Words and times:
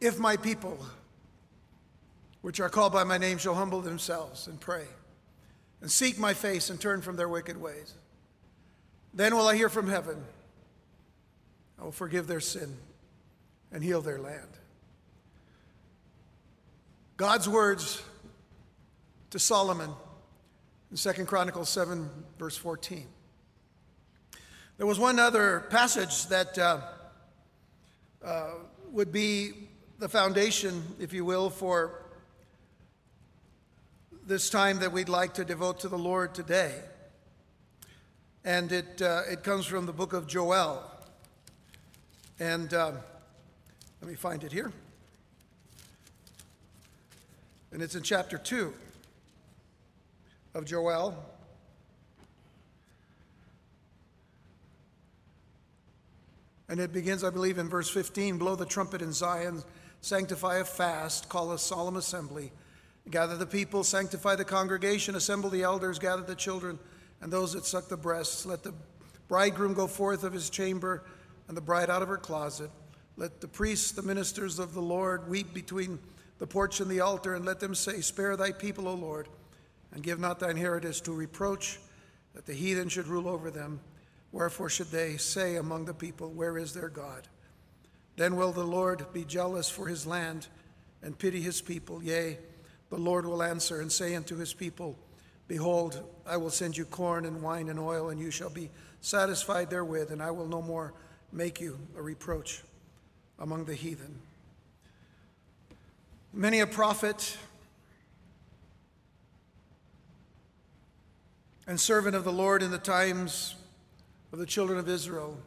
If 0.00 0.18
my 0.18 0.36
people, 0.36 0.78
which 2.42 2.60
are 2.60 2.68
called 2.68 2.92
by 2.92 3.04
my 3.04 3.18
name, 3.18 3.38
shall 3.38 3.54
humble 3.54 3.80
themselves 3.80 4.46
and 4.46 4.60
pray 4.60 4.84
and 5.80 5.90
seek 5.90 6.18
my 6.18 6.34
face 6.34 6.70
and 6.70 6.80
turn 6.80 7.02
from 7.02 7.16
their 7.16 7.28
wicked 7.28 7.60
ways, 7.60 7.94
then 9.14 9.34
will 9.34 9.48
I 9.48 9.56
hear 9.56 9.68
from 9.68 9.88
heaven. 9.88 10.22
I 11.78 11.84
will 11.84 11.92
forgive 11.92 12.26
their 12.26 12.40
sin 12.40 12.76
and 13.72 13.82
heal 13.82 14.00
their 14.00 14.18
land. 14.18 14.48
God's 17.16 17.48
words 17.48 18.02
to 19.30 19.38
Solomon 19.38 19.90
in 20.90 20.96
2 20.96 21.24
Chronicles 21.24 21.70
7, 21.70 22.08
verse 22.38 22.56
14. 22.56 23.06
There 24.76 24.86
was 24.86 24.98
one 24.98 25.18
other 25.18 25.60
passage 25.70 26.26
that 26.26 26.58
uh, 26.58 26.80
uh, 28.22 28.50
would 28.92 29.10
be 29.12 29.65
the 29.98 30.08
foundation, 30.08 30.82
if 31.00 31.12
you 31.12 31.24
will, 31.24 31.48
for 31.48 32.02
this 34.26 34.50
time 34.50 34.80
that 34.80 34.92
we'd 34.92 35.08
like 35.08 35.34
to 35.34 35.44
devote 35.44 35.80
to 35.80 35.88
the 35.88 35.96
Lord 35.96 36.34
today. 36.34 36.74
And 38.44 38.70
it, 38.72 39.00
uh, 39.00 39.22
it 39.30 39.42
comes 39.42 39.66
from 39.66 39.86
the 39.86 39.92
book 39.92 40.12
of 40.12 40.26
Joel. 40.26 40.82
And 42.38 42.72
um, 42.74 42.98
let 44.02 44.10
me 44.10 44.16
find 44.16 44.44
it 44.44 44.52
here. 44.52 44.72
And 47.72 47.82
it's 47.82 47.94
in 47.94 48.02
chapter 48.02 48.36
2 48.36 48.72
of 50.54 50.64
Joel. 50.64 51.16
And 56.68 56.80
it 56.80 56.92
begins, 56.92 57.22
I 57.22 57.30
believe, 57.30 57.58
in 57.58 57.68
verse 57.68 57.88
15 57.88 58.38
Blow 58.38 58.56
the 58.56 58.66
trumpet 58.66 59.00
in 59.02 59.12
Zion, 59.12 59.62
sanctify 60.06 60.58
a 60.58 60.64
fast, 60.64 61.28
call 61.28 61.50
a 61.52 61.58
solemn 61.58 61.96
assembly, 61.96 62.52
gather 63.10 63.36
the 63.36 63.44
people, 63.44 63.82
sanctify 63.82 64.36
the 64.36 64.44
congregation, 64.44 65.16
assemble 65.16 65.50
the 65.50 65.64
elders, 65.64 65.98
gather 65.98 66.22
the 66.22 66.34
children 66.34 66.78
and 67.20 67.32
those 67.32 67.52
that 67.54 67.64
suck 67.64 67.88
the 67.88 67.96
breasts. 67.96 68.46
Let 68.46 68.62
the 68.62 68.72
bridegroom 69.26 69.74
go 69.74 69.88
forth 69.88 70.22
of 70.22 70.32
his 70.32 70.48
chamber 70.48 71.04
and 71.48 71.56
the 71.56 71.60
bride 71.60 71.90
out 71.90 72.02
of 72.02 72.08
her 72.08 72.16
closet. 72.16 72.70
Let 73.16 73.40
the 73.40 73.48
priests, 73.48 73.90
the 73.90 74.02
ministers 74.02 74.60
of 74.60 74.74
the 74.74 74.82
Lord, 74.82 75.28
weep 75.28 75.52
between 75.52 75.98
the 76.38 76.46
porch 76.46 76.80
and 76.80 76.90
the 76.90 77.00
altar, 77.00 77.34
and 77.34 77.44
let 77.44 77.58
them 77.58 77.74
say, 77.74 78.00
Spare 78.00 78.36
thy 78.36 78.52
people, 78.52 78.86
O 78.86 78.94
Lord, 78.94 79.28
and 79.92 80.02
give 80.04 80.20
not 80.20 80.38
thine 80.38 80.50
inheritance 80.50 81.00
to 81.00 81.12
reproach, 81.12 81.80
that 82.34 82.46
the 82.46 82.52
heathen 82.52 82.88
should 82.88 83.08
rule 83.08 83.26
over 83.26 83.50
them. 83.50 83.80
Wherefore 84.30 84.68
should 84.68 84.90
they 84.90 85.16
say 85.16 85.56
among 85.56 85.86
the 85.86 85.94
people, 85.94 86.30
Where 86.30 86.58
is 86.58 86.74
their 86.74 86.90
God? 86.90 87.26
Then 88.16 88.36
will 88.36 88.52
the 88.52 88.64
Lord 88.64 89.06
be 89.12 89.24
jealous 89.24 89.68
for 89.68 89.86
his 89.86 90.06
land 90.06 90.48
and 91.02 91.18
pity 91.18 91.40
his 91.40 91.60
people. 91.60 92.02
Yea, 92.02 92.38
the 92.90 92.96
Lord 92.96 93.26
will 93.26 93.42
answer 93.42 93.80
and 93.80 93.92
say 93.92 94.14
unto 94.14 94.36
his 94.36 94.54
people, 94.54 94.98
Behold, 95.48 96.02
I 96.26 96.38
will 96.38 96.50
send 96.50 96.76
you 96.76 96.84
corn 96.84 97.24
and 97.24 97.42
wine 97.42 97.68
and 97.68 97.78
oil, 97.78 98.10
and 98.10 98.18
you 98.18 98.30
shall 98.30 98.50
be 98.50 98.70
satisfied 99.00 99.70
therewith, 99.70 100.10
and 100.10 100.22
I 100.22 100.30
will 100.30 100.48
no 100.48 100.60
more 100.60 100.92
make 101.32 101.60
you 101.60 101.78
a 101.96 102.02
reproach 102.02 102.62
among 103.38 103.66
the 103.66 103.74
heathen. 103.74 104.18
Many 106.32 106.60
a 106.60 106.66
prophet 106.66 107.36
and 111.66 111.80
servant 111.80 112.16
of 112.16 112.24
the 112.24 112.32
Lord 112.32 112.62
in 112.62 112.70
the 112.70 112.78
times 112.78 113.54
of 114.32 114.38
the 114.38 114.46
children 114.46 114.78
of 114.78 114.88
Israel 114.88 115.38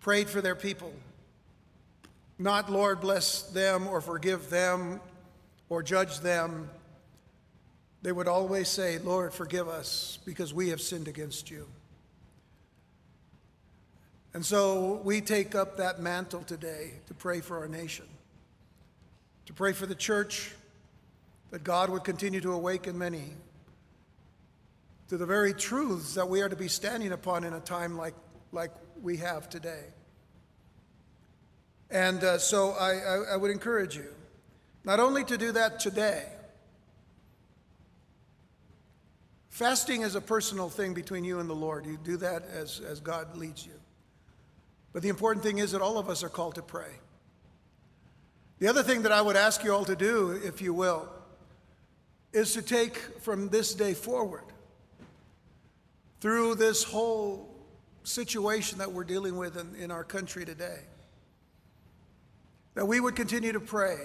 prayed 0.00 0.28
for 0.28 0.40
their 0.40 0.54
people. 0.54 0.92
Not, 2.38 2.70
Lord, 2.70 3.00
bless 3.00 3.42
them 3.42 3.88
or 3.88 4.00
forgive 4.00 4.50
them 4.50 5.00
or 5.68 5.82
judge 5.82 6.20
them. 6.20 6.70
They 8.02 8.12
would 8.12 8.28
always 8.28 8.68
say, 8.68 8.98
Lord, 8.98 9.32
forgive 9.32 9.68
us 9.68 10.18
because 10.24 10.52
we 10.52 10.68
have 10.68 10.80
sinned 10.80 11.08
against 11.08 11.50
you. 11.50 11.66
And 14.34 14.44
so 14.44 15.00
we 15.02 15.22
take 15.22 15.54
up 15.54 15.78
that 15.78 15.98
mantle 16.00 16.42
today 16.42 16.90
to 17.06 17.14
pray 17.14 17.40
for 17.40 17.56
our 17.58 17.68
nation, 17.68 18.04
to 19.46 19.54
pray 19.54 19.72
for 19.72 19.86
the 19.86 19.94
church, 19.94 20.52
that 21.50 21.64
God 21.64 21.88
would 21.88 22.04
continue 22.04 22.42
to 22.42 22.52
awaken 22.52 22.98
many 22.98 23.32
to 25.08 25.16
the 25.16 25.24
very 25.24 25.54
truths 25.54 26.14
that 26.14 26.28
we 26.28 26.42
are 26.42 26.48
to 26.48 26.56
be 26.56 26.68
standing 26.68 27.12
upon 27.12 27.44
in 27.44 27.54
a 27.54 27.60
time 27.60 27.96
like, 27.96 28.14
like 28.52 28.72
we 29.02 29.16
have 29.16 29.48
today. 29.48 29.84
And 31.90 32.22
uh, 32.24 32.38
so 32.38 32.70
I, 32.72 32.92
I, 32.94 33.16
I 33.32 33.36
would 33.36 33.50
encourage 33.50 33.96
you 33.96 34.12
not 34.84 35.00
only 35.00 35.24
to 35.24 35.36
do 35.36 35.52
that 35.52 35.80
today, 35.80 36.24
fasting 39.50 40.02
is 40.02 40.14
a 40.14 40.20
personal 40.20 40.68
thing 40.68 40.94
between 40.94 41.24
you 41.24 41.40
and 41.40 41.48
the 41.48 41.54
Lord. 41.54 41.86
You 41.86 41.98
do 42.02 42.16
that 42.18 42.44
as, 42.52 42.80
as 42.80 43.00
God 43.00 43.36
leads 43.36 43.66
you. 43.66 43.72
But 44.92 45.02
the 45.02 45.08
important 45.08 45.44
thing 45.44 45.58
is 45.58 45.72
that 45.72 45.82
all 45.82 45.98
of 45.98 46.08
us 46.08 46.22
are 46.22 46.28
called 46.28 46.54
to 46.54 46.62
pray. 46.62 46.92
The 48.58 48.68
other 48.68 48.82
thing 48.82 49.02
that 49.02 49.12
I 49.12 49.20
would 49.20 49.36
ask 49.36 49.62
you 49.62 49.72
all 49.72 49.84
to 49.84 49.96
do, 49.96 50.40
if 50.42 50.62
you 50.62 50.72
will, 50.72 51.08
is 52.32 52.52
to 52.54 52.62
take 52.62 52.96
from 53.20 53.48
this 53.48 53.74
day 53.74 53.92
forward, 53.92 54.44
through 56.20 56.54
this 56.54 56.82
whole 56.82 57.54
situation 58.04 58.78
that 58.78 58.92
we're 58.92 59.04
dealing 59.04 59.36
with 59.36 59.56
in, 59.56 59.74
in 59.74 59.90
our 59.90 60.04
country 60.04 60.44
today, 60.44 60.80
that 62.76 62.86
we 62.86 63.00
would 63.00 63.16
continue 63.16 63.52
to 63.52 63.58
pray, 63.58 63.96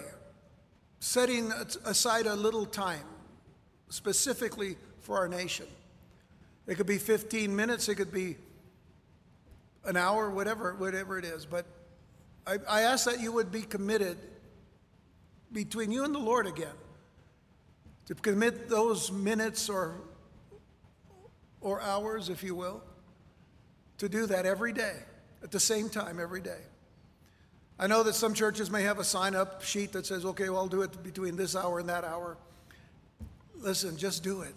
setting 1.00 1.52
aside 1.84 2.26
a 2.26 2.34
little 2.34 2.66
time 2.66 3.04
specifically 3.90 4.78
for 5.02 5.18
our 5.18 5.28
nation. 5.28 5.68
It 6.68 6.76
could 6.76 6.88
be 6.88 6.98
15 6.98 7.54
minutes, 7.54 7.90
it 7.90 7.96
could 7.96 8.14
be 8.14 8.38
an 9.84 9.98
hour, 9.98 10.30
whatever, 10.30 10.74
whatever 10.76 11.20
it 11.20 11.26
is. 11.26 11.46
But 11.46 11.66
I, 12.48 12.60
I 12.68 12.82
ask 12.84 13.06
that 13.06 13.20
you 13.20 13.34
would 13.34 13.52
be 13.52 13.62
committed 13.62 14.18
between 15.52 15.92
you 15.92 16.06
and 16.06 16.16
the 16.16 16.20
Lord 16.20 16.48
again 16.48 16.68
to 18.06 18.16
commit 18.16 18.70
those 18.70 19.12
minutes 19.12 19.70
or 19.70 19.96
or 21.60 21.80
hours, 21.82 22.30
if 22.30 22.42
you 22.42 22.56
will, 22.56 22.82
to 24.00 24.10
do 24.10 24.26
that 24.28 24.46
every 24.46 24.74
day 24.74 24.96
at 25.44 25.52
the 25.52 25.60
same 25.60 25.90
time 25.90 26.20
every 26.20 26.42
day. 26.42 26.58
I 27.82 27.88
know 27.88 28.04
that 28.04 28.14
some 28.14 28.36
churches 28.36 28.70
may 28.70 28.84
have 28.84 29.00
a 29.00 29.04
sign 29.04 29.34
up 29.34 29.64
sheet 29.64 29.94
that 29.94 30.06
says, 30.06 30.24
okay, 30.24 30.50
well, 30.50 30.60
I'll 30.60 30.68
do 30.68 30.84
it 30.84 31.02
between 31.02 31.36
this 31.36 31.56
hour 31.56 31.80
and 31.80 31.90
that 31.90 32.04
hour. 32.04 32.38
Listen, 33.56 33.98
just 33.98 34.24
do 34.24 34.42
it. 34.42 34.54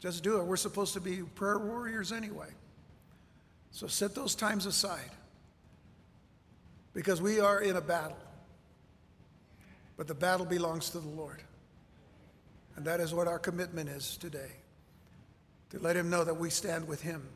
Just 0.00 0.24
do 0.24 0.40
it. 0.40 0.44
We're 0.44 0.56
supposed 0.56 0.94
to 0.94 1.00
be 1.00 1.18
prayer 1.34 1.58
warriors 1.58 2.10
anyway. 2.10 2.48
So 3.70 3.86
set 3.86 4.14
those 4.14 4.34
times 4.34 4.64
aside 4.64 5.10
because 6.94 7.20
we 7.20 7.38
are 7.38 7.60
in 7.60 7.76
a 7.76 7.82
battle. 7.82 8.16
But 9.98 10.08
the 10.08 10.14
battle 10.14 10.46
belongs 10.46 10.88
to 10.90 11.00
the 11.00 11.08
Lord. 11.08 11.42
And 12.76 12.86
that 12.86 12.98
is 12.98 13.12
what 13.12 13.28
our 13.28 13.38
commitment 13.38 13.90
is 13.90 14.16
today 14.16 14.52
to 15.68 15.78
let 15.80 15.96
Him 15.96 16.08
know 16.08 16.24
that 16.24 16.38
we 16.38 16.48
stand 16.48 16.88
with 16.88 17.02
Him 17.02 17.28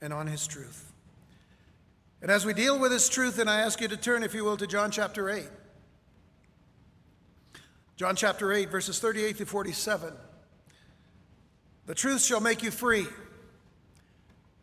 and 0.00 0.14
on 0.14 0.26
His 0.26 0.46
truth. 0.46 0.93
And 2.22 2.30
as 2.30 2.46
we 2.46 2.54
deal 2.54 2.78
with 2.78 2.90
this 2.90 3.08
truth, 3.08 3.38
and 3.38 3.50
I 3.50 3.60
ask 3.60 3.80
you 3.80 3.88
to 3.88 3.96
turn, 3.96 4.22
if 4.22 4.34
you 4.34 4.44
will, 4.44 4.56
to 4.56 4.66
John 4.66 4.90
chapter 4.90 5.28
8. 5.28 5.44
John 7.96 8.16
chapter 8.16 8.52
8, 8.52 8.70
verses 8.70 8.98
38 8.98 9.38
to 9.38 9.46
47. 9.46 10.12
The 11.86 11.94
truth 11.94 12.24
shall 12.24 12.40
make 12.40 12.62
you 12.62 12.70
free. 12.70 13.06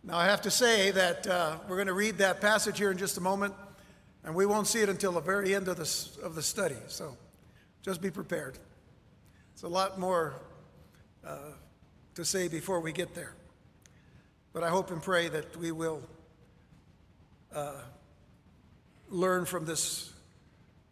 Now, 0.03 0.17
I 0.17 0.25
have 0.25 0.41
to 0.41 0.51
say 0.51 0.91
that 0.91 1.27
uh, 1.27 1.57
we're 1.67 1.75
going 1.75 1.87
to 1.87 1.93
read 1.93 2.17
that 2.17 2.41
passage 2.41 2.79
here 2.79 2.91
in 2.91 2.97
just 2.97 3.17
a 3.17 3.21
moment, 3.21 3.53
and 4.23 4.33
we 4.33 4.45
won't 4.45 4.65
see 4.67 4.81
it 4.81 4.89
until 4.89 5.11
the 5.11 5.21
very 5.21 5.53
end 5.53 5.67
of 5.67 5.77
the, 5.77 6.25
of 6.25 6.33
the 6.33 6.41
study. 6.41 6.75
So 6.87 7.15
just 7.83 8.01
be 8.01 8.09
prepared. 8.09 8.57
It's 9.53 9.63
a 9.63 9.67
lot 9.67 9.99
more 9.99 10.33
uh, 11.23 11.37
to 12.15 12.25
say 12.25 12.47
before 12.47 12.79
we 12.79 12.91
get 12.91 13.13
there. 13.13 13.35
But 14.53 14.63
I 14.63 14.69
hope 14.69 14.91
and 14.91 15.01
pray 15.01 15.29
that 15.29 15.55
we 15.55 15.71
will 15.71 16.01
uh, 17.53 17.73
learn 19.09 19.45
from 19.45 19.65
this, 19.65 20.13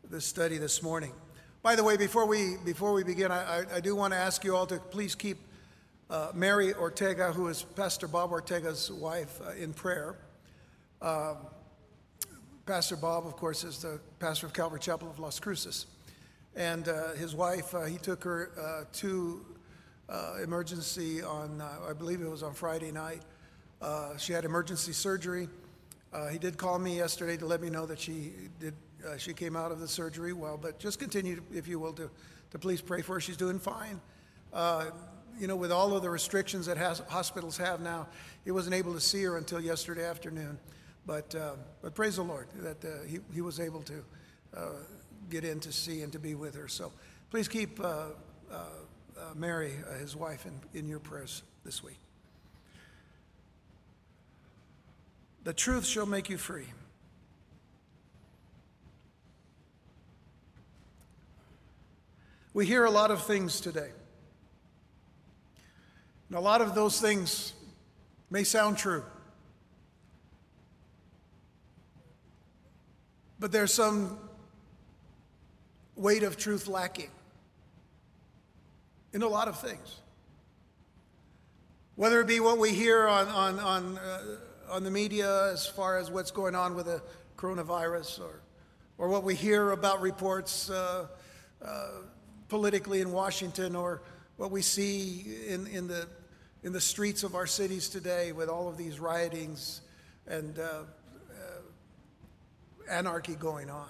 this 0.10 0.26
study 0.26 0.58
this 0.58 0.84
morning. 0.84 1.14
By 1.62 1.76
the 1.76 1.84
way, 1.84 1.98
before 1.98 2.26
we, 2.26 2.56
before 2.66 2.94
we 2.94 3.04
begin, 3.04 3.32
I, 3.32 3.60
I, 3.60 3.66
I 3.76 3.80
do 3.80 3.96
want 3.96 4.14
to 4.14 4.20
ask 4.20 4.44
you 4.44 4.56
all 4.56 4.66
to 4.68 4.78
please 4.78 5.16
keep 5.16 5.38
uh, 6.10 6.32
Mary 6.34 6.74
Ortega, 6.74 7.32
who 7.32 7.48
is 7.48 7.64
Pastor 7.64 8.08
Bob 8.08 8.32
Ortega's 8.32 8.92
wife, 8.92 9.40
uh, 9.46 9.52
in 9.52 9.74
prayer. 9.74 10.18
Um, 11.02 11.38
pastor 12.66 12.98
Bob, 12.98 13.26
of 13.26 13.36
course, 13.36 13.64
is 13.64 13.82
the 13.82 14.00
pastor 14.20 14.46
of 14.46 14.54
Calvary 14.54 14.80
Chapel 14.80 15.10
of 15.10 15.20
Las 15.20 15.40
Cruces. 15.40 15.86
And 16.56 16.90
uh, 16.90 17.14
his 17.14 17.36
wife, 17.36 17.74
uh, 17.74 17.84
he 17.84 17.98
took 17.98 18.24
her 18.24 18.52
uh, 18.60 18.86
to 18.94 19.46
emergency 20.42 21.22
on, 21.22 21.62
I 21.62 21.94
believe 21.94 22.20
it 22.22 22.30
was 22.30 22.42
on 22.42 22.54
Friday 22.54 22.92
night. 22.92 23.22
she 24.18 24.34
had 24.34 24.44
emergency 24.44 24.92
surgery, 24.92 25.48
Uh, 26.12 26.28
he 26.28 26.40
did 26.40 26.58
call 26.58 26.80
me 26.80 26.98
yesterday 26.98 27.38
to 27.38 27.46
let 27.46 27.62
me 27.62 27.70
know 27.70 27.86
that 27.86 28.00
she 28.00 28.34
did. 28.60 28.74
Uh, 29.08 29.16
she 29.18 29.34
came 29.34 29.56
out 29.56 29.72
of 29.72 29.80
the 29.80 29.88
surgery 29.88 30.34
well, 30.34 30.58
but 30.58 30.80
just 30.80 31.00
continue, 31.00 31.42
if 31.54 31.68
you 31.68 31.80
will, 31.80 31.94
to, 31.94 32.10
to 32.52 32.60
please 32.60 32.82
pray 32.82 33.02
for 33.02 33.14
her. 33.14 33.20
She's 33.22 33.38
doing 33.38 33.60
fine. 33.60 34.02
Uh, 34.52 34.86
you 35.40 35.48
know, 35.48 35.56
with 35.56 35.72
all 35.72 35.96
of 35.96 36.02
the 36.02 36.10
restrictions 36.10 36.66
that 36.66 36.78
has, 36.78 37.00
hospitals 37.08 37.56
have 37.58 37.80
now, 37.80 38.08
he 38.44 38.52
wasn't 38.52 38.76
able 38.76 38.94
to 38.94 39.00
see 39.00 39.24
her 39.24 39.38
until 39.38 39.62
yesterday 39.62 40.06
afternoon. 40.06 40.60
But, 41.06 41.34
uh, 41.34 41.54
but 41.82 41.96
praise 41.96 42.18
the 42.18 42.24
Lord 42.24 42.48
that 42.58 42.84
uh, 42.84 43.04
he, 43.08 43.20
he 43.34 43.42
was 43.42 43.60
able 43.60 43.82
to 43.84 44.04
uh, 44.58 44.62
get 45.30 45.46
in 45.46 45.60
to 45.62 45.72
see 45.72 46.02
and 46.02 46.12
to 46.12 46.20
be 46.20 46.36
with 46.36 46.56
her. 46.56 46.68
So 46.68 46.92
please 47.32 47.48
keep 47.48 47.80
Mary, 49.36 49.74
his 50.00 50.16
wife, 50.16 50.46
in, 50.46 50.80
in 50.80 50.88
your 50.90 51.00
prayers 51.00 51.44
this 51.64 51.84
week. 51.84 52.00
The 55.44 55.54
truth 55.54 55.86
shall 55.86 56.06
make 56.06 56.30
you 56.30 56.38
free. 56.38 56.68
We 62.54 62.66
hear 62.66 62.84
a 62.86 62.92
lot 62.92 63.12
of 63.12 63.24
things 63.24 63.62
today. 63.62 63.90
And 66.28 66.38
a 66.38 66.42
lot 66.42 66.62
of 66.62 66.76
those 66.76 67.00
things 67.00 67.54
may 68.30 68.44
sound 68.44 68.78
true. 68.78 69.04
But 73.40 73.52
there's 73.52 73.74
some 73.74 74.20
weight 75.96 76.24
of 76.24 76.38
truth 76.38 76.68
lacking 76.68 77.10
in 79.14 79.22
a 79.22 79.28
lot 79.28 79.48
of 79.48 79.60
things. 79.60 80.02
Whether 81.96 82.22
it 82.22 82.28
be 82.28 82.40
what 82.40 82.58
we 82.58 82.72
hear 82.72 83.08
on, 83.08 83.28
on, 83.28 83.60
on, 83.60 83.98
uh, 83.98 84.22
on 84.69 84.83
the 84.83 84.92
media 84.92 85.51
as 85.51 85.66
far 85.66 85.98
as 85.98 86.12
what's 86.12 86.31
going 86.31 86.56
on 86.56 86.75
with 86.75 86.86
the 86.86 87.01
coronavirus, 87.38 88.21
or, 88.21 88.42
or 88.98 89.07
what 89.10 89.24
we 89.24 89.36
hear 89.36 89.71
about 89.71 90.01
reports 90.01 90.69
uh, 90.69 91.07
uh, 91.63 91.88
politically 92.48 93.01
in 93.01 93.12
Washington, 93.12 93.75
or 93.75 94.01
what 94.38 94.51
we 94.51 94.62
see 94.62 95.25
in, 95.48 95.68
in, 95.68 95.88
the, 95.88 96.07
in 96.63 96.74
the 96.74 96.81
streets 96.81 97.24
of 97.24 97.36
our 97.36 97.48
cities 97.48 97.89
today 97.89 98.31
with 98.31 98.50
all 98.50 98.68
of 98.68 98.77
these 98.77 99.00
riotings 99.00 99.81
and 100.27 100.60
uh, 100.60 100.83
anarchy 102.89 103.36
going 103.36 103.69
on. 103.69 103.88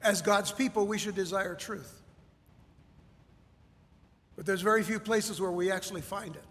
As 0.00 0.22
God's 0.22 0.52
people, 0.52 0.86
we 0.86 0.96
should 0.96 1.14
desire 1.14 1.54
truth. 1.54 2.02
But 4.38 4.46
there's 4.46 4.62
very 4.62 4.84
few 4.84 5.00
places 5.00 5.40
where 5.40 5.50
we 5.50 5.72
actually 5.72 6.00
find 6.00 6.36
it. 6.36 6.44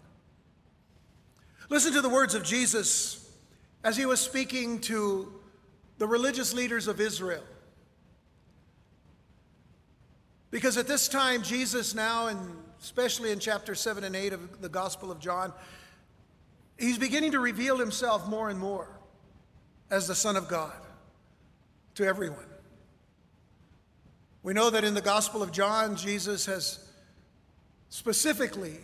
Listen 1.70 1.94
to 1.94 2.02
the 2.02 2.08
words 2.10 2.34
of 2.34 2.44
Jesus 2.44 3.32
as 3.82 3.96
he 3.96 4.04
was 4.04 4.20
speaking 4.20 4.78
to 4.82 5.32
the 5.96 6.06
religious 6.06 6.52
leaders 6.52 6.86
of 6.86 7.00
Israel. 7.00 7.42
Because 10.50 10.76
at 10.76 10.86
this 10.86 11.08
time, 11.08 11.42
Jesus 11.42 11.94
now, 11.94 12.26
and 12.26 12.38
especially 12.78 13.32
in 13.32 13.38
chapter 13.38 13.74
7 13.74 14.04
and 14.04 14.14
8 14.14 14.34
of 14.34 14.60
the 14.60 14.68
Gospel 14.68 15.10
of 15.10 15.18
John, 15.18 15.50
he's 16.78 16.98
beginning 16.98 17.32
to 17.32 17.40
reveal 17.40 17.78
himself 17.78 18.28
more 18.28 18.50
and 18.50 18.60
more 18.60 19.00
as 19.90 20.06
the 20.06 20.14
Son 20.14 20.36
of 20.36 20.46
God 20.46 20.76
to 21.94 22.04
everyone. 22.04 22.44
We 24.42 24.52
know 24.52 24.68
that 24.68 24.84
in 24.84 24.92
the 24.92 25.00
Gospel 25.00 25.42
of 25.42 25.52
John, 25.52 25.96
Jesus 25.96 26.44
has 26.44 26.84
specifically 27.90 28.76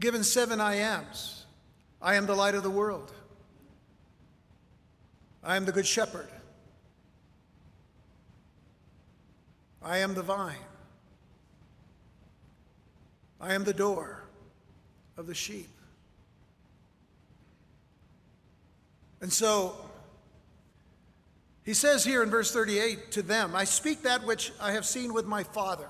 given 0.00 0.24
seven 0.24 0.60
I 0.60 0.76
ams. 0.76 1.44
I 2.02 2.14
am 2.14 2.26
the 2.26 2.34
light 2.34 2.54
of 2.54 2.62
the 2.62 2.70
world. 2.70 3.12
I 5.42 5.56
am 5.56 5.64
the 5.64 5.72
good 5.72 5.86
shepherd. 5.86 6.28
I 9.82 9.98
am 9.98 10.14
the 10.14 10.22
vine. 10.22 10.56
I 13.40 13.54
am 13.54 13.64
the 13.64 13.72
door 13.72 14.22
of 15.16 15.26
the 15.26 15.34
sheep. 15.34 15.68
And 19.22 19.32
so 19.32 19.76
he 21.62 21.74
says 21.74 22.04
here 22.04 22.22
in 22.22 22.30
verse 22.30 22.52
38 22.52 23.12
to 23.12 23.22
them, 23.22 23.54
I 23.54 23.64
speak 23.64 24.02
that 24.02 24.24
which 24.24 24.52
I 24.60 24.72
have 24.72 24.86
seen 24.86 25.12
with 25.12 25.26
my 25.26 25.42
Father. 25.42 25.88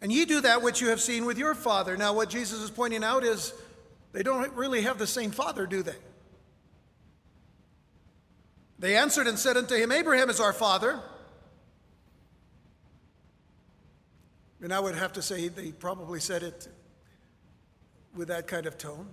And 0.00 0.12
ye 0.12 0.24
do 0.24 0.40
that 0.42 0.62
which 0.62 0.80
you 0.80 0.88
have 0.88 1.00
seen 1.00 1.24
with 1.24 1.38
your 1.38 1.54
father. 1.54 1.96
Now, 1.96 2.12
what 2.12 2.30
Jesus 2.30 2.60
is 2.60 2.70
pointing 2.70 3.02
out 3.02 3.24
is 3.24 3.52
they 4.12 4.22
don't 4.22 4.52
really 4.54 4.82
have 4.82 4.98
the 4.98 5.06
same 5.06 5.30
father, 5.30 5.66
do 5.66 5.82
they? 5.82 5.96
They 8.78 8.96
answered 8.96 9.26
and 9.26 9.38
said 9.38 9.56
unto 9.56 9.74
him, 9.74 9.90
Abraham 9.90 10.30
is 10.30 10.38
our 10.38 10.52
father. 10.52 11.00
And 14.62 14.72
I 14.72 14.80
would 14.80 14.94
have 14.94 15.12
to 15.14 15.22
say 15.22 15.48
they 15.48 15.72
probably 15.72 16.20
said 16.20 16.42
it 16.42 16.68
with 18.14 18.28
that 18.28 18.46
kind 18.46 18.66
of 18.66 18.78
tone. 18.78 19.08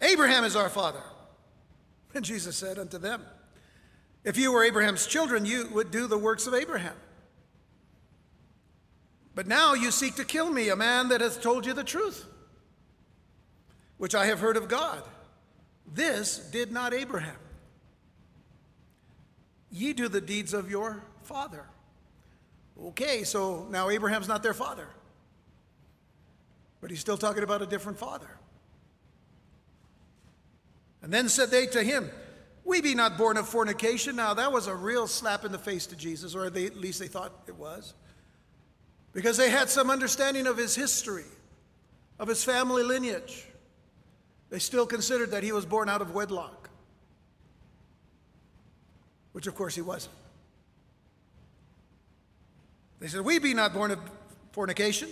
Abraham 0.00 0.44
is 0.44 0.56
our 0.56 0.68
father. 0.68 1.02
And 2.14 2.24
Jesus 2.24 2.56
said 2.56 2.78
unto 2.78 2.98
them, 2.98 3.22
If 4.24 4.36
you 4.36 4.52
were 4.52 4.64
Abraham's 4.64 5.06
children, 5.06 5.44
you 5.44 5.68
would 5.72 5.90
do 5.90 6.06
the 6.06 6.18
works 6.18 6.46
of 6.46 6.54
Abraham. 6.54 6.94
But 9.38 9.46
now 9.46 9.74
you 9.74 9.92
seek 9.92 10.16
to 10.16 10.24
kill 10.24 10.50
me, 10.50 10.68
a 10.68 10.74
man 10.74 11.10
that 11.10 11.20
hath 11.20 11.40
told 11.40 11.64
you 11.64 11.72
the 11.72 11.84
truth, 11.84 12.26
which 13.96 14.12
I 14.12 14.26
have 14.26 14.40
heard 14.40 14.56
of 14.56 14.66
God. 14.66 15.00
This 15.86 16.38
did 16.38 16.72
not 16.72 16.92
Abraham. 16.92 17.36
Ye 19.70 19.92
do 19.92 20.08
the 20.08 20.20
deeds 20.20 20.54
of 20.54 20.72
your 20.72 21.04
father. 21.22 21.64
Okay, 22.86 23.22
so 23.22 23.68
now 23.70 23.90
Abraham's 23.90 24.26
not 24.26 24.42
their 24.42 24.54
father. 24.54 24.88
But 26.80 26.90
he's 26.90 26.98
still 26.98 27.16
talking 27.16 27.44
about 27.44 27.62
a 27.62 27.66
different 27.66 28.00
father. 28.00 28.30
And 31.00 31.12
then 31.12 31.28
said 31.28 31.52
they 31.52 31.66
to 31.66 31.84
him, 31.84 32.10
We 32.64 32.80
be 32.80 32.96
not 32.96 33.16
born 33.16 33.36
of 33.36 33.48
fornication. 33.48 34.16
Now, 34.16 34.34
that 34.34 34.50
was 34.50 34.66
a 34.66 34.74
real 34.74 35.06
slap 35.06 35.44
in 35.44 35.52
the 35.52 35.58
face 35.58 35.86
to 35.86 35.94
Jesus, 35.94 36.34
or 36.34 36.50
they, 36.50 36.66
at 36.66 36.76
least 36.76 36.98
they 36.98 37.06
thought 37.06 37.32
it 37.46 37.54
was, 37.54 37.94
because 39.18 39.36
they 39.36 39.50
had 39.50 39.68
some 39.68 39.90
understanding 39.90 40.46
of 40.46 40.56
his 40.56 40.76
history, 40.76 41.24
of 42.20 42.28
his 42.28 42.44
family 42.44 42.84
lineage. 42.84 43.48
They 44.48 44.60
still 44.60 44.86
considered 44.86 45.32
that 45.32 45.42
he 45.42 45.50
was 45.50 45.66
born 45.66 45.88
out 45.88 46.00
of 46.00 46.14
wedlock, 46.14 46.70
which 49.32 49.48
of 49.48 49.56
course 49.56 49.74
he 49.74 49.80
wasn't. 49.80 50.14
They 53.00 53.08
said, 53.08 53.22
We 53.22 53.40
be 53.40 53.54
not 53.54 53.74
born 53.74 53.90
of 53.90 53.98
fornication. 54.52 55.08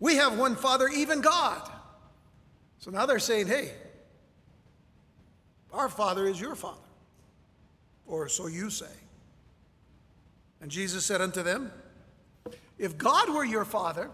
We 0.00 0.16
have 0.16 0.38
one 0.38 0.56
Father, 0.56 0.88
even 0.88 1.20
God. 1.20 1.70
So 2.78 2.90
now 2.90 3.04
they're 3.04 3.18
saying, 3.18 3.46
Hey, 3.46 3.72
our 5.70 5.90
Father 5.90 6.26
is 6.26 6.40
your 6.40 6.54
Father. 6.54 6.78
Or 8.06 8.30
so 8.30 8.46
you 8.46 8.70
say. 8.70 8.86
And 10.62 10.70
Jesus 10.70 11.04
said 11.04 11.20
unto 11.20 11.42
them, 11.42 11.70
If 12.82 12.98
God 12.98 13.28
were 13.32 13.44
your 13.44 13.64
Father, 13.64 14.10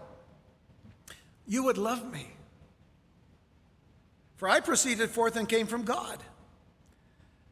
you 1.47 1.63
would 1.63 1.79
love 1.79 2.13
me. 2.13 2.27
For 4.35 4.47
I 4.47 4.59
proceeded 4.59 5.09
forth 5.09 5.35
and 5.37 5.49
came 5.49 5.65
from 5.65 5.85
God. 5.85 6.19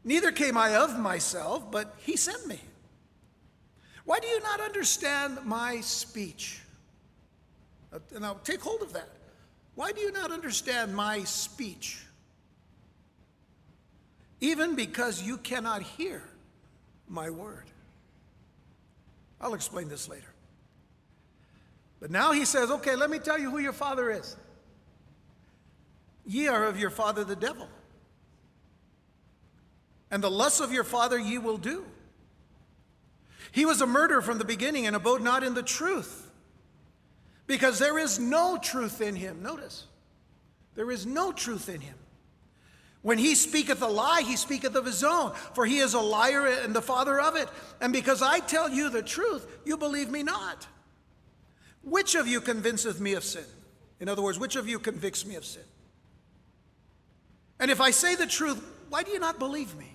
Neither 0.04 0.32
came 0.32 0.56
I 0.56 0.76
of 0.76 1.00
myself, 1.00 1.72
but 1.72 1.96
he 1.98 2.18
sent 2.18 2.46
me. 2.46 2.62
Why 4.06 4.20
do 4.20 4.28
you 4.28 4.40
not 4.42 4.62
understand 4.62 5.40
my 5.44 5.82
speech? 5.82 6.62
Uh, 7.92 7.98
now, 8.20 8.38
take 8.44 8.62
hold 8.62 8.84
of 8.84 8.94
that. 8.94 9.10
Why 9.74 9.94
do 9.94 10.02
you 10.02 10.12
not 10.12 10.32
understand 10.32 10.96
my 10.96 11.24
speech? 11.24 12.06
Even 14.40 14.76
because 14.76 15.24
you 15.24 15.38
cannot 15.38 15.82
hear 15.82 16.22
my 17.10 17.32
word. 17.32 17.66
I'll 19.42 19.56
explain 19.56 19.90
this 19.90 20.08
later. 20.08 20.28
But 22.00 22.12
now 22.12 22.32
he 22.32 22.46
says, 22.46 22.70
okay, 22.70 22.96
let 22.96 23.10
me 23.10 23.20
tell 23.20 23.40
you 23.40 23.50
who 23.50 23.58
your 23.58 23.74
father 23.74 24.10
is. 24.12 24.36
Ye 26.26 26.48
are 26.48 26.66
of 26.66 26.80
your 26.80 26.90
father 26.90 27.24
the 27.24 27.36
devil, 27.36 27.68
and 30.12 30.22
the 30.22 30.30
lusts 30.30 30.60
of 30.60 30.72
your 30.72 30.84
father 30.84 31.18
ye 31.18 31.38
will 31.38 31.58
do. 31.58 31.86
He 33.52 33.66
was 33.66 33.82
a 33.82 33.88
murderer 33.88 34.22
from 34.22 34.38
the 34.38 34.46
beginning 34.46 34.86
and 34.86 34.96
abode 34.96 35.22
not 35.22 35.44
in 35.44 35.54
the 35.54 35.64
truth, 35.64 36.30
because 37.48 37.80
there 37.80 37.98
is 37.98 38.20
no 38.20 38.60
truth 38.62 39.00
in 39.00 39.16
him. 39.16 39.42
Notice, 39.42 39.86
there 40.76 40.92
is 40.92 41.06
no 41.06 41.32
truth 41.32 41.70
in 41.70 41.80
him. 41.80 41.96
When 43.04 43.18
he 43.18 43.36
speaketh 43.36 43.82
a 43.82 43.88
lie, 43.88 44.22
he 44.22 44.36
speaketh 44.36 44.76
of 44.76 44.86
his 44.86 45.04
own, 45.04 45.32
for 45.54 45.66
he 45.66 45.78
is 45.78 45.94
a 45.94 46.00
liar 46.00 46.46
and 46.46 46.76
the 46.76 46.82
father 46.82 47.22
of 47.22 47.38
it. 47.38 47.48
And 47.80 47.94
because 47.94 48.22
I 48.22 48.40
tell 48.40 48.70
you 48.70 48.90
the 48.90 49.02
truth, 49.02 49.48
you 49.66 49.78
believe 49.78 50.12
me 50.12 50.24
not. 50.24 50.68
Which 51.90 52.16
of 52.16 52.28
you 52.28 52.42
convinceth 52.42 53.00
me 53.00 53.14
of 53.14 53.24
sin? 53.24 53.46
In 54.02 54.10
other 54.10 54.22
words, 54.22 54.38
which 54.38 54.58
of 54.58 54.68
you 54.68 54.78
convicts 54.78 55.26
me 55.26 55.36
of 55.36 55.46
sin? 55.46 55.64
And 57.62 57.72
if 57.72 57.80
I 57.80 57.92
say 57.92 58.16
the 58.16 58.28
truth, 58.28 58.62
why 58.90 59.04
do 59.04 59.12
you 59.12 59.20
not 59.20 59.40
believe 59.40 59.74
me? 59.78 59.90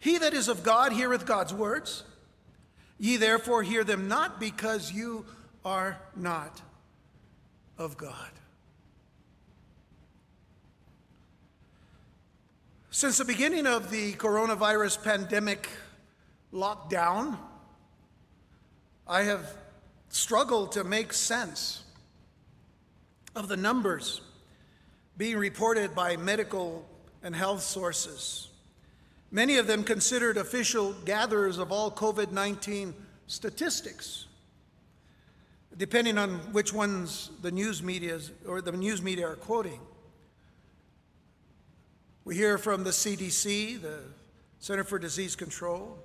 He 0.00 0.18
that 0.18 0.34
is 0.34 0.48
of 0.48 0.64
God 0.64 0.92
heareth 0.92 1.26
God's 1.26 1.54
words. 1.54 2.02
Ye 2.98 3.18
therefore 3.18 3.62
hear 3.62 3.84
them 3.84 4.08
not 4.08 4.40
because 4.40 4.92
you 4.92 5.24
are 5.64 5.96
not 6.16 6.60
of 7.78 7.96
God. 7.96 8.30
Since 12.90 13.18
the 13.18 13.24
beginning 13.24 13.66
of 13.66 13.90
the 13.90 14.14
coronavirus 14.14 15.04
pandemic 15.04 15.68
lockdown, 16.52 17.38
I 19.06 19.22
have 19.22 19.56
struggled 20.16 20.72
to 20.72 20.82
make 20.82 21.12
sense 21.12 21.84
of 23.34 23.48
the 23.48 23.56
numbers 23.56 24.22
being 25.18 25.36
reported 25.36 25.94
by 25.94 26.16
medical 26.16 26.86
and 27.22 27.36
health 27.36 27.62
sources. 27.62 28.48
Many 29.30 29.58
of 29.58 29.66
them 29.66 29.84
considered 29.84 30.38
official 30.38 30.94
gatherers 31.04 31.58
of 31.58 31.70
all 31.70 31.90
COVID 31.90 32.32
19 32.32 32.94
statistics, 33.26 34.26
depending 35.76 36.16
on 36.16 36.30
which 36.52 36.72
ones 36.72 37.30
the 37.42 37.50
news 37.50 37.82
media 37.82 38.18
or 38.46 38.62
the 38.62 38.72
news 38.72 39.02
media 39.02 39.28
are 39.28 39.36
quoting. 39.36 39.80
We 42.24 42.36
hear 42.36 42.56
from 42.56 42.84
the 42.84 42.90
CDC, 42.90 43.82
the 43.82 44.00
Center 44.60 44.82
for 44.82 44.98
Disease 44.98 45.36
Control. 45.36 45.98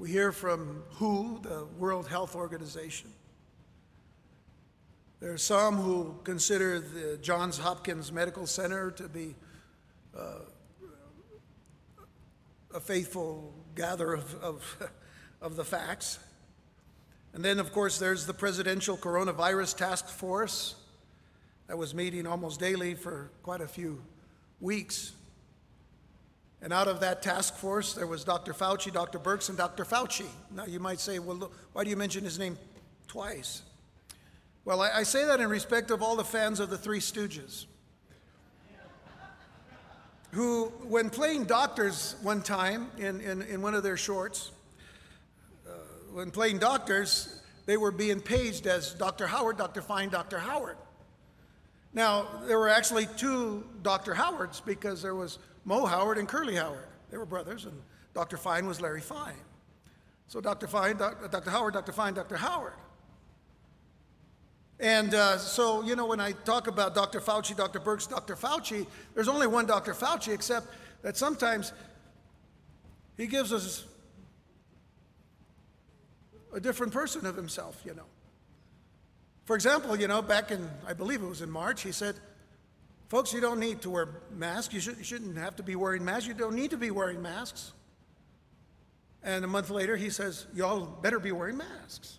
We 0.00 0.08
hear 0.08 0.32
from 0.32 0.82
WHO, 0.92 1.40
the 1.42 1.66
World 1.76 2.08
Health 2.08 2.34
Organization. 2.34 3.12
There 5.20 5.30
are 5.30 5.36
some 5.36 5.76
who 5.76 6.18
consider 6.24 6.80
the 6.80 7.18
Johns 7.18 7.58
Hopkins 7.58 8.10
Medical 8.10 8.46
Center 8.46 8.92
to 8.92 9.10
be 9.10 9.34
uh, 10.18 10.38
a 12.74 12.80
faithful 12.80 13.52
gatherer 13.74 14.14
of, 14.14 14.34
of, 14.42 14.90
of 15.42 15.56
the 15.56 15.64
facts. 15.64 16.18
And 17.34 17.44
then, 17.44 17.58
of 17.58 17.70
course, 17.70 17.98
there's 17.98 18.24
the 18.24 18.32
Presidential 18.32 18.96
Coronavirus 18.96 19.76
Task 19.76 20.08
Force 20.08 20.76
that 21.66 21.76
was 21.76 21.94
meeting 21.94 22.26
almost 22.26 22.58
daily 22.58 22.94
for 22.94 23.30
quite 23.42 23.60
a 23.60 23.68
few 23.68 24.00
weeks. 24.62 25.12
And 26.62 26.72
out 26.72 26.88
of 26.88 27.00
that 27.00 27.22
task 27.22 27.56
force, 27.56 27.94
there 27.94 28.06
was 28.06 28.22
Dr. 28.22 28.52
Fauci, 28.52 28.92
Dr. 28.92 29.18
Birx, 29.18 29.48
and 29.48 29.56
Dr. 29.56 29.84
Fauci. 29.84 30.26
Now, 30.54 30.66
you 30.66 30.78
might 30.78 31.00
say, 31.00 31.18
well, 31.18 31.36
look, 31.36 31.54
why 31.72 31.84
do 31.84 31.90
you 31.90 31.96
mention 31.96 32.22
his 32.22 32.38
name 32.38 32.58
twice? 33.08 33.62
Well, 34.64 34.82
I, 34.82 34.90
I 34.96 35.02
say 35.04 35.24
that 35.24 35.40
in 35.40 35.48
respect 35.48 35.90
of 35.90 36.02
all 36.02 36.16
the 36.16 36.24
fans 36.24 36.60
of 36.60 36.68
the 36.68 36.76
Three 36.76 37.00
Stooges, 37.00 37.64
who, 40.32 40.66
when 40.86 41.10
playing 41.10 41.44
doctors 41.44 42.14
one 42.22 42.42
time 42.42 42.90
in, 42.98 43.20
in, 43.20 43.42
in 43.42 43.62
one 43.62 43.74
of 43.74 43.82
their 43.82 43.96
shorts, 43.96 44.52
uh, 45.66 45.72
when 46.12 46.30
playing 46.30 46.58
doctors, 46.58 47.42
they 47.66 47.76
were 47.76 47.90
being 47.90 48.20
paged 48.20 48.66
as 48.66 48.94
Dr. 48.94 49.26
Howard, 49.26 49.56
Dr. 49.56 49.80
Fine, 49.80 50.10
Dr. 50.10 50.38
Howard. 50.38 50.76
Now, 51.92 52.28
there 52.46 52.58
were 52.58 52.68
actually 52.68 53.06
two 53.16 53.66
Dr. 53.82 54.14
Howards 54.14 54.60
because 54.60 55.02
there 55.02 55.14
was 55.14 55.38
Moe 55.64 55.86
Howard 55.86 56.18
and 56.18 56.28
Curly 56.28 56.56
Howard. 56.56 56.86
They 57.10 57.18
were 57.18 57.26
brothers, 57.26 57.64
and 57.64 57.80
Dr. 58.14 58.36
Fine 58.36 58.66
was 58.66 58.80
Larry 58.80 59.00
Fine. 59.00 59.34
So 60.26 60.40
Dr. 60.40 60.66
Fine, 60.66 60.98
Dr. 60.98 61.50
Howard, 61.50 61.74
Dr. 61.74 61.92
Fine, 61.92 62.14
Dr. 62.14 62.36
Howard. 62.36 62.74
And 64.78 65.12
uh, 65.12 65.36
so, 65.36 65.82
you 65.82 65.94
know, 65.94 66.06
when 66.06 66.20
I 66.20 66.32
talk 66.32 66.66
about 66.66 66.94
Dr. 66.94 67.20
Fauci, 67.20 67.54
Dr. 67.54 67.80
Birx, 67.80 68.08
Dr. 68.08 68.34
Fauci, 68.34 68.86
there's 69.14 69.28
only 69.28 69.46
one 69.46 69.66
Dr. 69.66 69.92
Fauci, 69.92 70.32
except 70.32 70.68
that 71.02 71.16
sometimes 71.16 71.72
he 73.16 73.26
gives 73.26 73.52
us 73.52 73.84
a 76.54 76.60
different 76.60 76.92
person 76.92 77.26
of 77.26 77.36
himself, 77.36 77.82
you 77.84 77.94
know. 77.94 78.06
For 79.44 79.54
example, 79.54 79.98
you 79.98 80.08
know, 80.08 80.22
back 80.22 80.50
in, 80.50 80.70
I 80.86 80.94
believe 80.94 81.22
it 81.22 81.28
was 81.28 81.42
in 81.42 81.50
March, 81.50 81.82
he 81.82 81.92
said, 81.92 82.14
Folks, 83.10 83.32
you 83.32 83.40
don't 83.40 83.58
need 83.58 83.82
to 83.82 83.90
wear 83.90 84.08
masks. 84.32 84.72
You, 84.72 84.78
should, 84.78 84.96
you 84.96 85.02
shouldn't 85.02 85.36
have 85.36 85.56
to 85.56 85.64
be 85.64 85.74
wearing 85.74 86.04
masks. 86.04 86.28
You 86.28 86.34
don't 86.34 86.54
need 86.54 86.70
to 86.70 86.76
be 86.76 86.92
wearing 86.92 87.20
masks. 87.20 87.72
And 89.24 89.44
a 89.44 89.48
month 89.48 89.68
later, 89.68 89.96
he 89.96 90.10
says, 90.10 90.46
Y'all 90.54 90.86
better 90.86 91.18
be 91.18 91.32
wearing 91.32 91.56
masks. 91.56 92.18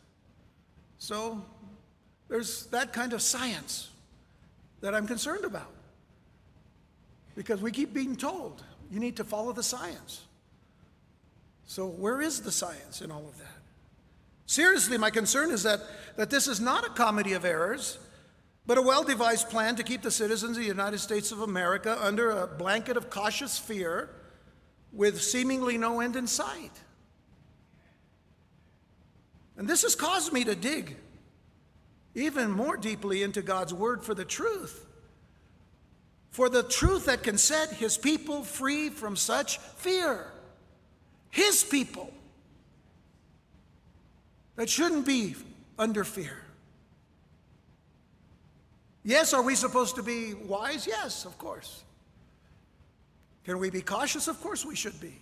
So 0.98 1.46
there's 2.28 2.66
that 2.68 2.92
kind 2.92 3.14
of 3.14 3.22
science 3.22 3.90
that 4.82 4.94
I'm 4.94 5.08
concerned 5.08 5.46
about. 5.46 5.72
Because 7.36 7.62
we 7.62 7.72
keep 7.72 7.94
being 7.94 8.18
told 8.18 8.62
you 8.92 9.00
need 9.00 9.16
to 9.16 9.24
follow 9.24 9.54
the 9.54 9.64
science. 9.64 10.26
So, 11.66 11.88
where 11.88 12.20
is 12.20 12.42
the 12.42 12.52
science 12.52 13.02
in 13.02 13.12
all 13.12 13.26
of 13.26 13.38
that? 13.38 13.48
Seriously, 14.46 14.98
my 14.98 15.10
concern 15.10 15.52
is 15.52 15.64
that, 15.64 15.80
that 16.18 16.30
this 16.30 16.50
is 16.50 16.60
not 16.60 16.86
a 16.86 16.90
comedy 16.90 17.32
of 17.32 17.46
errors, 17.46 17.98
but 18.66 18.78
a 18.78 18.82
well 18.82 19.04
devised 19.04 19.50
plan 19.50 19.76
to 19.76 19.84
keep 19.84 20.02
the 20.02 20.12
citizens 20.12 20.58
of 20.58 20.64
the 20.64 20.70
United 20.70 21.00
States 21.00 21.32
of 21.32 21.42
America 21.42 21.98
under 22.02 22.30
a 22.30 22.48
blanket 22.48 22.98
of 22.98 23.10
cautious 23.10 23.58
fear 23.58 24.10
with 24.94 25.22
seemingly 25.22 25.78
no 25.78 26.00
end 26.00 26.16
in 26.16 26.28
sight. 26.28 26.72
And 29.58 29.68
this 29.68 29.84
has 29.84 29.96
caused 29.96 30.34
me 30.34 30.44
to 30.44 30.56
dig 30.56 30.96
even 32.16 32.52
more 32.52 32.78
deeply 32.78 33.24
into 33.24 33.42
God's 33.42 33.74
Word 33.74 34.04
for 34.04 34.14
the 34.14 34.26
truth. 34.26 34.88
For 36.30 36.50
the 36.50 36.64
truth 36.64 37.06
that 37.06 37.24
can 37.24 37.38
set 37.38 37.72
His 37.72 37.98
people 37.98 38.44
free 38.44 38.90
from 38.90 39.16
such 39.16 39.58
fear. 39.58 40.28
His 41.30 41.64
people 41.64 42.12
that 44.56 44.70
shouldn't 44.70 45.06
be 45.06 45.36
under 45.78 46.04
fear. 46.04 46.38
Yes, 49.04 49.34
are 49.34 49.42
we 49.42 49.56
supposed 49.56 49.96
to 49.96 50.04
be 50.04 50.34
wise? 50.34 50.86
Yes, 50.86 51.26
of 51.26 51.38
course. 51.38 51.84
Can 53.44 53.58
we 53.58 53.70
be 53.70 53.82
cautious? 53.82 54.28
Of 54.28 54.40
course 54.42 54.66
we 54.66 54.76
should 54.76 55.00
be. 55.02 55.20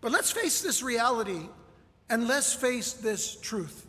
But 0.00 0.12
let's 0.12 0.30
face 0.30 0.62
this 0.62 0.82
reality 0.82 1.48
and 2.08 2.28
let's 2.28 2.54
face 2.54 2.92
this 2.94 3.36
truth 3.36 3.86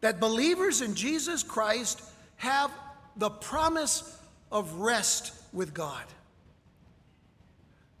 that 0.00 0.20
believers 0.20 0.80
in 0.80 0.94
Jesus 0.94 1.42
Christ 1.42 2.02
have 2.36 2.70
the 3.16 3.30
promise 3.30 4.18
of 4.50 4.72
rest 4.74 5.32
with 5.52 5.72
God. 5.74 6.04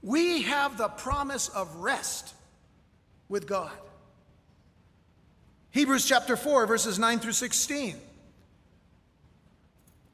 We 0.02 0.42
have 0.42 0.76
the 0.76 0.88
promise 0.88 1.48
of 1.48 1.74
rest 1.76 2.34
with 3.28 3.46
God. 3.46 3.70
Hebrews 5.72 6.06
chapter 6.06 6.36
4, 6.36 6.66
verses 6.66 6.98
9 6.98 7.18
through 7.18 7.32
16. 7.32 7.96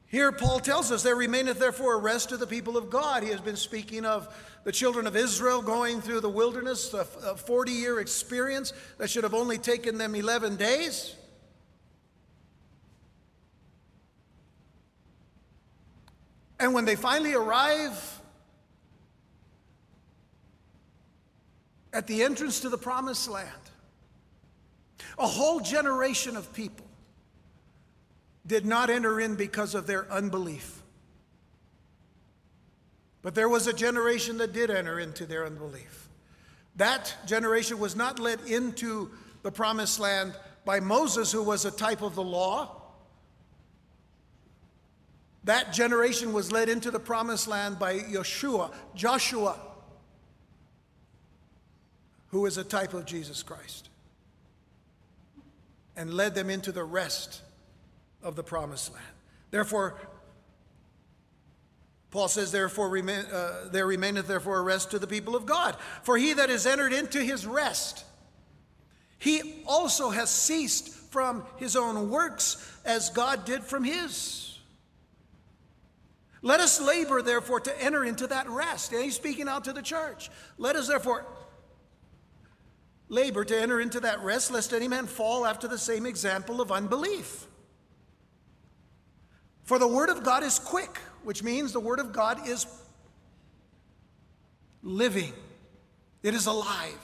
Here, 0.07 0.31
Paul 0.31 0.59
tells 0.61 0.89
us, 0.89 1.03
There 1.03 1.17
remaineth 1.17 1.59
therefore 1.59 1.95
a 1.95 1.99
rest 1.99 2.29
to 2.29 2.37
the 2.37 2.47
people 2.47 2.77
of 2.77 2.89
God. 2.89 3.23
He 3.23 3.29
has 3.29 3.41
been 3.41 3.57
speaking 3.57 4.05
of 4.05 4.33
the 4.63 4.71
children 4.71 5.05
of 5.05 5.17
Israel 5.17 5.61
going 5.61 6.01
through 6.01 6.21
the 6.21 6.29
wilderness, 6.29 6.93
a 6.93 7.03
40 7.03 7.71
year 7.73 7.99
experience 7.99 8.71
that 8.97 9.09
should 9.09 9.23
have 9.23 9.33
only 9.33 9.57
taken 9.57 9.97
them 9.97 10.15
11 10.15 10.55
days. 10.55 11.15
And 16.57 16.73
when 16.73 16.85
they 16.85 16.95
finally 16.95 17.33
arrive 17.33 18.21
at 21.91 22.07
the 22.07 22.23
entrance 22.23 22.61
to 22.61 22.69
the 22.69 22.77
promised 22.77 23.29
land, 23.29 23.68
a 25.19 25.27
whole 25.27 25.59
generation 25.59 26.37
of 26.37 26.51
people 26.53 26.85
did 28.47 28.65
not 28.65 28.89
enter 28.89 29.19
in 29.19 29.35
because 29.35 29.75
of 29.75 29.85
their 29.85 30.11
unbelief. 30.11 30.81
But 33.21 33.35
there 33.35 33.49
was 33.49 33.67
a 33.67 33.73
generation 33.73 34.37
that 34.37 34.53
did 34.53 34.71
enter 34.71 34.97
into 34.97 35.25
their 35.25 35.45
unbelief. 35.45 36.07
That 36.77 37.13
generation 37.25 37.77
was 37.77 37.95
not 37.95 38.17
led 38.17 38.39
into 38.47 39.11
the 39.43 39.51
promised 39.51 39.99
land 39.99 40.33
by 40.63 40.79
Moses, 40.79 41.31
who 41.31 41.43
was 41.43 41.65
a 41.65 41.71
type 41.71 42.01
of 42.01 42.15
the 42.15 42.23
law. 42.23 42.81
That 45.43 45.73
generation 45.73 46.31
was 46.31 46.51
led 46.51 46.69
into 46.69 46.91
the 46.91 46.99
promised 46.99 47.47
land 47.47 47.77
by 47.77 47.99
Yeshua, 47.99 48.71
Joshua, 48.95 49.59
who 52.27 52.45
is 52.45 52.57
a 52.57 52.63
type 52.63 52.93
of 52.93 53.05
Jesus 53.05 53.43
Christ 53.43 53.88
and 55.99 56.13
led 56.13 56.33
them 56.33 56.49
into 56.49 56.71
the 56.71 56.83
rest 56.83 57.41
of 58.23 58.37
the 58.37 58.41
promised 58.41 58.93
land. 58.93 59.05
Therefore, 59.51 59.99
Paul 62.09 62.29
says, 62.29 62.53
therefore, 62.53 62.87
remain, 62.87 63.25
uh, 63.25 63.67
there 63.69 63.85
remaineth 63.85 64.25
therefore 64.25 64.59
a 64.59 64.61
rest 64.61 64.91
to 64.91 64.99
the 64.99 65.07
people 65.07 65.35
of 65.35 65.45
God. 65.45 65.75
For 66.03 66.17
he 66.17 66.31
that 66.33 66.49
is 66.49 66.65
entered 66.65 66.93
into 66.93 67.21
his 67.21 67.45
rest, 67.45 68.05
he 69.17 69.61
also 69.67 70.09
has 70.09 70.29
ceased 70.29 70.87
from 70.87 71.43
his 71.57 71.75
own 71.75 72.09
works 72.09 72.79
as 72.85 73.09
God 73.09 73.43
did 73.43 73.61
from 73.61 73.83
his. 73.83 74.57
Let 76.41 76.61
us 76.61 76.79
labor, 76.79 77.21
therefore, 77.21 77.59
to 77.59 77.83
enter 77.83 78.05
into 78.05 78.25
that 78.27 78.49
rest. 78.49 78.93
And 78.93 79.03
he's 79.03 79.17
speaking 79.17 79.49
out 79.49 79.65
to 79.65 79.73
the 79.73 79.81
church. 79.81 80.31
Let 80.57 80.77
us, 80.77 80.87
therefore, 80.87 81.25
labor 83.09 83.43
to 83.43 83.59
enter 83.59 83.81
into 83.81 83.99
that 83.99 84.23
rest, 84.23 84.51
lest 84.51 84.71
any 84.71 84.87
man 84.87 85.07
fall 85.07 85.45
after 85.45 85.67
the 85.67 85.77
same 85.77 86.05
example 86.05 86.61
of 86.61 86.71
unbelief. 86.71 87.47
For 89.63 89.77
the 89.77 89.87
word 89.87 90.09
of 90.09 90.23
God 90.23 90.43
is 90.43 90.57
quick, 90.57 90.97
which 91.23 91.43
means 91.43 91.73
the 91.73 91.79
word 91.79 91.99
of 91.99 92.13
God 92.13 92.47
is 92.47 92.65
living, 94.81 95.33
it 96.23 96.33
is 96.33 96.45
alive. 96.45 96.97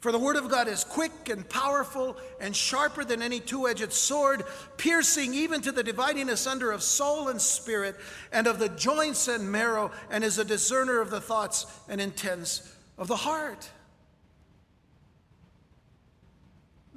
For 0.00 0.12
the 0.12 0.18
word 0.18 0.36
of 0.36 0.48
God 0.48 0.66
is 0.66 0.82
quick 0.82 1.28
and 1.28 1.46
powerful 1.46 2.16
and 2.40 2.56
sharper 2.56 3.04
than 3.04 3.20
any 3.20 3.38
two 3.38 3.68
edged 3.68 3.92
sword, 3.92 4.44
piercing 4.78 5.34
even 5.34 5.60
to 5.60 5.72
the 5.72 5.82
dividing 5.82 6.30
asunder 6.30 6.72
of 6.72 6.82
soul 6.82 7.28
and 7.28 7.38
spirit, 7.38 7.96
and 8.32 8.46
of 8.46 8.58
the 8.58 8.70
joints 8.70 9.28
and 9.28 9.52
marrow, 9.52 9.90
and 10.10 10.24
is 10.24 10.38
a 10.38 10.44
discerner 10.44 11.00
of 11.00 11.10
the 11.10 11.20
thoughts 11.20 11.66
and 11.86 12.00
intents 12.00 12.74
of 12.96 13.08
the 13.08 13.16
heart. 13.16 13.68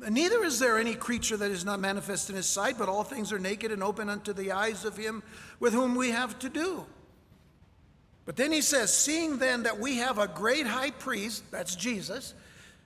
Neither 0.10 0.44
is 0.44 0.60
there 0.60 0.78
any 0.78 0.96
creature 0.96 1.38
that 1.38 1.52
is 1.52 1.64
not 1.64 1.80
manifest 1.80 2.30
in 2.30 2.36
his 2.36 2.46
sight, 2.46 2.78
but 2.78 2.90
all 2.90 3.04
things 3.04 3.32
are 3.32 3.40
naked 3.40 3.72
and 3.72 3.84
open 3.84 4.10
unto 4.10 4.34
the 4.34 4.52
eyes 4.52 4.86
of 4.86 4.98
him 4.98 5.24
with 5.60 5.74
whom 5.74 5.96
we 5.96 6.12
have 6.12 6.38
to 6.40 6.50
do. 6.50 6.86
But 8.26 8.36
then 8.36 8.52
he 8.52 8.62
says, 8.62 8.96
Seeing 8.96 9.38
then 9.38 9.64
that 9.64 9.80
we 9.80 9.98
have 9.98 10.18
a 10.18 10.28
great 10.28 10.66
high 10.66 10.92
priest, 10.92 11.44
that's 11.52 11.76
Jesus, 11.76 12.34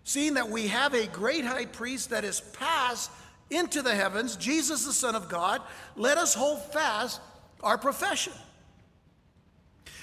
seeing 0.04 0.36
that 0.36 0.50
we 0.50 0.68
have 0.68 0.94
a 0.94 1.08
great 1.08 1.46
high 1.46 1.66
priest 1.66 2.10
that 2.10 2.24
is 2.24 2.42
passed 2.42 3.12
into 3.50 3.82
the 3.82 3.96
heavens, 3.96 4.36
Jesus 4.36 4.86
the 4.86 4.94
Son 4.94 5.16
of 5.16 5.30
God, 5.30 5.62
let 5.96 6.18
us 6.18 6.34
hold 6.34 6.62
fast 6.74 7.22
our 7.62 7.78
profession. 7.78 8.34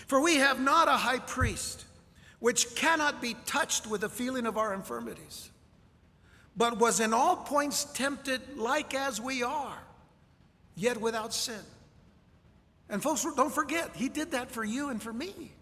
For 0.06 0.21
we 0.21 0.37
have 0.37 0.61
not 0.61 0.88
a 0.88 0.92
high 0.92 1.18
priest 1.18 1.85
which 2.38 2.75
cannot 2.75 3.23
be 3.23 3.35
touched 3.47 3.87
with 3.87 4.02
the 4.02 4.09
feeling 4.09 4.47
of 4.47 4.59
our 4.59 4.75
infirmities 4.75 5.50
but 6.56 6.78
was 6.78 7.00
in 7.00 7.12
all 7.12 7.37
points 7.37 7.84
tempted 7.84 8.56
like 8.56 8.94
as 8.94 9.20
we 9.20 9.42
are, 9.42 9.78
yet 10.75 11.00
without 11.00 11.34
sin. 11.34 11.61
And 12.88 13.02
folks, 13.02 13.26
don't 13.37 13.52
forget, 13.52 13.90
he 13.94 14.08
did 14.08 14.32
that 14.32 14.50
for 14.50 14.64
you 14.64 14.90
and 14.90 15.02
for 15.02 15.12
me. 15.12 15.52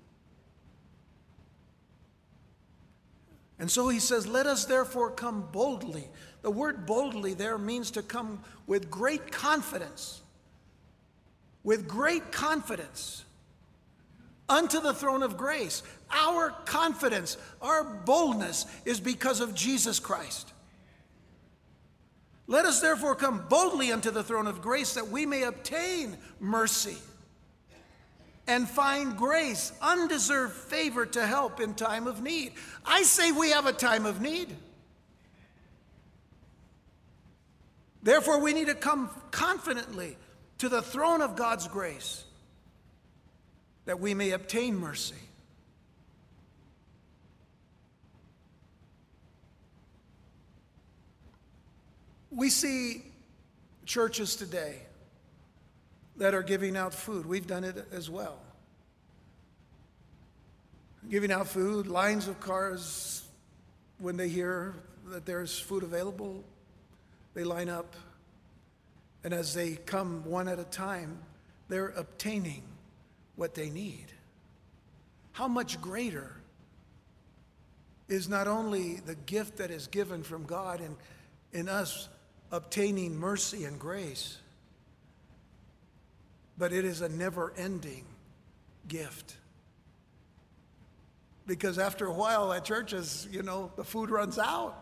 And 3.59 3.71
so 3.71 3.89
he 3.89 4.01
says, 4.01 4.27
Let 4.27 4.47
us 4.47 4.65
therefore 4.65 5.13
come 5.13 5.49
boldly. 5.53 6.09
The 6.43 6.51
word 6.51 6.85
boldly 6.85 7.35
there 7.35 7.57
means 7.59 7.93
to 7.93 8.03
come 8.03 8.43
with 8.67 8.91
great 8.91 9.31
confidence. 9.31 10.21
With 11.63 11.87
great 11.87 12.33
confidence 12.33 13.25
unto 14.49 14.81
the 14.81 14.93
throne 14.93 15.23
of 15.23 15.37
grace. 15.37 15.83
Our 16.11 16.51
confidence, 16.65 17.37
our 17.61 17.85
boldness 17.85 18.67
is 18.85 18.99
because 18.99 19.41
of 19.41 19.55
Jesus 19.55 20.01
Christ. 20.01 20.52
Let 22.53 22.67
us 22.67 22.83
therefore 22.83 23.15
come 23.15 23.47
boldly 23.49 23.93
unto 23.93 24.11
the 24.11 24.23
throne 24.23 24.47
of 24.47 24.61
grace 24.61 24.93
that 24.93 25.09
we 25.09 25.25
may 25.25 25.45
obtain 25.45 26.19
mercy 26.39 26.99
and 28.47 28.69
find 28.69 29.17
grace, 29.17 29.73
undeserved 29.81 30.53
favor 30.53 31.07
to 31.07 31.27
help 31.27 31.61
in 31.61 31.73
time 31.73 32.07
of 32.07 32.23
need. 32.23 32.53
I 32.85 33.05
say 33.05 33.33
we 33.33 33.53
have 33.53 33.65
a 33.65 33.73
time 33.73 34.05
of 34.05 34.21
need. 34.21 34.55
Therefore, 38.03 38.39
we 38.39 38.53
need 38.53 38.67
to 38.67 38.75
come 38.75 39.09
confidently 39.31 40.19
to 40.59 40.69
the 40.69 40.83
throne 40.83 41.23
of 41.23 41.37
God's 41.37 41.67
grace 41.69 42.23
that 43.87 43.99
we 43.99 44.13
may 44.13 44.33
obtain 44.33 44.77
mercy 44.79 45.15
We 52.35 52.49
see 52.49 53.03
churches 53.85 54.37
today 54.37 54.77
that 56.17 56.35
are 56.35 56.43
giving 56.43 56.77
out 56.77 56.95
food. 56.95 57.27
We've 57.27 57.47
done 57.47 57.63
it 57.63 57.87
as 57.93 58.09
well. 58.09 58.39
Giving 61.11 61.31
out 61.31 61.47
food, 61.47 61.87
lines 61.87 62.29
of 62.29 62.41
cars, 62.41 63.25
when 63.99 64.17
they 64.17 64.29
hear 64.29 64.75
that 65.09 65.27
there's 65.27 65.59
food 65.59 65.83
available, 65.83 66.43
they 67.35 67.45
line 67.45 67.69
up. 67.69 67.95
And 69.25 69.35
as 69.35 69.53
they 69.53 69.77
come 69.77 70.25
one 70.25 70.49
at 70.49 70.59
a 70.59 70.65
time, 70.65 71.19
they're 71.69 71.91
obtaining 71.91 72.63
what 73.37 73.55
they 73.55 73.69
need. 73.69 74.07
How 75.33 75.49
much 75.49 75.81
greater 75.81 76.33
is 78.09 78.29
not 78.29 78.49
only 78.49 78.97
the 78.97 79.15
gift 79.15 79.59
that 79.59 79.71
is 79.71 79.87
given 79.87 80.23
from 80.23 80.45
God 80.45 80.81
and 80.81 80.97
in 81.53 81.69
us 81.69 82.09
obtaining 82.53 83.19
mercy 83.19 83.65
and 83.65 83.79
grace, 83.81 84.37
but 86.59 86.73
it 86.73 86.85
is 86.85 87.01
a 87.01 87.09
never 87.09 87.53
ending 87.57 88.05
gift. 88.87 89.35
Because 91.47 91.79
after 91.79 92.07
a 92.07 92.13
while 92.13 92.53
at 92.53 92.65
churches, 92.65 93.27
you 93.33 93.43
know, 93.43 93.73
the 93.77 93.83
food 93.83 94.11
runs 94.11 94.39
out. 94.39 94.79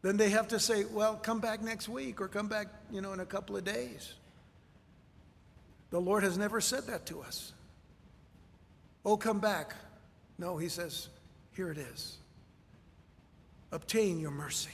Then 0.00 0.16
they 0.16 0.30
have 0.30 0.48
to 0.48 0.60
say, 0.60 0.84
well, 0.84 1.16
come 1.16 1.40
back 1.40 1.62
next 1.62 1.88
week 1.88 2.20
or 2.20 2.28
come 2.28 2.46
back, 2.46 2.68
you 2.90 3.00
know, 3.00 3.12
in 3.12 3.20
a 3.20 3.26
couple 3.26 3.56
of 3.56 3.64
days. 3.64 4.14
The 5.90 6.00
Lord 6.00 6.22
has 6.22 6.38
never 6.38 6.60
said 6.60 6.86
that 6.86 7.06
to 7.06 7.20
us. 7.22 7.52
Oh, 9.04 9.16
come 9.16 9.40
back. 9.40 9.74
No, 10.38 10.56
He 10.56 10.68
says, 10.68 11.08
here 11.54 11.70
it 11.70 11.78
is. 11.78 12.16
Obtain 13.72 14.20
your 14.20 14.30
mercy 14.30 14.70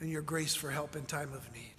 and 0.00 0.10
your 0.10 0.22
grace 0.22 0.54
for 0.54 0.70
help 0.70 0.96
in 0.96 1.04
time 1.04 1.32
of 1.32 1.52
need. 1.52 1.74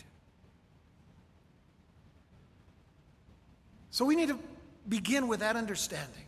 So 3.89 4.05
we 4.05 4.15
need 4.15 4.29
to 4.29 4.39
begin 4.87 5.27
with 5.27 5.41
that 5.41 5.55
understanding. 5.55 6.25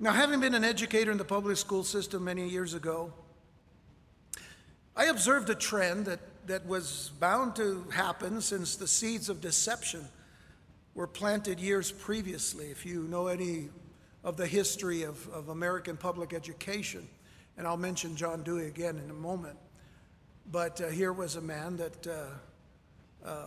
Now, 0.00 0.12
having 0.12 0.40
been 0.40 0.54
an 0.54 0.64
educator 0.64 1.12
in 1.12 1.18
the 1.18 1.24
public 1.24 1.56
school 1.56 1.84
system 1.84 2.24
many 2.24 2.48
years 2.48 2.74
ago, 2.74 3.12
I 4.96 5.06
observed 5.06 5.48
a 5.50 5.54
trend 5.54 6.06
that, 6.06 6.20
that 6.46 6.66
was 6.66 7.12
bound 7.20 7.56
to 7.56 7.84
happen 7.92 8.40
since 8.40 8.76
the 8.76 8.88
seeds 8.88 9.28
of 9.28 9.40
deception 9.40 10.06
were 10.94 11.06
planted 11.06 11.60
years 11.60 11.90
previously. 11.90 12.66
If 12.66 12.84
you 12.84 13.02
know 13.04 13.28
any 13.28 13.68
of 14.22 14.36
the 14.36 14.46
history 14.46 15.02
of, 15.02 15.28
of 15.28 15.48
American 15.48 15.96
public 15.96 16.32
education, 16.32 17.08
and 17.56 17.66
I'll 17.66 17.76
mention 17.76 18.16
John 18.16 18.42
Dewey 18.42 18.66
again 18.66 18.98
in 19.02 19.10
a 19.10 19.14
moment. 19.14 19.56
But 20.50 20.80
uh, 20.80 20.88
here 20.88 21.12
was 21.12 21.36
a 21.36 21.40
man 21.40 21.76
that 21.78 22.06
uh, 22.06 23.28
uh, 23.28 23.46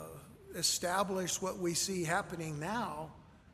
established 0.56 1.41
what 1.41 1.60
we 1.60 1.74
see 1.74 2.04
happening 2.04 2.60
now 2.60 3.12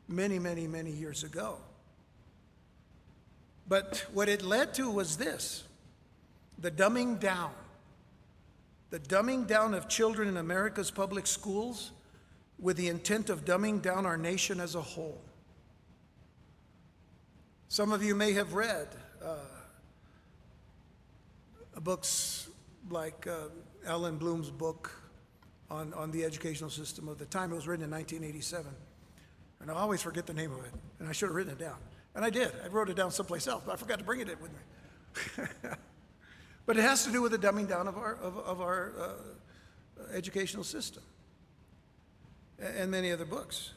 many, 0.08 0.38
many, 0.38 0.66
many 0.66 0.90
years 0.90 1.24
ago. 1.24 1.58
But 3.68 4.06
what 4.12 4.28
it 4.28 4.42
led 4.42 4.74
to 4.74 4.90
was 4.90 5.16
this 5.16 5.64
the 6.58 6.70
dumbing 6.70 7.18
down. 7.20 7.52
The 8.90 9.00
dumbing 9.00 9.48
down 9.48 9.74
of 9.74 9.88
children 9.88 10.28
in 10.28 10.36
America's 10.36 10.90
public 10.90 11.26
schools 11.26 11.90
with 12.58 12.76
the 12.76 12.88
intent 12.88 13.28
of 13.28 13.44
dumbing 13.44 13.82
down 13.82 14.06
our 14.06 14.16
nation 14.16 14.60
as 14.60 14.76
a 14.76 14.80
whole. 14.80 15.20
Some 17.68 17.92
of 17.92 18.04
you 18.04 18.14
may 18.14 18.32
have 18.34 18.54
read 18.54 18.86
uh, 19.22 19.34
books 21.80 22.48
like 22.90 23.26
uh, 23.26 24.10
Bloom's 24.12 24.50
book 24.50 24.92
on, 25.70 25.92
on 25.94 26.10
the 26.10 26.24
educational 26.24 26.70
system 26.70 27.08
of 27.08 27.18
the 27.18 27.26
time. 27.26 27.52
It 27.52 27.56
was 27.56 27.66
written 27.66 27.84
in 27.84 27.90
1987. 27.90 28.72
And 29.60 29.70
I 29.70 29.74
always 29.74 30.02
forget 30.02 30.26
the 30.26 30.34
name 30.34 30.52
of 30.52 30.64
it, 30.64 30.72
and 30.98 31.08
I 31.08 31.12
should 31.12 31.28
have 31.28 31.36
written 31.36 31.52
it 31.52 31.58
down. 31.58 31.76
And 32.14 32.24
I 32.24 32.30
did. 32.30 32.52
I 32.62 32.68
wrote 32.68 32.90
it 32.90 32.96
down 32.96 33.10
someplace 33.10 33.46
else, 33.46 33.62
but 33.64 33.72
I 33.72 33.76
forgot 33.76 33.98
to 33.98 34.04
bring 34.04 34.20
it 34.20 34.28
with 34.40 34.50
me. 34.52 35.46
but 36.66 36.76
it 36.76 36.82
has 36.82 37.04
to 37.04 37.12
do 37.12 37.22
with 37.22 37.32
the 37.32 37.38
dumbing 37.38 37.68
down 37.68 37.88
of 37.88 37.96
our, 37.96 38.14
of, 38.16 38.36
of 38.38 38.60
our 38.60 38.92
uh, 39.00 40.02
educational 40.12 40.64
system 40.64 41.02
and 42.58 42.90
many 42.90 43.10
other 43.10 43.24
books. 43.24 43.72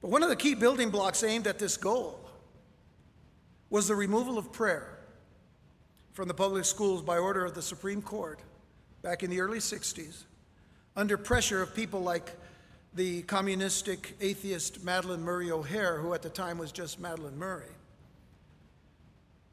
But 0.00 0.10
one 0.10 0.22
of 0.22 0.28
the 0.28 0.36
key 0.36 0.54
building 0.54 0.90
blocks 0.90 1.22
aimed 1.22 1.46
at 1.46 1.58
this 1.58 1.76
goal 1.76 2.20
was 3.68 3.88
the 3.88 3.94
removal 3.94 4.38
of 4.38 4.52
prayer 4.52 4.99
from 6.20 6.28
the 6.28 6.34
public 6.34 6.66
schools 6.66 7.00
by 7.00 7.16
order 7.16 7.46
of 7.46 7.54
the 7.54 7.62
Supreme 7.62 8.02
Court 8.02 8.40
back 9.00 9.22
in 9.22 9.30
the 9.30 9.40
early 9.40 9.56
60s 9.56 10.24
under 10.94 11.16
pressure 11.16 11.62
of 11.62 11.74
people 11.74 12.02
like 12.02 12.32
the 12.92 13.22
communistic 13.22 14.18
atheist 14.20 14.84
Madalyn 14.84 15.20
Murray 15.20 15.50
O'Hair, 15.50 15.96
who 15.96 16.12
at 16.12 16.20
the 16.20 16.28
time 16.28 16.58
was 16.58 16.72
just 16.72 17.00
Madalyn 17.00 17.36
Murray. 17.36 17.72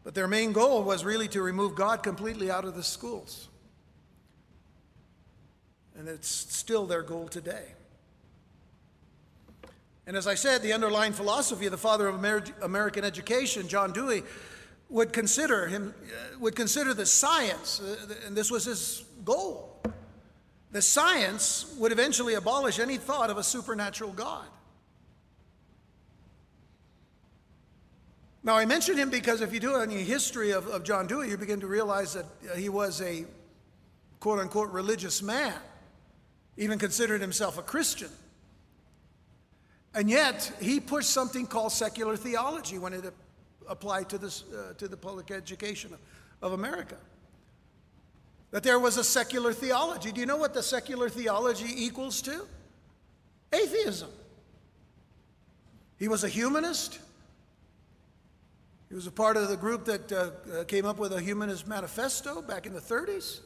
But 0.04 0.14
their 0.14 0.28
main 0.28 0.52
goal 0.52 0.84
was 0.84 1.06
really 1.06 1.30
to 1.30 1.42
remove 1.42 1.74
God 1.74 2.04
completely 2.04 2.52
out 2.52 2.66
of 2.66 2.76
the 2.76 2.84
schools. 2.84 3.48
And 5.98 6.10
it's 6.10 6.28
still 6.28 6.86
their 6.86 7.02
goal 7.02 7.30
today. 7.30 7.64
And 10.06 10.18
as 10.18 10.28
I 10.28 10.36
said, 10.36 10.64
the 10.64 10.74
underlying 10.74 11.14
philosophy 11.14 11.68
of 11.68 11.72
the 11.72 11.78
father 11.78 12.08
of 12.08 12.16
Amer- 12.16 12.44
American 12.62 13.06
education, 13.06 13.70
John 13.70 13.94
Dewey, 13.94 14.24
would 14.90 15.12
consider 15.12 15.68
him 15.68 15.94
uh, 16.06 16.40
would 16.40 16.56
consider 16.56 16.94
the 16.94 17.06
science, 17.06 17.82
uh, 17.82 18.14
and 18.26 18.36
this 18.36 18.50
was 18.50 18.66
his 18.66 19.04
goal. 19.26 19.82
The 20.72 20.82
science 20.82 21.74
would 21.78 21.92
eventually 21.92 22.34
abolish 22.34 22.80
any 22.80 22.98
thought 22.98 23.30
of 23.30 23.38
a 23.38 23.44
supernatural 23.44 24.12
God. 24.12 24.46
Now, 28.44 28.56
I 28.56 28.66
mention 28.66 28.98
him 28.98 29.10
because 29.10 29.42
if 29.42 29.54
you 29.54 29.60
do 29.60 29.76
any 29.76 30.04
history 30.04 30.52
of, 30.52 30.68
of 30.68 30.84
John 30.84 31.08
Dewey, 31.08 31.30
you 31.30 31.38
begin 31.38 31.60
to 31.60 31.68
realize 31.68 32.14
that 32.14 32.26
uh, 32.50 32.56
he 32.56 32.70
was 32.70 33.02
a 33.02 33.26
quote 34.20 34.40
unquote 34.40 34.70
religious 34.72 35.22
man, 35.22 35.54
even 36.56 36.80
considered 36.80 37.20
himself 37.20 37.58
a 37.58 37.62
Christian. 37.62 38.10
And 39.94 40.10
yet, 40.10 40.52
he 40.62 40.80
pushed 40.80 41.10
something 41.10 41.46
called 41.46 41.72
secular 41.72 42.16
theology 42.16 42.78
when 42.78 42.94
it 42.94 43.14
applied 43.70 44.10
to, 44.10 44.18
this, 44.18 44.44
uh, 44.52 44.74
to 44.78 44.88
the 44.88 44.98
public 44.98 45.32
education 45.32 45.94
of, 45.94 46.00
of 46.42 46.54
America. 46.54 46.98
That 48.52 48.64
there 48.64 48.80
was 48.80 48.98
a 48.98 49.04
secular 49.04 49.54
theology. 49.54 50.12
Do 50.12 50.20
you 50.20 50.26
know 50.26 50.38
what 50.38 50.54
the 50.54 50.64
secular 50.64 51.10
theology 51.10 51.68
equals 51.68 52.22
to? 52.24 52.46
Atheism. 53.52 54.10
He 55.98 56.08
was 56.08 56.24
a 56.24 56.30
humanist. 56.30 57.00
He 58.90 58.96
was 58.96 59.08
a 59.08 59.12
part 59.12 59.36
of 59.36 59.50
the 59.50 59.58
group 59.58 59.86
that 59.86 60.12
uh, 60.12 60.32
uh 60.60 60.64
came 60.64 60.86
up 60.86 60.98
with 60.98 61.12
a 61.12 61.22
humanist 61.22 61.68
manifesto 61.68 62.42
back 62.42 62.66
in 62.66 62.74
the 62.74 62.80
30s. 62.80 63.42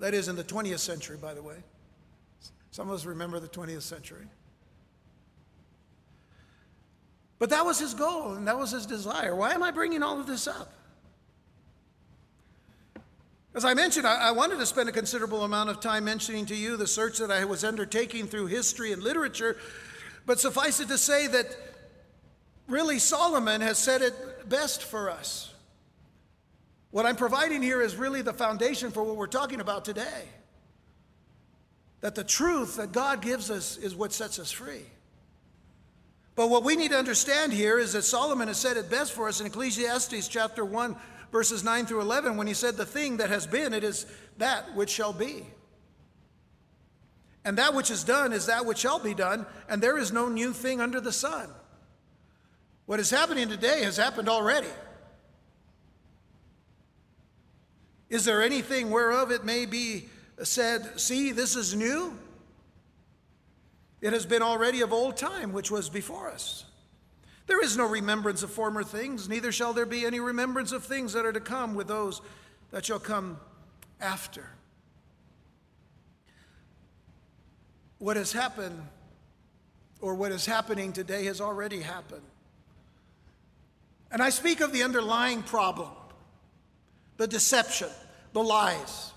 That 0.00 0.12
is 0.12 0.28
in 0.28 0.36
the 0.36 0.44
20th 0.44 0.80
century, 0.80 1.16
by 1.16 1.34
the 1.34 1.42
way. 1.42 1.56
Some 2.70 2.88
of 2.88 2.94
us 2.94 3.04
remember 3.06 3.38
the 3.38 3.48
20th 3.48 3.82
century. 3.82 4.26
But 7.44 7.50
that 7.50 7.66
was 7.66 7.78
his 7.78 7.92
goal 7.92 8.32
and 8.32 8.48
that 8.48 8.56
was 8.56 8.70
his 8.70 8.86
desire. 8.86 9.36
Why 9.36 9.52
am 9.52 9.62
I 9.62 9.70
bringing 9.70 10.02
all 10.02 10.18
of 10.18 10.26
this 10.26 10.48
up? 10.48 10.72
As 13.54 13.66
I 13.66 13.74
mentioned, 13.74 14.06
I, 14.06 14.30
wanted 14.30 14.60
to 14.60 14.64
spend 14.64 14.88
a 14.88 14.92
considerable 14.92 15.44
amount 15.44 15.68
of 15.68 15.78
time 15.78 16.06
mentioning 16.06 16.46
to 16.46 16.56
you 16.56 16.78
the 16.78 16.86
search 16.86 17.18
that 17.18 17.30
I 17.30 17.44
was 17.44 17.62
undertaking 17.62 18.28
through 18.28 18.46
history 18.46 18.94
and 18.94 19.02
literature, 19.02 19.58
but 20.24 20.40
suffice 20.40 20.80
it 20.80 20.88
to 20.88 20.96
say 20.96 21.26
that 21.26 21.54
really 22.66 22.98
Solomon 22.98 23.60
has 23.60 23.76
said 23.76 24.00
it 24.00 24.48
best 24.48 24.82
for 24.82 25.10
us. 25.10 25.52
What 26.92 27.04
I'm 27.04 27.14
providing 27.14 27.60
here 27.60 27.82
is 27.82 27.94
really 27.94 28.22
the 28.22 28.32
foundation 28.32 28.90
for 28.90 29.02
what 29.02 29.16
we're 29.16 29.26
talking 29.26 29.60
about 29.60 29.84
today 29.84 30.24
that 32.00 32.14
the 32.14 32.24
truth 32.24 32.76
that 32.76 32.92
God 32.92 33.20
gives 33.20 33.50
us 33.50 33.76
is 33.76 33.94
what 33.94 34.14
sets 34.14 34.38
us 34.38 34.50
free. 34.50 34.86
But 36.36 36.50
what 36.50 36.64
we 36.64 36.76
need 36.76 36.90
to 36.90 36.98
understand 36.98 37.52
here 37.52 37.78
is 37.78 37.92
that 37.92 38.02
Solomon 38.02 38.48
has 38.48 38.58
said 38.58 38.76
it 38.76 38.90
best 38.90 39.12
for 39.12 39.28
us 39.28 39.40
in 39.40 39.46
Ecclesiastes 39.46 40.26
chapter 40.28 40.64
1, 40.64 40.96
verses 41.30 41.62
9 41.62 41.86
through 41.86 42.00
11, 42.00 42.36
when 42.36 42.46
he 42.46 42.54
said, 42.54 42.76
The 42.76 42.86
thing 42.86 43.18
that 43.18 43.30
has 43.30 43.46
been, 43.46 43.72
it 43.72 43.84
is 43.84 44.06
that 44.38 44.74
which 44.74 44.90
shall 44.90 45.12
be. 45.12 45.46
And 47.44 47.58
that 47.58 47.74
which 47.74 47.90
is 47.90 48.02
done 48.02 48.32
is 48.32 48.46
that 48.46 48.66
which 48.66 48.78
shall 48.78 48.98
be 48.98 49.14
done, 49.14 49.46
and 49.68 49.82
there 49.82 49.98
is 49.98 50.12
no 50.12 50.28
new 50.28 50.52
thing 50.52 50.80
under 50.80 51.00
the 51.00 51.12
sun. 51.12 51.48
What 52.86 53.00
is 53.00 53.10
happening 53.10 53.48
today 53.48 53.82
has 53.82 53.96
happened 53.96 54.28
already. 54.28 54.68
Is 58.08 58.24
there 58.24 58.42
anything 58.42 58.90
whereof 58.90 59.30
it 59.30 59.44
may 59.44 59.66
be 59.66 60.08
said, 60.42 61.00
See, 61.00 61.32
this 61.32 61.54
is 61.56 61.74
new. 61.74 62.18
It 64.04 64.12
has 64.12 64.26
been 64.26 64.42
already 64.42 64.82
of 64.82 64.92
old 64.92 65.16
time, 65.16 65.54
which 65.54 65.70
was 65.70 65.88
before 65.88 66.28
us. 66.28 66.66
There 67.46 67.64
is 67.64 67.74
no 67.74 67.88
remembrance 67.88 68.42
of 68.42 68.50
former 68.50 68.84
things, 68.84 69.30
neither 69.30 69.50
shall 69.50 69.72
there 69.72 69.86
be 69.86 70.04
any 70.04 70.20
remembrance 70.20 70.72
of 70.72 70.84
things 70.84 71.14
that 71.14 71.24
are 71.24 71.32
to 71.32 71.40
come 71.40 71.74
with 71.74 71.88
those 71.88 72.20
that 72.70 72.84
shall 72.84 72.98
come 72.98 73.38
after. 74.02 74.44
What 77.96 78.18
has 78.18 78.30
happened, 78.30 78.78
or 80.02 80.14
what 80.14 80.32
is 80.32 80.44
happening 80.44 80.92
today, 80.92 81.24
has 81.24 81.40
already 81.40 81.80
happened. 81.80 82.26
And 84.12 84.20
I 84.20 84.28
speak 84.28 84.60
of 84.60 84.70
the 84.70 84.82
underlying 84.82 85.42
problem 85.42 85.88
the 87.16 87.26
deception, 87.26 87.88
the 88.34 88.42
lies. 88.42 89.13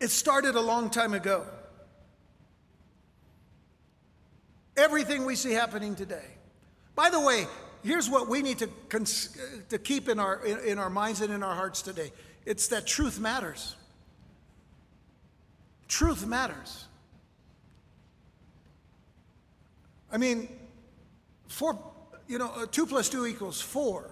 It 0.00 0.10
started 0.10 0.54
a 0.54 0.60
long 0.60 0.90
time 0.90 1.14
ago. 1.14 1.46
Everything 4.76 5.24
we 5.24 5.36
see 5.36 5.52
happening 5.52 5.94
today. 5.94 6.24
By 6.94 7.08
the 7.08 7.20
way, 7.20 7.46
here's 7.82 8.10
what 8.10 8.28
we 8.28 8.42
need 8.42 8.58
to, 8.58 8.68
cons- 8.88 9.36
to 9.70 9.78
keep 9.78 10.08
in 10.08 10.20
our, 10.20 10.44
in, 10.44 10.58
in 10.60 10.78
our 10.78 10.90
minds 10.90 11.20
and 11.22 11.32
in 11.32 11.42
our 11.42 11.54
hearts 11.54 11.82
today 11.82 12.12
it's 12.46 12.68
that 12.68 12.86
truth 12.86 13.18
matters. 13.18 13.74
Truth 15.88 16.26
matters. 16.26 16.86
I 20.10 20.16
mean, 20.16 20.48
four, 21.48 21.78
you 22.28 22.38
know, 22.38 22.52
uh, 22.56 22.66
two 22.70 22.86
plus 22.86 23.08
two 23.08 23.26
equals 23.26 23.60
four. 23.60 24.10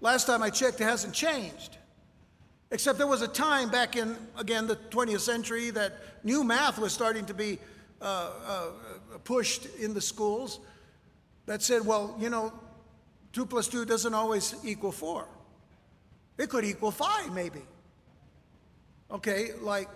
Last 0.00 0.26
time 0.26 0.42
I 0.42 0.50
checked, 0.50 0.80
it 0.80 0.84
hasn't 0.84 1.14
changed. 1.14 1.76
Except 2.70 2.98
there 2.98 3.06
was 3.06 3.22
a 3.22 3.28
time 3.28 3.70
back 3.70 3.96
in, 3.96 4.16
again, 4.36 4.66
the 4.66 4.76
20th 4.76 5.20
century 5.20 5.70
that 5.70 5.94
new 6.22 6.44
math 6.44 6.78
was 6.78 6.92
starting 6.92 7.24
to 7.26 7.34
be 7.34 7.58
uh, 8.00 8.30
uh, 8.46 8.70
pushed 9.24 9.66
in 9.76 9.94
the 9.94 10.00
schools 10.00 10.60
that 11.46 11.62
said, 11.62 11.84
well, 11.84 12.14
you 12.20 12.28
know, 12.28 12.52
2 13.32 13.46
plus 13.46 13.68
2 13.68 13.86
doesn't 13.86 14.12
always 14.12 14.54
equal 14.64 14.92
4. 14.92 15.26
It 16.36 16.50
could 16.50 16.64
equal 16.64 16.90
5, 16.90 17.32
maybe. 17.32 17.62
Okay, 19.10 19.52
like, 19.62 19.88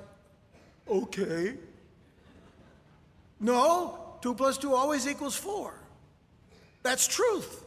okay. 0.89 1.55
No, 3.39 4.17
2 4.23 4.35
plus 4.35 4.57
2 4.59 4.75
always 4.75 5.07
equals 5.07 5.37
4. 5.37 5.75
That's 6.83 7.07
truth. 7.07 7.65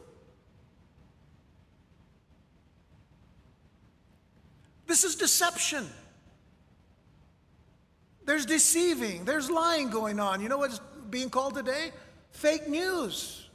This 4.88 5.04
is 5.04 5.16
deception. 5.16 5.88
There's 8.26 8.46
deceiving, 8.46 9.26
there's 9.26 9.50
lying 9.50 9.90
going 9.90 10.20
on. 10.20 10.42
You 10.42 10.50
know 10.50 10.58
what's 10.58 10.80
being 11.10 11.30
called 11.30 11.56
today? 11.56 11.92
Fake 12.32 12.68
news. 12.68 13.48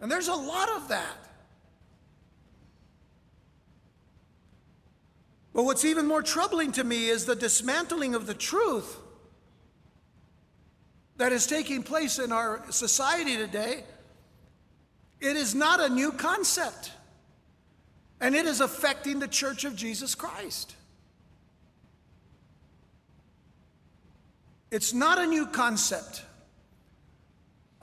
And 0.00 0.10
there's 0.10 0.28
a 0.28 0.34
lot 0.34 0.68
of 0.70 0.88
that. 0.88 1.16
But 5.52 5.64
what's 5.64 5.84
even 5.84 6.06
more 6.06 6.22
troubling 6.22 6.72
to 6.72 6.84
me 6.84 7.08
is 7.08 7.26
the 7.26 7.36
dismantling 7.36 8.14
of 8.14 8.26
the 8.26 8.34
truth 8.34 8.96
that 11.18 11.30
is 11.32 11.46
taking 11.46 11.82
place 11.82 12.18
in 12.18 12.32
our 12.32 12.64
society 12.70 13.36
today. 13.36 13.84
It 15.20 15.36
is 15.36 15.54
not 15.54 15.80
a 15.80 15.88
new 15.88 16.10
concept 16.12 16.92
and 18.22 18.36
it 18.36 18.46
is 18.46 18.60
affecting 18.60 19.18
the 19.18 19.26
church 19.26 19.64
of 19.64 19.74
Jesus 19.74 20.14
Christ. 20.14 20.76
It's 24.70 24.94
not 24.94 25.18
a 25.18 25.26
new 25.26 25.44
concept. 25.44 26.22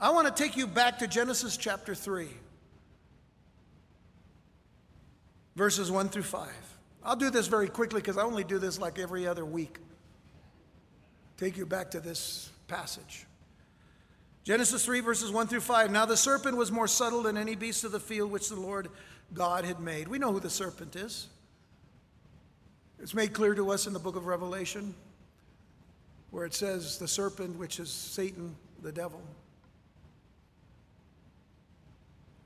I 0.00 0.10
want 0.10 0.34
to 0.34 0.42
take 0.42 0.56
you 0.56 0.66
back 0.66 0.98
to 1.00 1.06
Genesis 1.06 1.58
chapter 1.58 1.94
3, 1.94 2.26
verses 5.56 5.90
1 5.90 6.08
through 6.08 6.22
5. 6.22 6.48
I'll 7.04 7.16
do 7.16 7.28
this 7.28 7.46
very 7.46 7.68
quickly 7.68 8.00
because 8.00 8.16
I 8.16 8.22
only 8.22 8.42
do 8.42 8.58
this 8.58 8.78
like 8.78 8.98
every 8.98 9.26
other 9.26 9.44
week. 9.44 9.78
Take 11.36 11.58
you 11.58 11.66
back 11.66 11.90
to 11.90 12.00
this 12.00 12.50
passage. 12.66 13.26
Genesis 14.42 14.86
3, 14.86 15.00
verses 15.00 15.30
1 15.30 15.48
through 15.48 15.60
5. 15.60 15.90
Now 15.90 16.06
the 16.06 16.16
serpent 16.16 16.56
was 16.56 16.72
more 16.72 16.88
subtle 16.88 17.22
than 17.22 17.36
any 17.36 17.56
beast 17.56 17.84
of 17.84 17.92
the 17.92 18.00
field 18.00 18.30
which 18.30 18.48
the 18.48 18.58
Lord 18.58 18.88
God 19.34 19.64
had 19.64 19.80
made. 19.80 20.08
We 20.08 20.18
know 20.18 20.32
who 20.32 20.40
the 20.40 20.50
serpent 20.50 20.96
is. 20.96 21.28
It's 22.98 23.14
made 23.14 23.32
clear 23.32 23.54
to 23.54 23.70
us 23.70 23.86
in 23.86 23.92
the 23.92 23.98
book 23.98 24.16
of 24.16 24.26
Revelation, 24.26 24.94
where 26.30 26.44
it 26.44 26.54
says 26.54 26.98
the 26.98 27.08
serpent, 27.08 27.58
which 27.58 27.80
is 27.80 27.90
Satan, 27.90 28.54
the 28.82 28.92
devil. 28.92 29.22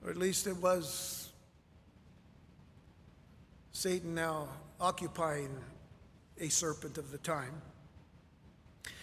Or 0.05 0.11
at 0.11 0.17
least 0.17 0.47
it 0.47 0.57
was 0.57 1.31
Satan 3.73 4.15
now 4.15 4.49
occupying 4.81 5.51
a 6.39 6.49
serpent 6.49 6.99
of 6.99 7.11
the 7.11 7.19
time. 7.19 7.63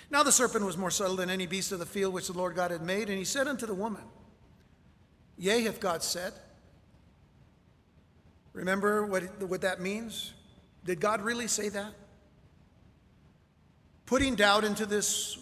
Now 0.09 0.23
the 0.23 0.31
serpent 0.31 0.65
was 0.65 0.77
more 0.77 0.91
subtle 0.91 1.15
than 1.15 1.29
any 1.29 1.47
beast 1.47 1.71
of 1.71 1.79
the 1.79 1.85
field 1.85 2.13
which 2.13 2.27
the 2.27 2.33
Lord 2.33 2.55
God 2.55 2.71
had 2.71 2.81
made, 2.81 3.09
and 3.09 3.17
he 3.17 3.25
said 3.25 3.47
unto 3.47 3.65
the 3.65 3.73
woman, 3.73 4.03
Yea, 5.37 5.63
hath 5.63 5.79
God 5.79 6.03
said. 6.03 6.33
Remember 8.53 9.05
what, 9.05 9.23
what 9.43 9.61
that 9.61 9.79
means? 9.79 10.33
Did 10.85 10.99
God 10.99 11.21
really 11.21 11.47
say 11.47 11.69
that? 11.69 11.93
Putting 14.05 14.35
doubt 14.35 14.63
into 14.63 14.85
this 14.85 15.37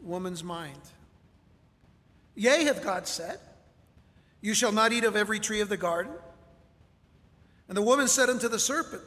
woman's 0.00 0.42
mind. 0.42 0.80
Yea, 2.34 2.64
hath 2.64 2.82
God 2.82 3.06
said, 3.06 3.38
You 4.40 4.54
shall 4.54 4.72
not 4.72 4.92
eat 4.92 5.04
of 5.04 5.16
every 5.16 5.40
tree 5.40 5.60
of 5.60 5.68
the 5.68 5.76
garden. 5.76 6.12
And 7.68 7.76
the 7.76 7.82
woman 7.82 8.08
said 8.08 8.28
unto 8.28 8.48
the 8.48 8.58
serpent, 8.58 9.02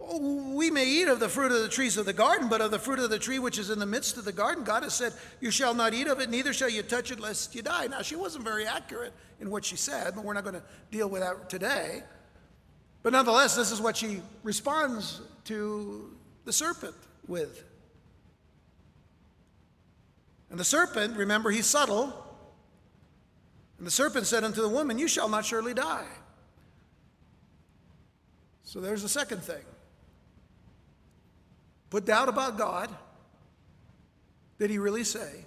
oh, 0.00 0.52
We 0.54 0.70
may 0.70 0.86
eat 0.86 1.08
of 1.08 1.20
the 1.20 1.28
fruit 1.28 1.52
of 1.52 1.62
the 1.62 1.68
trees 1.68 1.96
of 1.96 2.06
the 2.06 2.12
garden, 2.12 2.48
but 2.48 2.60
of 2.60 2.70
the 2.70 2.78
fruit 2.78 2.98
of 2.98 3.10
the 3.10 3.18
tree 3.18 3.38
which 3.38 3.58
is 3.58 3.70
in 3.70 3.78
the 3.78 3.86
midst 3.86 4.16
of 4.16 4.24
the 4.24 4.32
garden, 4.32 4.64
God 4.64 4.82
has 4.82 4.94
said, 4.94 5.12
You 5.40 5.50
shall 5.50 5.74
not 5.74 5.94
eat 5.94 6.08
of 6.08 6.20
it, 6.20 6.28
neither 6.28 6.52
shall 6.52 6.68
you 6.68 6.82
touch 6.82 7.10
it, 7.10 7.20
lest 7.20 7.54
you 7.54 7.62
die. 7.62 7.86
Now, 7.86 8.02
she 8.02 8.16
wasn't 8.16 8.44
very 8.44 8.66
accurate 8.66 9.12
in 9.40 9.50
what 9.50 9.64
she 9.64 9.76
said, 9.76 10.14
but 10.14 10.24
we're 10.24 10.34
not 10.34 10.44
going 10.44 10.56
to 10.56 10.62
deal 10.90 11.08
with 11.08 11.22
that 11.22 11.48
today. 11.48 12.02
But 13.06 13.12
nonetheless, 13.12 13.54
this 13.54 13.70
is 13.70 13.80
what 13.80 13.96
she 13.96 14.20
responds 14.42 15.20
to 15.44 16.12
the 16.44 16.52
serpent 16.52 16.96
with. 17.28 17.62
And 20.50 20.58
the 20.58 20.64
serpent, 20.64 21.16
remember, 21.16 21.52
he's 21.52 21.66
subtle. 21.66 22.12
And 23.78 23.86
the 23.86 23.92
serpent 23.92 24.26
said 24.26 24.42
unto 24.42 24.60
the 24.60 24.68
woman, 24.68 24.98
You 24.98 25.06
shall 25.06 25.28
not 25.28 25.44
surely 25.44 25.72
die. 25.72 26.08
So 28.64 28.80
there's 28.80 29.02
the 29.02 29.08
second 29.08 29.40
thing. 29.40 29.62
Put 31.90 32.06
doubt 32.06 32.28
about 32.28 32.58
God. 32.58 32.90
Did 34.58 34.68
he 34.68 34.78
really 34.78 35.04
say? 35.04 35.44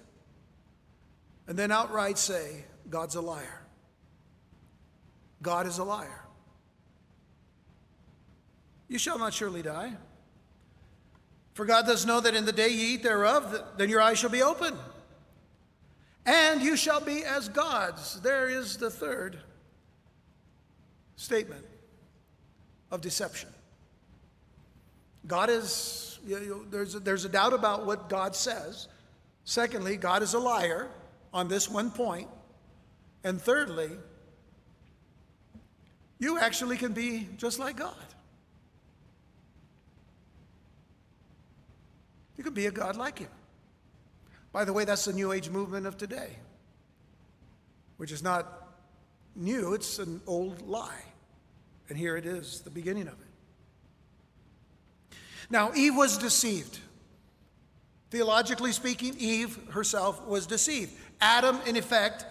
And 1.46 1.58
then 1.58 1.70
outright 1.70 2.16
say, 2.16 2.64
God's 2.88 3.16
a 3.16 3.20
liar. 3.20 3.60
God 5.42 5.66
is 5.66 5.76
a 5.76 5.84
liar. 5.84 6.24
You 8.90 8.98
shall 8.98 9.20
not 9.20 9.32
surely 9.32 9.62
die. 9.62 9.92
For 11.54 11.64
God 11.64 11.86
does 11.86 12.04
know 12.04 12.20
that 12.20 12.34
in 12.34 12.44
the 12.44 12.52
day 12.52 12.68
ye 12.68 12.94
eat 12.94 13.04
thereof, 13.04 13.62
then 13.76 13.88
your 13.88 14.02
eyes 14.02 14.18
shall 14.18 14.30
be 14.30 14.42
open. 14.42 14.74
And 16.26 16.60
you 16.60 16.76
shall 16.76 17.00
be 17.00 17.24
as 17.24 17.48
gods. 17.48 18.20
There 18.20 18.48
is 18.48 18.76
the 18.76 18.90
third 18.90 19.38
statement 21.14 21.64
of 22.90 23.00
deception. 23.00 23.48
God 25.26 25.50
is, 25.50 26.18
you 26.26 26.40
know, 26.40 26.64
there's, 26.70 26.96
a, 26.96 27.00
there's 27.00 27.24
a 27.24 27.28
doubt 27.28 27.52
about 27.52 27.86
what 27.86 28.08
God 28.08 28.34
says. 28.34 28.88
Secondly, 29.44 29.96
God 29.96 30.24
is 30.24 30.34
a 30.34 30.38
liar 30.38 30.88
on 31.32 31.46
this 31.46 31.70
one 31.70 31.92
point. 31.92 32.28
And 33.22 33.40
thirdly, 33.40 33.90
you 36.18 36.40
actually 36.40 36.76
can 36.76 36.92
be 36.92 37.28
just 37.36 37.60
like 37.60 37.76
God. 37.76 37.94
You 42.40 42.44
could 42.44 42.54
be 42.54 42.64
a 42.64 42.70
God 42.70 42.96
like 42.96 43.18
Him. 43.18 43.28
By 44.50 44.64
the 44.64 44.72
way, 44.72 44.86
that's 44.86 45.04
the 45.04 45.12
New 45.12 45.30
Age 45.30 45.50
movement 45.50 45.86
of 45.86 45.98
today, 45.98 46.30
which 47.98 48.12
is 48.12 48.22
not 48.22 48.66
new, 49.36 49.74
it's 49.74 49.98
an 49.98 50.22
old 50.26 50.66
lie. 50.66 51.02
And 51.90 51.98
here 51.98 52.16
it 52.16 52.24
is, 52.24 52.62
the 52.62 52.70
beginning 52.70 53.08
of 53.08 53.12
it. 53.12 55.18
Now, 55.50 55.72
Eve 55.74 55.94
was 55.94 56.16
deceived. 56.16 56.78
Theologically 58.08 58.72
speaking, 58.72 59.16
Eve 59.18 59.58
herself 59.72 60.26
was 60.26 60.46
deceived. 60.46 60.94
Adam, 61.20 61.60
in 61.66 61.76
effect, 61.76 62.24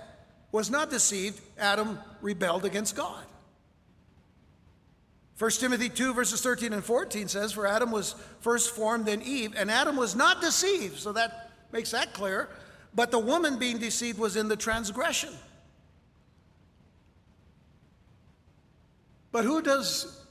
was 0.52 0.72
not 0.72 0.90
deceived. 0.90 1.40
Adam 1.56 2.00
rebelled 2.20 2.66
against 2.66 2.96
God. 2.96 3.24
1 5.40 5.52
Timothy 5.52 5.88
2, 5.88 6.14
verses 6.14 6.42
13 6.42 6.74
and 6.74 6.84
14 6.84 7.30
says, 7.30 7.54
For 7.54 7.66
Adam 7.66 7.92
was 7.92 8.14
first 8.42 8.76
formed, 8.76 9.06
then 9.06 9.22
Eve, 9.22 9.54
and 9.58 9.72
Adam 9.72 9.96
was 9.96 10.14
not 10.14 10.42
deceived. 10.42 11.00
So 11.00 11.14
that 11.14 11.52
makes 11.72 11.92
that 11.92 12.14
clear. 12.14 12.50
But 12.94 13.10
the 13.10 13.20
woman 13.20 13.58
being 13.58 13.78
deceived 13.78 14.20
was 14.20 14.36
in 14.36 14.50
the 14.50 14.58
transgression. 14.58 15.30
But 19.32 19.46
who 19.46 19.62
does 19.62 20.26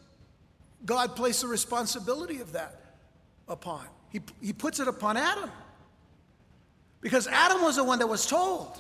God 0.85 1.17
place 1.17 1.41
the 1.41 1.49
responsibility 1.49 2.41
of 2.41 2.53
that 2.53 2.79
upon? 3.49 3.87
He, 4.11 4.21
he 4.43 4.53
puts 4.53 4.79
it 4.79 4.89
upon 4.89 5.17
Adam. 5.17 5.51
Because 7.01 7.27
Adam 7.29 7.63
was 7.63 7.77
the 7.77 7.85
one 7.85 8.01
that 8.01 8.09
was 8.09 8.27
told 8.27 8.79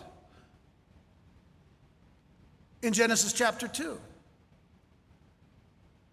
in 2.83 2.93
Genesis 2.93 3.33
chapter 3.33 3.67
2. 3.67 3.99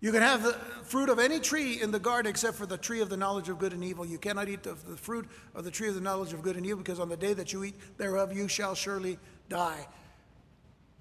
You 0.02 0.12
can 0.12 0.22
have 0.22 0.44
the 0.44 0.54
fruit 0.84 1.10
of 1.10 1.20
any 1.20 1.40
tree 1.40 1.82
in 1.82 1.92
the 1.92 2.00
garden 2.00 2.30
except 2.30 2.58
for 2.58 2.66
the 2.66 2.78
tree 2.78 3.02
of 3.02 3.10
the 3.10 3.18
knowledge 3.18 3.50
of 3.50 3.58
good 3.58 3.74
and 3.74 3.84
evil. 3.84 4.06
You 4.06 4.18
cannot 4.18 4.50
eat 4.50 4.66
of 4.66 4.86
the 4.88 4.98
fruit 4.98 5.28
of 5.56 5.64
the 5.64 5.72
tree 5.72 5.88
of 5.88 5.96
the 5.96 6.02
knowledge 6.02 6.34
of 6.34 6.42
good 6.42 6.58
and 6.58 6.66
evil 6.66 6.80
because 6.80 7.00
on 7.00 7.10
the 7.10 7.18
day 7.18 7.34
that 7.34 7.54
you 7.54 7.64
eat 7.64 7.76
thereof, 7.98 8.36
you 8.36 8.48
shall 8.48 8.76
surely 8.76 9.18
die. 9.50 9.88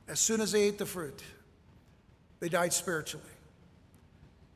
As 0.08 0.20
soon 0.20 0.40
as 0.40 0.52
they 0.52 0.62
ate 0.62 0.78
the 0.78 0.86
fruit, 0.86 1.22
they 2.40 2.48
died 2.48 2.72
spiritually. 2.72 3.24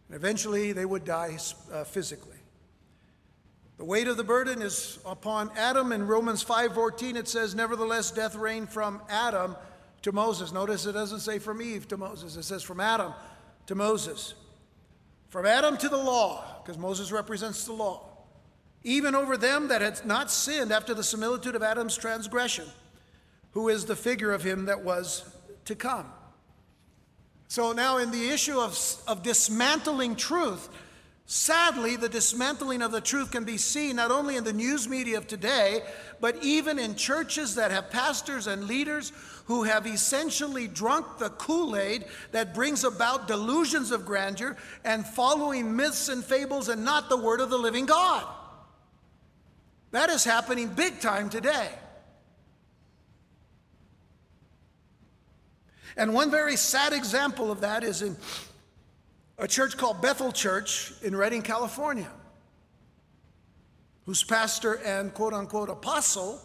And 0.09 0.17
eventually, 0.17 0.73
they 0.73 0.85
would 0.85 1.05
die 1.05 1.39
uh, 1.73 1.85
physically. 1.85 2.37
The 3.79 3.85
weight 3.85 4.09
of 4.09 4.17
the 4.17 4.25
burden 4.25 4.61
is 4.61 4.99
upon 5.07 5.51
Adam. 5.57 5.93
In 5.93 6.07
Romans 6.07 6.43
5:14 6.43 7.17
it 7.17 7.29
says, 7.29 7.55
"Nevertheless 7.55 8.11
death 8.11 8.35
reigned 8.35 8.71
from 8.71 9.01
Adam 9.09 9.57
to 10.03 10.11
Moses." 10.11 10.51
Notice 10.53 10.85
it 10.85 10.93
doesn't 10.93 11.21
say 11.21 11.39
from 11.39 11.63
Eve 11.63 11.87
to 11.89 11.97
Moses. 11.97 12.35
It 12.37 12.43
says 12.43 12.63
from 12.63 12.81
Adam 12.81 13.15
to 13.69 13.75
Moses. 13.75 14.35
From 15.29 15.47
Adam 15.47 15.77
to 15.77 15.89
the 15.89 15.97
law, 15.97 16.63
because 16.63 16.79
Moses 16.79 17.13
represents 17.13 17.65
the 17.65 17.75
law, 17.75 18.09
even 18.83 19.15
over 19.15 19.37
them 19.37 19.69
that 19.69 19.83
had 19.83 20.05
not 20.05 20.31
sinned 20.31 20.73
after 20.73 20.95
the 20.95 21.05
similitude 21.05 21.55
of 21.55 21.63
Adam's 21.63 21.97
transgression, 21.97 22.65
who 23.53 23.69
is 23.69 23.85
the 23.85 23.95
figure 23.95 24.33
of 24.33 24.43
him 24.43 24.67
that 24.67 24.83
was 24.83 25.25
to 25.67 25.75
come. 25.75 26.11
So 27.49 27.73
now, 27.73 27.99
in 27.99 28.11
the 28.11 28.31
issue 28.31 28.59
of, 28.59 28.79
of 29.07 29.23
dismantling 29.23 30.17
truth, 30.17 30.69
sadly, 31.27 31.97
the 31.97 32.09
dismantling 32.09 32.81
of 32.81 32.91
the 32.91 33.01
truth 33.03 33.31
can 33.31 33.45
be 33.45 33.59
seen 33.59 33.97
not 33.97 34.11
only 34.11 34.37
in 34.37 34.45
the 34.45 34.53
news 34.53 34.89
media 34.89 35.19
of 35.19 35.27
today, 35.27 35.83
but 36.21 36.43
even 36.43 36.79
in 36.79 36.95
churches 36.95 37.55
that 37.57 37.71
have 37.71 37.91
pastors 37.91 38.47
and 38.47 38.65
leaders 38.65 39.13
who 39.49 39.63
have 39.63 39.87
essentially 39.87 40.69
drunk 40.69 41.07
the 41.17 41.31
Kool 41.31 41.75
Aid 41.75 42.05
that 42.33 42.55
brings 42.55 42.85
about 42.85 43.27
delusions 43.27 43.91
of 43.91 44.05
grandeur 44.05 44.59
and 44.85 45.07
following 45.07 45.75
myths 45.75 46.11
and 46.11 46.23
fables 46.23 46.69
and 46.69 46.85
not 46.85 47.09
the 47.09 47.17
word 47.17 47.41
of 47.41 47.49
the 47.49 47.57
living 47.57 47.87
God. 47.87 48.27
That 49.91 50.11
is 50.11 50.23
happening 50.23 50.69
big 50.69 51.01
time 51.01 51.31
today. 51.31 51.71
And 55.97 56.13
one 56.13 56.31
very 56.31 56.57
sad 56.57 56.93
example 56.93 57.51
of 57.51 57.63
that 57.63 57.85
is 57.85 58.03
in 58.03 58.19
a 59.39 59.49
church 59.49 59.79
called 59.79 60.03
Bethel 60.03 60.31
Church 60.31 60.93
in 61.03 61.17
Redding, 61.17 61.41
California, 61.41 62.11
whose 64.05 64.23
pastor 64.23 64.75
and 64.75 65.15
quote 65.15 65.33
unquote 65.33 65.71
apostle, 65.71 66.39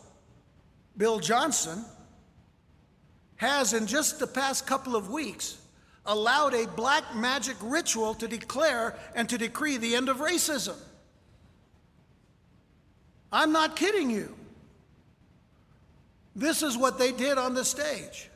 Bill 0.96 1.20
Johnson, 1.20 1.84
has, 3.38 3.74
in 3.74 3.88
just 3.88 4.20
the 4.20 4.28
past 4.28 4.66
couple 4.68 4.96
of 4.96 5.10
weeks, 5.10 5.58
allowed 6.06 6.54
a 6.54 6.68
black 6.68 7.16
magic 7.16 7.56
ritual 7.62 8.14
to 8.16 8.28
declare 8.28 8.96
and 9.16 9.28
to 9.30 9.38
decree 9.38 9.78
the 9.78 9.96
end 9.96 10.10
of 10.10 10.18
racism. 10.18 10.76
I'm 13.32 13.52
not 13.52 13.76
kidding 13.76 14.10
you. 14.10 14.36
This 16.36 16.64
is 16.64 16.78
what 16.78 17.00
they 17.00 17.12
did 17.12 17.38
on 17.38 17.54
the 17.54 17.66
stage 17.66 18.30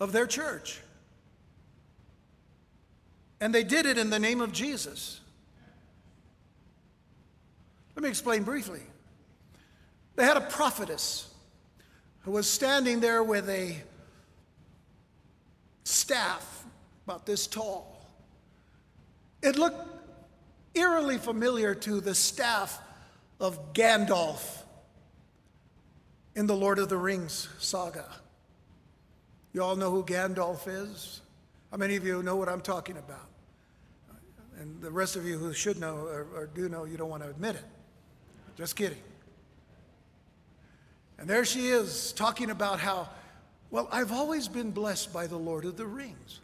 of 0.00 0.12
their 0.12 0.26
church. 0.26 0.80
And 3.40 3.54
they 3.54 3.64
did 3.64 3.86
it 3.86 3.96
in 3.96 4.10
the 4.10 4.18
name 4.18 4.40
of 4.40 4.52
Jesus. 4.52 5.20
Let 7.96 8.02
me 8.02 8.08
explain 8.08 8.42
briefly. 8.42 8.80
They 10.16 10.24
had 10.24 10.36
a 10.36 10.42
prophetess 10.42 11.29
who 12.22 12.32
was 12.32 12.46
standing 12.46 13.00
there 13.00 13.22
with 13.22 13.48
a 13.48 13.76
staff 15.84 16.64
about 17.06 17.26
this 17.26 17.46
tall. 17.46 18.06
It 19.42 19.56
looked 19.56 19.88
eerily 20.74 21.18
familiar 21.18 21.74
to 21.74 22.00
the 22.00 22.14
staff 22.14 22.78
of 23.40 23.72
Gandalf 23.72 24.62
in 26.36 26.46
the 26.46 26.54
Lord 26.54 26.78
of 26.78 26.88
the 26.88 26.96
Rings 26.96 27.48
saga. 27.58 28.06
You 29.52 29.62
all 29.62 29.76
know 29.76 29.90
who 29.90 30.04
Gandalf 30.04 30.68
is? 30.68 31.22
How 31.70 31.76
many 31.76 31.96
of 31.96 32.04
you 32.04 32.22
know 32.22 32.36
what 32.36 32.48
I'm 32.48 32.60
talking 32.60 32.96
about? 32.96 33.26
And 34.60 34.80
the 34.82 34.90
rest 34.90 35.16
of 35.16 35.24
you 35.24 35.38
who 35.38 35.52
should 35.52 35.80
know 35.80 35.96
or, 35.96 36.26
or 36.34 36.46
do 36.54 36.68
know, 36.68 36.84
you 36.84 36.96
don't 36.96 37.08
want 37.08 37.22
to 37.22 37.30
admit 37.30 37.56
it. 37.56 37.64
Just 38.56 38.76
kidding. 38.76 38.98
And 41.20 41.28
there 41.28 41.44
she 41.44 41.68
is 41.68 42.12
talking 42.12 42.48
about 42.48 42.80
how, 42.80 43.10
well, 43.70 43.88
I've 43.92 44.10
always 44.10 44.48
been 44.48 44.70
blessed 44.70 45.12
by 45.12 45.26
the 45.26 45.36
Lord 45.36 45.66
of 45.66 45.76
the 45.76 45.84
Rings. 45.84 46.40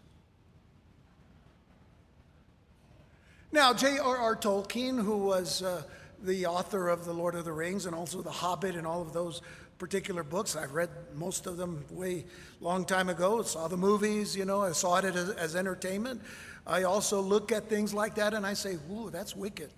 Now, 3.53 3.73
J.R.R. 3.73 4.37
Tolkien, 4.37 5.03
who 5.03 5.17
was 5.17 5.63
uh, 5.63 5.83
the 6.23 6.45
author 6.45 6.91
of 6.91 7.07
The 7.07 7.13
Lord 7.15 7.35
of 7.35 7.47
the 7.47 7.53
Rings 7.53 7.87
and 7.87 7.95
also 7.95 8.21
The 8.21 8.31
Hobbit 8.31 8.77
and 8.77 8.87
all 8.87 9.01
of 9.01 9.15
those 9.15 9.41
particular 9.79 10.23
books, 10.23 10.57
I've 10.57 10.73
read 10.73 10.91
most 11.15 11.47
of 11.47 11.57
them 11.57 11.87
way 11.91 12.27
long 12.61 12.85
time 12.85 13.09
ago. 13.09 13.41
Saw 13.43 13.69
the 13.69 13.79
movies, 13.79 14.37
you 14.37 14.45
know, 14.45 14.61
I 14.61 14.73
saw 14.73 14.99
it 14.99 15.07
as, 15.07 15.31
as 15.31 15.57
entertainment. 15.57 16.21
I 16.67 16.83
also 16.83 17.23
look 17.23 17.51
at 17.51 17.71
things 17.71 17.95
like 17.95 18.17
that 18.17 18.35
and 18.35 18.45
I 18.45 18.53
say, 18.53 18.77
ooh, 18.91 19.09
that's 19.11 19.35
wicked. 19.35 19.71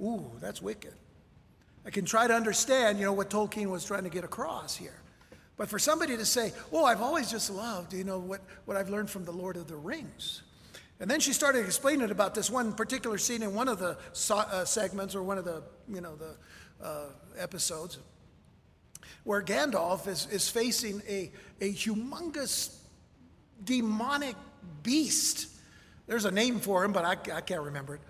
Ooh, 0.00 0.30
that's 0.40 0.62
wicked. 0.62 0.94
I 1.86 1.90
can 1.90 2.04
try 2.04 2.26
to 2.26 2.34
understand, 2.34 2.98
you 2.98 3.04
know, 3.04 3.12
what 3.12 3.30
Tolkien 3.30 3.66
was 3.66 3.84
trying 3.84 4.04
to 4.04 4.10
get 4.10 4.24
across 4.24 4.76
here. 4.76 5.00
But 5.56 5.68
for 5.68 5.78
somebody 5.78 6.16
to 6.16 6.24
say, 6.24 6.52
oh, 6.72 6.84
I've 6.84 7.00
always 7.00 7.30
just 7.30 7.50
loved, 7.50 7.92
you 7.92 8.04
know, 8.04 8.18
what, 8.18 8.40
what 8.64 8.76
I've 8.76 8.88
learned 8.88 9.10
from 9.10 9.24
the 9.24 9.32
Lord 9.32 9.56
of 9.56 9.68
the 9.68 9.76
Rings. 9.76 10.42
And 11.00 11.10
then 11.10 11.20
she 11.20 11.32
started 11.32 11.64
explaining 11.64 12.10
about 12.10 12.34
this 12.34 12.50
one 12.50 12.72
particular 12.72 13.18
scene 13.18 13.42
in 13.42 13.54
one 13.54 13.68
of 13.68 13.78
the 13.78 13.98
so, 14.12 14.36
uh, 14.36 14.64
segments 14.64 15.14
or 15.14 15.22
one 15.22 15.38
of 15.38 15.44
the, 15.44 15.62
you 15.88 16.00
know, 16.00 16.16
the 16.16 16.36
uh, 16.84 17.06
episodes 17.36 17.98
where 19.24 19.42
Gandalf 19.42 20.06
is, 20.06 20.26
is 20.30 20.48
facing 20.48 21.02
a, 21.08 21.32
a 21.60 21.72
humongous 21.72 22.76
demonic 23.62 24.36
beast. 24.82 25.48
There's 26.06 26.26
a 26.26 26.30
name 26.30 26.60
for 26.60 26.84
him, 26.84 26.92
but 26.92 27.04
I, 27.04 27.12
I 27.34 27.40
can't 27.40 27.62
remember 27.62 27.96
it. 27.96 28.00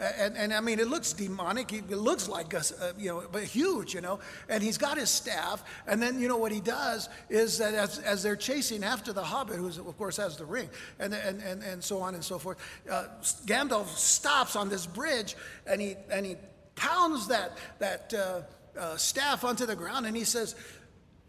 And, 0.00 0.36
and 0.36 0.52
I 0.52 0.60
mean, 0.60 0.78
it 0.78 0.88
looks 0.88 1.12
demonic. 1.12 1.72
It 1.72 1.90
looks 1.90 2.28
like, 2.28 2.54
a, 2.54 2.58
uh, 2.58 2.92
you 2.98 3.08
know, 3.08 3.24
but 3.30 3.44
huge, 3.44 3.94
you 3.94 4.00
know. 4.00 4.20
And 4.48 4.62
he's 4.62 4.78
got 4.78 4.98
his 4.98 5.10
staff. 5.10 5.64
And 5.86 6.00
then, 6.02 6.20
you 6.20 6.28
know, 6.28 6.36
what 6.36 6.52
he 6.52 6.60
does 6.60 7.08
is 7.28 7.58
that 7.58 7.74
as, 7.74 7.98
as 7.98 8.22
they're 8.22 8.36
chasing 8.36 8.84
after 8.84 9.12
the 9.12 9.22
hobbit, 9.22 9.56
who, 9.56 9.66
of 9.66 9.98
course, 9.98 10.16
has 10.16 10.36
the 10.36 10.44
ring, 10.44 10.68
and, 10.98 11.14
and, 11.14 11.42
and, 11.42 11.62
and 11.62 11.82
so 11.82 12.00
on 12.00 12.14
and 12.14 12.24
so 12.24 12.38
forth, 12.38 12.58
uh, 12.90 13.04
Gandalf 13.46 13.88
stops 13.88 14.56
on 14.56 14.68
this 14.68 14.86
bridge 14.86 15.36
and 15.66 15.80
he, 15.80 15.96
and 16.10 16.24
he 16.24 16.36
pounds 16.74 17.28
that, 17.28 17.58
that 17.78 18.14
uh, 18.14 18.42
uh, 18.78 18.96
staff 18.96 19.44
onto 19.44 19.66
the 19.66 19.76
ground 19.76 20.06
and 20.06 20.16
he 20.16 20.24
says, 20.24 20.54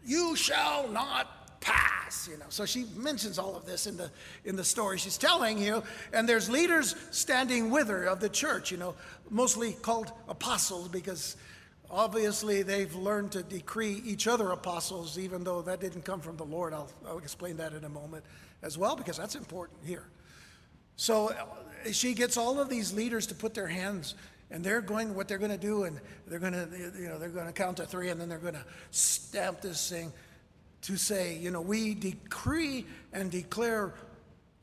You 0.04 0.36
shall 0.36 0.88
not 0.88 1.39
pass 1.60 2.28
you 2.30 2.36
know. 2.38 2.46
So 2.48 2.64
she 2.64 2.86
mentions 2.96 3.38
all 3.38 3.54
of 3.56 3.66
this 3.66 3.86
in 3.86 3.96
the 3.96 4.10
in 4.44 4.56
the 4.56 4.64
story 4.64 4.98
she's 4.98 5.18
telling 5.18 5.58
you 5.58 5.82
and 6.12 6.28
there's 6.28 6.48
leaders 6.48 6.96
standing 7.10 7.70
with 7.70 7.88
her 7.88 8.04
of 8.04 8.20
the 8.20 8.28
church 8.28 8.70
you 8.70 8.76
know 8.76 8.94
mostly 9.30 9.74
called 9.74 10.12
apostles 10.28 10.88
because 10.88 11.36
obviously 11.90 12.62
they've 12.62 12.94
learned 12.94 13.32
to 13.32 13.42
decree 13.42 14.00
each 14.04 14.26
other 14.26 14.50
apostles 14.50 15.18
even 15.18 15.44
though 15.44 15.62
that 15.62 15.80
didn't 15.80 16.04
come 16.04 16.20
from 16.20 16.36
the 16.36 16.44
lord. 16.44 16.72
I'll, 16.72 16.88
I'll 17.06 17.18
explain 17.18 17.56
that 17.58 17.72
in 17.72 17.84
a 17.84 17.88
moment 17.88 18.24
as 18.62 18.78
well 18.78 18.96
because 18.96 19.16
that's 19.16 19.34
important 19.34 19.78
here. 19.84 20.06
So 20.96 21.30
uh, 21.30 21.92
she 21.92 22.14
gets 22.14 22.36
all 22.36 22.60
of 22.60 22.68
these 22.68 22.92
leaders 22.92 23.26
to 23.28 23.34
put 23.34 23.54
their 23.54 23.66
hands 23.66 24.14
and 24.50 24.62
they're 24.62 24.80
going 24.80 25.14
what 25.14 25.28
they're 25.28 25.38
going 25.38 25.50
to 25.50 25.58
do 25.58 25.84
and 25.84 26.00
they're 26.26 26.38
going 26.38 26.52
to 26.52 26.68
you 26.98 27.08
know 27.08 27.18
they're 27.18 27.28
going 27.28 27.46
to 27.46 27.52
count 27.52 27.78
to 27.78 27.86
three 27.86 28.10
and 28.10 28.20
then 28.20 28.28
they're 28.28 28.38
going 28.38 28.54
to 28.54 28.64
stamp 28.90 29.60
this 29.60 29.88
thing 29.88 30.12
to 30.82 30.96
say, 30.96 31.36
you 31.36 31.50
know, 31.50 31.60
we 31.60 31.94
decree 31.94 32.86
and 33.12 33.30
declare 33.30 33.94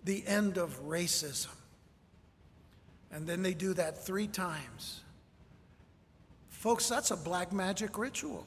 the 0.04 0.26
end 0.26 0.58
of 0.58 0.80
racism. 0.88 1.54
And 3.12 3.28
then 3.28 3.44
they 3.44 3.54
do 3.54 3.74
that 3.74 4.04
three 4.04 4.28
times. 4.28 5.02
Folks, 6.50 6.90
that's 6.90 7.12
a 7.12 7.18
black 7.18 7.54
magic 7.54 7.98
ritual. 7.98 8.46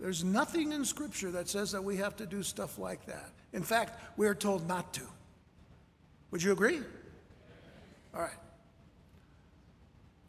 There's 0.00 0.24
nothing 0.24 0.72
in 0.72 0.84
Scripture 0.84 1.30
that 1.32 1.48
says 1.48 1.72
that 1.72 1.82
we 1.82 1.96
have 1.96 2.16
to 2.16 2.26
do 2.26 2.42
stuff 2.42 2.78
like 2.78 3.04
that. 3.06 3.30
In 3.52 3.62
fact, 3.62 4.00
we 4.16 4.26
are 4.26 4.34
told 4.34 4.66
not 4.68 4.92
to. 4.94 5.02
Would 6.30 6.42
you 6.42 6.52
agree? 6.52 6.80
All 8.14 8.22
right. 8.22 8.30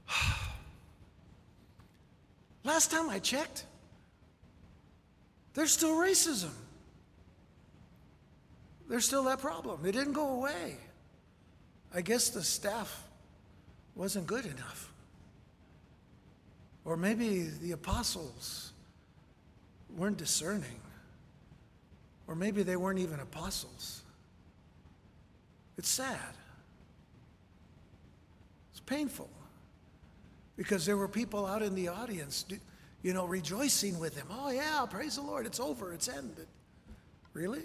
Last 2.63 2.91
time 2.91 3.09
I 3.09 3.19
checked, 3.19 3.65
there's 5.59 5.73
still 5.73 5.97
racism. 5.97 6.53
There's 8.87 9.03
still 9.03 9.25
that 9.25 9.39
problem. 9.39 9.85
It 9.85 9.91
didn't 9.91 10.13
go 10.13 10.35
away. 10.35 10.77
I 11.93 11.99
guess 11.99 12.29
the 12.29 12.41
staff 12.41 13.03
wasn't 13.93 14.25
good 14.25 14.45
enough. 14.45 14.89
Or 16.85 16.95
maybe 16.95 17.49
the 17.61 17.73
apostles 17.73 18.71
weren't 19.97 20.15
discerning. 20.15 20.79
Or 22.25 22.35
maybe 22.35 22.63
they 22.63 22.77
weren't 22.77 22.99
even 22.99 23.19
apostles. 23.19 24.01
It's 25.77 25.89
sad. 25.89 26.35
It's 28.71 28.79
painful. 28.79 29.29
Because 30.55 30.85
there 30.85 30.95
were 30.95 31.09
people 31.09 31.45
out 31.45 31.61
in 31.61 31.75
the 31.75 31.89
audience 31.89 32.45
you 33.01 33.13
know, 33.13 33.25
rejoicing 33.25 33.99
with 33.99 34.15
him. 34.15 34.27
Oh, 34.29 34.49
yeah, 34.49 34.85
praise 34.89 35.15
the 35.15 35.21
Lord, 35.21 35.45
it's 35.45 35.59
over, 35.59 35.93
it's 35.93 36.09
ended. 36.09 36.47
Really? 37.33 37.63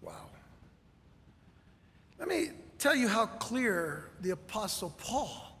Wow. 0.00 0.12
Let 2.18 2.28
me 2.28 2.50
tell 2.78 2.96
you 2.96 3.08
how 3.08 3.26
clear 3.26 4.10
the 4.20 4.30
Apostle 4.30 4.94
Paul, 4.98 5.56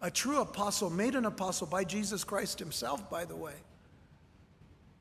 a 0.00 0.10
true 0.10 0.40
apostle, 0.40 0.90
made 0.90 1.14
an 1.14 1.24
apostle 1.24 1.66
by 1.66 1.84
Jesus 1.84 2.24
Christ 2.24 2.58
himself, 2.58 3.08
by 3.08 3.24
the 3.24 3.36
way, 3.36 3.54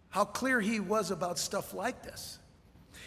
how 0.10 0.26
clear 0.26 0.62
he 0.62 0.80
was 0.80 1.10
about 1.10 1.40
stuff 1.40 1.74
like 1.74 2.04
this. 2.04 2.38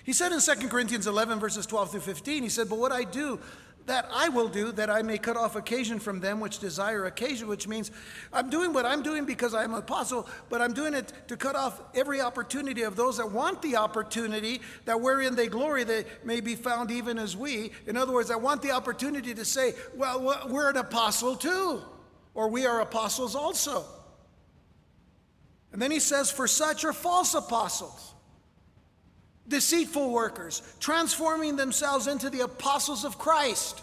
He 0.02 0.12
said 0.12 0.32
in 0.32 0.40
2 0.40 0.68
Corinthians 0.68 1.06
11, 1.06 1.38
verses 1.38 1.66
12 1.66 1.92
through 1.92 2.00
15, 2.00 2.42
he 2.42 2.48
said, 2.48 2.68
But 2.68 2.78
what 2.78 2.92
I 2.92 3.04
do, 3.04 3.38
that 3.86 4.08
I 4.12 4.28
will 4.28 4.48
do, 4.48 4.72
that 4.72 4.90
I 4.90 5.02
may 5.02 5.16
cut 5.16 5.36
off 5.36 5.54
occasion 5.54 5.98
from 5.98 6.20
them 6.20 6.40
which 6.40 6.58
desire 6.58 7.06
occasion, 7.06 7.46
which 7.46 7.68
means 7.68 7.92
I'm 8.32 8.50
doing 8.50 8.72
what 8.72 8.84
I'm 8.84 9.02
doing 9.02 9.24
because 9.24 9.54
I'm 9.54 9.72
an 9.72 9.78
apostle, 9.78 10.28
but 10.48 10.60
I'm 10.60 10.74
doing 10.74 10.92
it 10.92 11.12
to 11.28 11.36
cut 11.36 11.54
off 11.54 11.80
every 11.94 12.20
opportunity 12.20 12.82
of 12.82 12.96
those 12.96 13.18
that 13.18 13.30
want 13.30 13.62
the 13.62 13.76
opportunity, 13.76 14.60
that 14.84 15.00
wherein 15.00 15.36
they 15.36 15.46
glory, 15.46 15.84
they 15.84 16.04
may 16.24 16.40
be 16.40 16.56
found 16.56 16.90
even 16.90 17.16
as 17.16 17.36
we. 17.36 17.70
In 17.86 17.96
other 17.96 18.12
words, 18.12 18.30
I 18.30 18.36
want 18.36 18.60
the 18.60 18.72
opportunity 18.72 19.34
to 19.34 19.44
say, 19.44 19.74
well, 19.94 20.46
we're 20.48 20.68
an 20.70 20.76
apostle 20.76 21.36
too, 21.36 21.80
or 22.34 22.48
we 22.48 22.66
are 22.66 22.80
apostles 22.80 23.36
also. 23.36 23.84
And 25.72 25.80
then 25.80 25.92
he 25.92 26.00
says, 26.00 26.30
for 26.30 26.48
such 26.48 26.84
are 26.84 26.92
false 26.92 27.34
apostles 27.34 28.14
deceitful 29.48 30.10
workers, 30.10 30.62
transforming 30.80 31.56
themselves 31.56 32.06
into 32.06 32.30
the 32.30 32.40
apostles 32.40 33.04
of 33.04 33.18
Christ. 33.18 33.82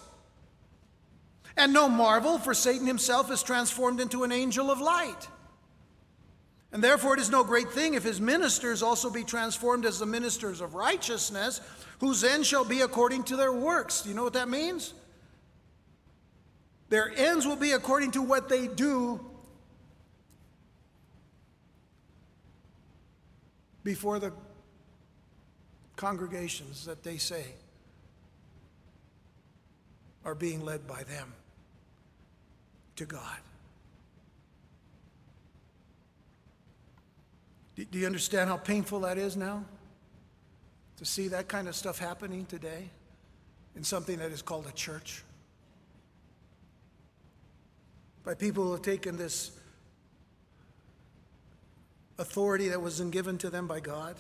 And 1.56 1.72
no 1.72 1.88
marvel, 1.88 2.40
for 2.40 2.54
Satan 2.54 2.88
himself 2.88 3.32
is 3.32 3.44
transformed 3.44 4.00
into 4.00 4.24
an 4.24 4.32
angel 4.32 4.72
of 4.72 4.82
light. 4.82 5.28
And 6.72 6.84
therefore, 6.84 7.14
it 7.14 7.20
is 7.20 7.30
no 7.30 7.44
great 7.44 7.70
thing 7.70 7.94
if 7.94 8.04
his 8.04 8.20
ministers 8.20 8.82
also 8.82 9.12
be 9.12 9.24
transformed 9.24 9.86
as 9.86 10.00
the 10.00 10.08
ministers 10.08 10.60
of 10.60 10.74
righteousness, 10.74 11.62
whose 12.00 12.24
end 12.24 12.46
shall 12.46 12.66
be 12.66 12.82
according 12.82 13.24
to 13.26 13.36
their 13.36 13.54
works. 13.54 14.02
Do 14.02 14.10
you 14.10 14.16
know 14.16 14.24
what 14.24 14.34
that 14.34 14.50
means? 14.50 14.94
Their 16.90 17.12
ends 17.16 17.46
will 17.46 17.56
be 17.56 17.72
according 17.72 18.12
to 18.12 18.22
what 18.24 18.50
they 18.50 18.68
do 18.68 19.24
before 23.84 24.18
the 24.18 24.34
congregations 26.04 26.84
that 26.84 27.02
they 27.02 27.16
say 27.16 27.46
are 30.26 30.36
being 30.36 30.66
led 30.66 30.86
by 30.86 31.02
them 31.04 31.32
to 32.98 33.06
God. 33.06 33.38
Do 37.90 37.98
you 37.98 38.06
understand 38.06 38.50
how 38.50 38.58
painful 38.58 39.00
that 39.00 39.18
is 39.18 39.38
now? 39.38 39.64
To 40.98 41.06
see 41.06 41.30
that 41.30 41.48
kind 41.48 41.70
of 41.70 41.76
stuff 41.76 42.00
happening 42.00 42.46
today 42.48 42.90
in 43.78 43.84
something 43.86 44.18
that 44.18 44.32
is 44.32 44.42
called 44.42 44.68
a 44.68 44.74
church? 44.74 45.24
By 48.26 48.34
people 48.34 48.66
who 48.66 48.72
have 48.74 48.82
taken 48.82 49.16
this 49.16 49.52
authority 52.20 52.68
that 52.68 52.82
was 52.82 53.00
given 53.00 53.38
to 53.38 53.50
them 53.50 53.68
by 53.68 53.80
God 53.80 54.18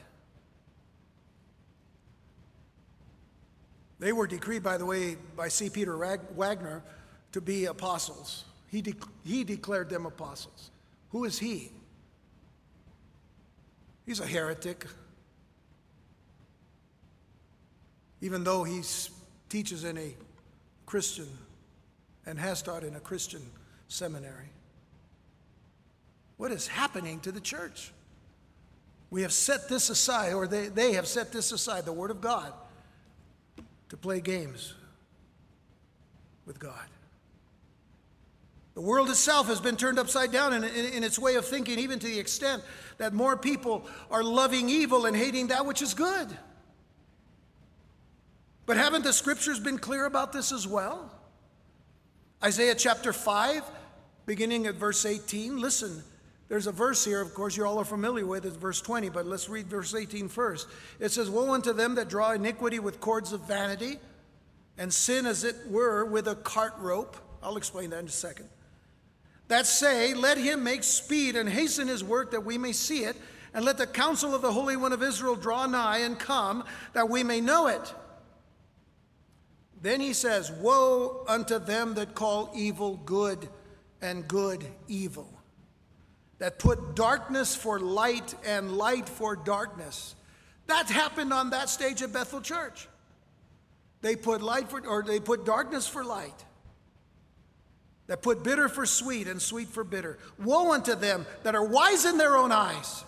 They 4.03 4.11
were 4.11 4.27
decreed, 4.27 4.63
by 4.63 4.77
the 4.77 4.85
way, 4.85 5.15
by 5.37 5.47
C. 5.47 5.69
Peter 5.69 5.95
Wagner 6.35 6.83
to 7.31 7.39
be 7.39 7.65
apostles. 7.65 8.43
He, 8.67 8.81
de- 8.81 8.95
he 9.23 9.45
declared 9.45 9.89
them 9.89 10.05
apostles. 10.05 10.71
Who 11.11 11.23
is 11.23 11.39
he? 11.39 11.71
He's 14.05 14.19
a 14.19 14.25
heretic. 14.25 14.85
even 18.23 18.45
though 18.45 18.63
he 18.63 18.81
teaches 19.49 19.83
in 19.83 19.97
a 19.97 20.15
Christian 20.85 21.27
and 22.25 22.39
has 22.39 22.61
taught 22.61 22.83
in 22.83 22.95
a 22.95 22.99
Christian 23.01 23.41
seminary. 23.89 24.49
What 26.37 26.53
is 26.53 26.65
happening 26.65 27.19
to 27.19 27.33
the 27.33 27.41
church? 27.41 27.91
We 29.11 29.23
have 29.23 29.33
set 29.33 29.67
this 29.67 29.89
aside, 29.89 30.33
or 30.33 30.47
they, 30.47 30.69
they 30.69 30.93
have 30.93 31.05
set 31.05 31.33
this 31.33 31.51
aside, 31.51 31.83
the 31.83 31.91
Word 31.91 32.11
of 32.11 32.21
God, 32.21 32.53
to 33.93 33.97
play 33.97 34.19
games 34.19 34.73
with 36.47 36.57
God. 36.57 36.87
The 38.73 38.81
world 38.81 39.07
itself 39.11 39.45
has 39.45 39.61
been 39.61 39.75
turned 39.77 39.99
upside 39.99 40.31
down 40.31 40.51
in, 40.51 40.63
in, 40.63 40.85
in, 40.93 41.03
its 41.03 41.19
way 41.19 41.35
of 41.35 41.45
thinking, 41.45 41.77
even 41.77 41.99
to 41.99 42.07
the 42.07 42.17
extent 42.17 42.63
that 42.97 43.13
more 43.13 43.37
people 43.37 43.85
are 44.09 44.23
loving 44.23 44.67
evil 44.67 45.05
and 45.05 45.15
hating 45.15 45.49
that 45.49 45.67
which 45.67 45.83
is 45.83 45.93
good. 45.93 46.27
But 48.65 48.77
haven't 48.77 49.03
the 49.03 49.13
scriptures 49.13 49.59
been 49.59 49.77
clear 49.77 50.05
about 50.05 50.33
this 50.33 50.51
as 50.51 50.67
well? 50.67 51.11
Isaiah 52.43 52.73
chapter 52.73 53.13
5, 53.13 53.61
beginning 54.25 54.65
at 54.65 54.73
verse 54.73 55.05
18. 55.05 55.61
Listen, 55.61 56.03
there's 56.53 56.67
a 56.67 56.71
verse 56.71 57.03
here, 57.03 57.19
of 57.19 57.33
course, 57.33 57.57
you 57.57 57.65
all 57.65 57.79
are 57.79 57.83
familiar 57.83 58.27
with. 58.27 58.45
It's 58.45 58.55
verse 58.55 58.79
20, 58.79 59.09
but 59.09 59.25
let's 59.25 59.49
read 59.49 59.65
verse 59.65 59.95
18 59.95 60.29
first. 60.29 60.67
It 60.99 61.09
says, 61.09 61.27
Woe 61.27 61.51
unto 61.51 61.73
them 61.73 61.95
that 61.95 62.09
draw 62.09 62.33
iniquity 62.33 62.77
with 62.77 62.99
cords 62.99 63.33
of 63.33 63.41
vanity, 63.47 63.97
and 64.77 64.93
sin, 64.93 65.25
as 65.25 65.43
it 65.43 65.55
were, 65.67 66.05
with 66.05 66.27
a 66.27 66.35
cart 66.35 66.75
rope. 66.77 67.17
I'll 67.41 67.57
explain 67.57 67.89
that 67.89 68.01
in 68.01 68.05
a 68.05 68.09
second 68.09 68.49
that 69.47 69.65
say, 69.65 70.13
Let 70.13 70.37
him 70.37 70.63
make 70.63 70.83
speed 70.83 71.35
and 71.35 71.49
hasten 71.49 71.87
his 71.87 72.03
work 72.03 72.29
that 72.29 72.45
we 72.45 72.59
may 72.59 72.71
see 72.71 72.99
it, 72.99 73.15
and 73.55 73.65
let 73.65 73.79
the 73.79 73.87
counsel 73.87 74.35
of 74.35 74.43
the 74.43 74.51
Holy 74.51 74.77
One 74.77 74.93
of 74.93 75.01
Israel 75.01 75.35
draw 75.35 75.65
nigh 75.65 76.01
and 76.01 76.19
come 76.19 76.65
that 76.93 77.09
we 77.09 77.23
may 77.23 77.41
know 77.41 77.65
it. 77.65 77.95
Then 79.81 79.99
he 79.99 80.13
says, 80.13 80.51
Woe 80.51 81.25
unto 81.27 81.57
them 81.57 81.95
that 81.95 82.13
call 82.13 82.51
evil 82.55 82.97
good 83.05 83.49
and 84.03 84.27
good 84.27 84.63
evil, 84.87 85.32
that 86.43 86.59
put 86.59 86.93
darkness 86.93 87.55
for 87.55 87.79
light 87.79 88.35
and 88.45 88.75
light 88.75 89.07
for 89.07 89.33
darkness. 89.33 90.13
That 90.67 90.89
happened 90.89 91.31
on 91.31 91.51
that 91.51 91.69
stage 91.69 92.01
at 92.01 92.11
Bethel 92.11 92.41
Church. 92.41 92.89
They 94.01 94.17
put 94.17 94.41
light 94.41 94.69
for, 94.69 94.85
or 94.85 95.03
they 95.03 95.21
put 95.21 95.45
darkness 95.45 95.87
for 95.87 96.03
light 96.03 96.35
that 98.07 98.21
put 98.21 98.43
bitter 98.43 98.67
for 98.67 98.85
sweet 98.85 99.29
and 99.29 99.41
sweet 99.41 99.69
for 99.69 99.85
bitter. 99.85 100.17
Woe 100.37 100.73
unto 100.73 100.95
them 100.95 101.25
that 101.43 101.55
are 101.55 101.63
wise 101.63 102.03
in 102.03 102.17
their 102.17 102.35
own 102.35 102.51
eyes 102.51 103.05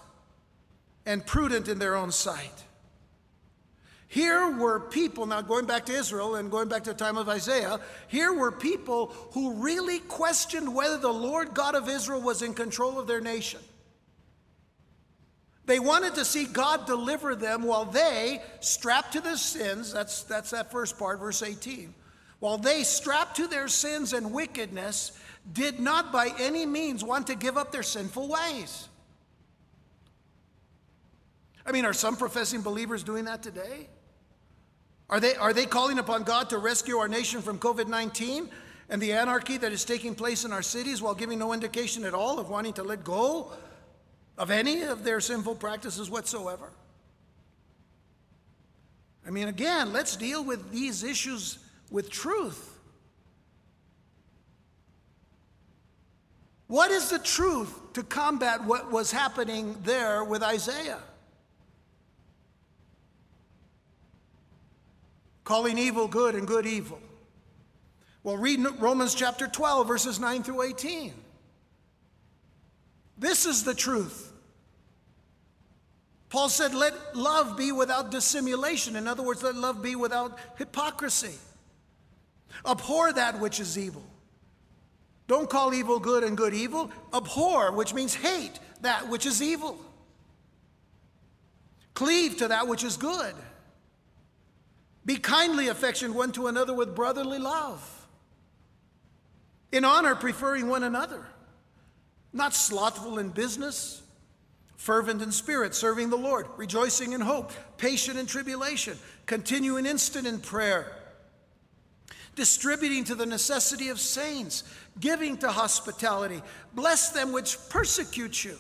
and 1.05 1.25
prudent 1.25 1.67
in 1.67 1.77
their 1.77 1.97
own 1.97 2.13
sight. 2.13 2.63
Here 4.16 4.49
were 4.49 4.80
people, 4.80 5.26
now 5.26 5.41
going 5.41 5.66
back 5.66 5.88
to 5.88 5.93
Israel 5.93 6.36
and 6.36 6.49
going 6.49 6.70
back 6.70 6.86
to 6.86 6.91
the 6.91 6.97
time 6.97 7.18
of 7.18 7.28
Isaiah, 7.28 7.82
here 8.07 8.32
were 8.32 8.49
people 8.49 9.07
who 9.34 9.55
really 9.55 9.99
questioned 9.99 10.74
whether 10.74 10.97
the 10.97 11.11
Lord 11.11 11.53
God 11.53 11.76
of 11.76 11.89
Israel 11.89 12.22
was 12.22 12.41
in 12.41 12.53
control 12.53 12.97
of 12.97 13.07
their 13.07 13.20
nation. 13.20 13.59
They 15.66 15.80
wanted 15.80 16.16
to 16.16 16.24
see 16.24 16.45
God 16.45 16.86
deliver 16.86 17.36
them 17.36 17.63
while 17.63 17.84
they, 17.84 18.41
strapped 18.61 19.11
to 19.13 19.20
their 19.20 19.36
sins, 19.36 19.91
that's, 19.91 20.24
that's 20.24 20.51
that 20.51 20.72
first 20.72 20.97
part, 20.97 21.20
verse 21.20 21.43
18 21.43 21.93
while 22.39 22.57
they, 22.57 22.84
strapped 22.84 23.36
to 23.38 23.47
their 23.47 23.68
sins 23.68 24.13
and 24.13 24.32
wickedness, 24.32 25.11
did 25.51 25.82
not 25.82 26.13
by 26.13 26.32
any 26.39 26.66
means 26.66 27.03
want 27.03 27.28
to 27.28 27.36
give 27.36 27.57
up 27.57 27.74
their 27.74 27.84
sinful 27.84 28.30
ways. 28.30 28.88
I 31.66 31.74
mean, 31.74 31.84
are 31.84 31.93
some 31.93 32.16
professing 32.16 32.61
believers 32.61 33.03
doing 33.03 33.26
that 33.26 33.43
today? 33.43 33.89
Are 35.09 35.19
they, 35.19 35.35
are 35.35 35.53
they 35.53 35.65
calling 35.65 35.99
upon 35.99 36.23
God 36.23 36.49
to 36.49 36.57
rescue 36.57 36.97
our 36.97 37.07
nation 37.07 37.41
from 37.41 37.59
COVID 37.59 37.87
19 37.87 38.49
and 38.89 39.01
the 39.01 39.13
anarchy 39.13 39.57
that 39.57 39.71
is 39.71 39.85
taking 39.85 40.15
place 40.15 40.45
in 40.45 40.51
our 40.51 40.61
cities 40.61 41.01
while 41.01 41.15
giving 41.15 41.39
no 41.39 41.53
indication 41.53 42.05
at 42.05 42.13
all 42.13 42.39
of 42.39 42.49
wanting 42.49 42.73
to 42.73 42.83
let 42.83 43.03
go 43.03 43.51
of 44.37 44.51
any 44.51 44.81
of 44.81 45.03
their 45.03 45.21
sinful 45.21 45.55
practices 45.55 46.09
whatsoever? 46.09 46.71
I 49.27 49.31
mean, 49.31 49.47
again, 49.47 49.91
let's 49.91 50.15
deal 50.15 50.43
with 50.43 50.71
these 50.71 51.03
issues 51.03 51.59
with 51.89 52.09
truth. 52.09 52.77
What 56.67 56.91
is 56.91 57.09
the 57.09 57.19
truth 57.19 57.93
to 57.93 58.03
combat 58.03 58.63
what 58.63 58.91
was 58.91 59.11
happening 59.11 59.77
there 59.83 60.23
with 60.23 60.43
Isaiah? 60.43 60.99
Calling 65.45 65.77
evil 65.77 66.07
good 66.07 66.35
and 66.35 66.45
good 66.45 66.65
evil. 66.65 66.99
Well, 68.23 68.35
read 68.35 68.59
Romans 68.79 69.13
chapter 69.13 69.47
12, 69.47 69.87
verses 69.87 70.19
9 70.19 70.41
through 70.41 70.63
18. 70.63 71.13
This 73.17 73.45
is 73.45 73.63
the 73.63 73.75
truth. 73.75 74.33
Paul 76.29 76.49
said, 76.49 76.73
Let 76.73 77.15
love 77.15 77.55
be 77.55 77.71
without 77.71 78.09
dissimulation. 78.09 78.95
In 78.95 79.07
other 79.07 79.21
words, 79.21 79.43
let 79.43 79.55
love 79.55 79.83
be 79.83 79.95
without 79.95 80.37
hypocrisy. 80.57 81.35
Abhor 82.65 83.13
that 83.13 83.39
which 83.39 83.59
is 83.59 83.77
evil. 83.77 84.03
Don't 85.27 85.49
call 85.49 85.73
evil 85.73 85.99
good 85.99 86.23
and 86.23 86.35
good 86.35 86.55
evil. 86.55 86.91
Abhor, 87.13 87.71
which 87.71 87.93
means 87.93 88.15
hate 88.15 88.59
that 88.81 89.07
which 89.09 89.27
is 89.27 89.41
evil. 89.41 89.79
Cleave 91.93 92.37
to 92.37 92.47
that 92.47 92.67
which 92.67 92.83
is 92.83 92.97
good. 92.97 93.33
Be 95.05 95.17
kindly 95.17 95.67
affectioned 95.67 96.15
one 96.15 96.31
to 96.33 96.47
another 96.47 96.73
with 96.73 96.95
brotherly 96.95 97.39
love. 97.39 98.07
In 99.71 99.85
honor, 99.85 100.15
preferring 100.15 100.67
one 100.67 100.83
another. 100.83 101.25
Not 102.33 102.53
slothful 102.53 103.19
in 103.19 103.29
business, 103.29 104.01
fervent 104.77 105.21
in 105.21 105.31
spirit, 105.31 105.75
serving 105.75 106.09
the 106.09 106.17
Lord, 106.17 106.47
rejoicing 106.57 107.13
in 107.13 107.21
hope, 107.21 107.51
patient 107.77 108.17
in 108.17 108.25
tribulation, 108.25 108.97
continuing 109.25 109.85
instant 109.85 110.27
in 110.27 110.39
prayer 110.39 110.91
distributing 112.35 113.03
to 113.05 113.15
the 113.15 113.25
necessity 113.25 113.89
of 113.89 113.99
saints, 113.99 114.63
giving 114.99 115.37
to 115.37 115.49
hospitality. 115.49 116.41
Bless 116.73 117.09
them 117.09 117.31
which 117.31 117.57
persecute 117.69 118.43
you. 118.43 118.57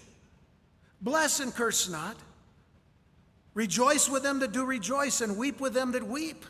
Bless 1.01 1.39
and 1.39 1.53
curse 1.53 1.89
not. 1.89 2.15
Rejoice 3.55 4.07
with 4.09 4.21
them 4.21 4.39
that 4.39 4.51
do 4.51 4.63
rejoice, 4.65 5.21
and 5.21 5.37
weep 5.37 5.59
with 5.59 5.73
them 5.73 5.93
that 5.93 6.05
weep. 6.05 6.45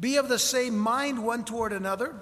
Be 0.00 0.16
of 0.16 0.28
the 0.28 0.38
same 0.38 0.78
mind 0.78 1.22
one 1.22 1.44
toward 1.44 1.72
another. 1.72 2.14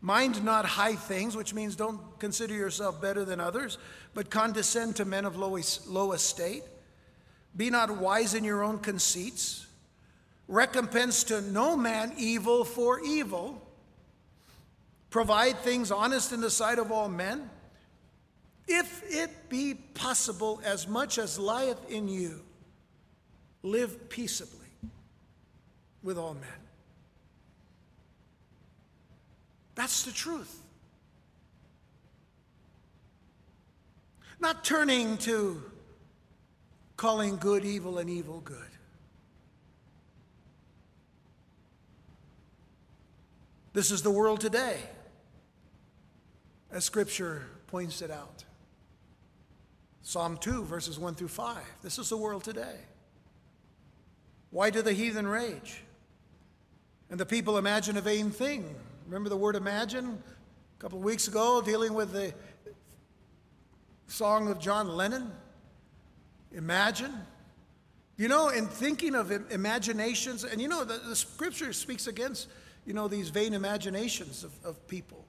Mind 0.00 0.42
not 0.42 0.64
high 0.64 0.96
things, 0.96 1.36
which 1.36 1.54
means 1.54 1.76
don't 1.76 2.00
consider 2.18 2.54
yourself 2.54 3.00
better 3.00 3.24
than 3.24 3.38
others, 3.38 3.78
but 4.14 4.30
condescend 4.30 4.96
to 4.96 5.04
men 5.04 5.24
of 5.26 5.36
low, 5.36 5.56
low 5.86 6.12
estate. 6.12 6.64
Be 7.56 7.68
not 7.68 7.98
wise 7.98 8.34
in 8.34 8.42
your 8.42 8.64
own 8.64 8.78
conceits. 8.78 9.66
Recompense 10.48 11.24
to 11.24 11.42
no 11.42 11.76
man 11.76 12.14
evil 12.16 12.64
for 12.64 13.00
evil. 13.00 13.60
Provide 15.10 15.58
things 15.58 15.90
honest 15.90 16.32
in 16.32 16.40
the 16.40 16.50
sight 16.50 16.78
of 16.78 16.90
all 16.90 17.10
men. 17.10 17.50
If 18.74 19.02
it 19.06 19.50
be 19.50 19.74
possible, 19.74 20.62
as 20.64 20.88
much 20.88 21.18
as 21.18 21.38
lieth 21.38 21.90
in 21.90 22.08
you, 22.08 22.40
live 23.62 24.08
peaceably 24.08 24.70
with 26.02 26.16
all 26.16 26.32
men. 26.32 26.62
That's 29.74 30.04
the 30.04 30.10
truth. 30.10 30.58
Not 34.40 34.64
turning 34.64 35.18
to 35.18 35.62
calling 36.96 37.36
good 37.36 37.66
evil 37.66 37.98
and 37.98 38.08
evil 38.08 38.40
good. 38.40 38.56
This 43.74 43.90
is 43.90 44.00
the 44.00 44.10
world 44.10 44.40
today, 44.40 44.78
as 46.70 46.86
Scripture 46.86 47.42
points 47.66 48.00
it 48.00 48.10
out. 48.10 48.44
Psalm 50.02 50.36
2, 50.36 50.64
verses 50.64 50.98
1 50.98 51.14
through 51.14 51.28
5. 51.28 51.56
This 51.82 51.98
is 51.98 52.08
the 52.08 52.16
world 52.16 52.44
today. 52.44 52.76
Why 54.50 54.70
do 54.70 54.82
the 54.82 54.92
heathen 54.92 55.26
rage? 55.26 55.82
And 57.10 57.18
the 57.18 57.26
people 57.26 57.56
imagine 57.56 57.96
a 57.96 58.00
vain 58.00 58.30
thing. 58.30 58.74
Remember 59.06 59.28
the 59.28 59.36
word 59.36 59.56
imagine? 59.56 60.22
A 60.78 60.80
couple 60.80 60.98
of 60.98 61.04
weeks 61.04 61.28
ago, 61.28 61.62
dealing 61.62 61.94
with 61.94 62.12
the 62.12 62.34
song 64.08 64.48
of 64.48 64.58
John 64.58 64.88
Lennon. 64.88 65.30
Imagine. 66.52 67.14
You 68.16 68.28
know, 68.28 68.48
in 68.48 68.66
thinking 68.66 69.14
of 69.14 69.30
imaginations, 69.50 70.44
and 70.44 70.60
you 70.60 70.68
know, 70.68 70.84
the, 70.84 70.98
the 70.98 71.16
scripture 71.16 71.72
speaks 71.72 72.06
against 72.06 72.48
you 72.84 72.92
know, 72.92 73.08
these 73.08 73.28
vain 73.28 73.54
imaginations 73.54 74.44
of, 74.44 74.52
of 74.64 74.86
people. 74.88 75.21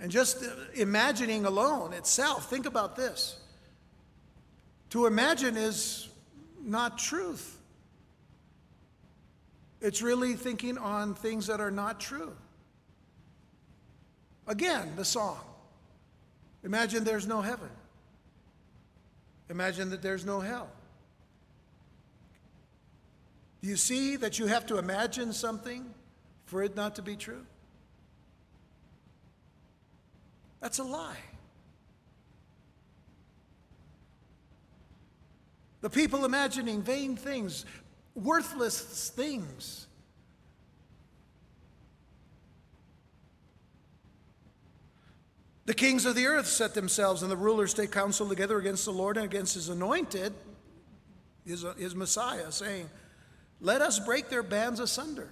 And 0.00 0.10
just 0.10 0.44
imagining 0.74 1.44
alone 1.44 1.92
itself, 1.92 2.48
think 2.48 2.66
about 2.66 2.94
this. 2.94 3.36
To 4.90 5.06
imagine 5.06 5.56
is 5.56 6.08
not 6.62 6.98
truth. 6.98 7.56
It's 9.80 10.02
really 10.02 10.34
thinking 10.34 10.78
on 10.78 11.14
things 11.14 11.46
that 11.48 11.60
are 11.60 11.70
not 11.70 12.00
true. 12.00 12.32
Again, 14.46 14.92
the 14.96 15.04
song. 15.04 15.38
Imagine 16.64 17.04
there's 17.04 17.26
no 17.26 17.40
heaven. 17.40 17.68
Imagine 19.50 19.90
that 19.90 20.02
there's 20.02 20.24
no 20.24 20.40
hell. 20.40 20.68
Do 23.62 23.68
you 23.68 23.76
see 23.76 24.16
that 24.16 24.38
you 24.38 24.46
have 24.46 24.66
to 24.66 24.78
imagine 24.78 25.32
something 25.32 25.84
for 26.46 26.62
it 26.62 26.76
not 26.76 26.94
to 26.96 27.02
be 27.02 27.16
true? 27.16 27.44
That's 30.60 30.78
a 30.78 30.84
lie. 30.84 31.16
The 35.80 35.90
people 35.90 36.24
imagining 36.24 36.82
vain 36.82 37.16
things, 37.16 37.64
worthless 38.14 39.10
things. 39.10 39.86
The 45.66 45.74
kings 45.74 46.06
of 46.06 46.14
the 46.14 46.26
earth 46.26 46.46
set 46.46 46.74
themselves, 46.74 47.22
and 47.22 47.30
the 47.30 47.36
rulers 47.36 47.74
take 47.74 47.92
counsel 47.92 48.28
together 48.28 48.58
against 48.58 48.86
the 48.86 48.90
Lord 48.90 49.18
and 49.18 49.26
against 49.26 49.54
his 49.54 49.68
anointed, 49.68 50.32
his, 51.44 51.64
his 51.76 51.94
Messiah, 51.94 52.50
saying, 52.50 52.88
Let 53.60 53.82
us 53.82 54.00
break 54.00 54.30
their 54.30 54.42
bands 54.42 54.80
asunder 54.80 55.28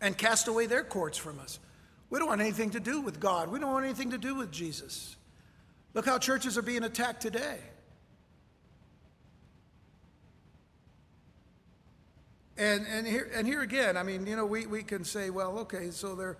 and 0.00 0.16
cast 0.16 0.48
away 0.48 0.66
their 0.66 0.84
cords 0.84 1.18
from 1.18 1.38
us. 1.40 1.58
We 2.12 2.18
don't 2.18 2.28
want 2.28 2.42
anything 2.42 2.68
to 2.72 2.80
do 2.80 3.00
with 3.00 3.20
God. 3.20 3.50
We 3.50 3.58
don't 3.58 3.72
want 3.72 3.86
anything 3.86 4.10
to 4.10 4.18
do 4.18 4.34
with 4.34 4.52
Jesus. 4.52 5.16
Look 5.94 6.04
how 6.04 6.18
churches 6.18 6.58
are 6.58 6.62
being 6.62 6.84
attacked 6.84 7.22
today. 7.22 7.56
And, 12.58 12.86
and, 12.86 13.06
here, 13.06 13.30
and 13.34 13.46
here 13.46 13.62
again, 13.62 13.96
I 13.96 14.02
mean, 14.02 14.26
you 14.26 14.36
know, 14.36 14.44
we, 14.44 14.66
we 14.66 14.82
can 14.82 15.04
say, 15.04 15.30
well, 15.30 15.60
okay, 15.60 15.90
so 15.90 16.14
they're, 16.14 16.36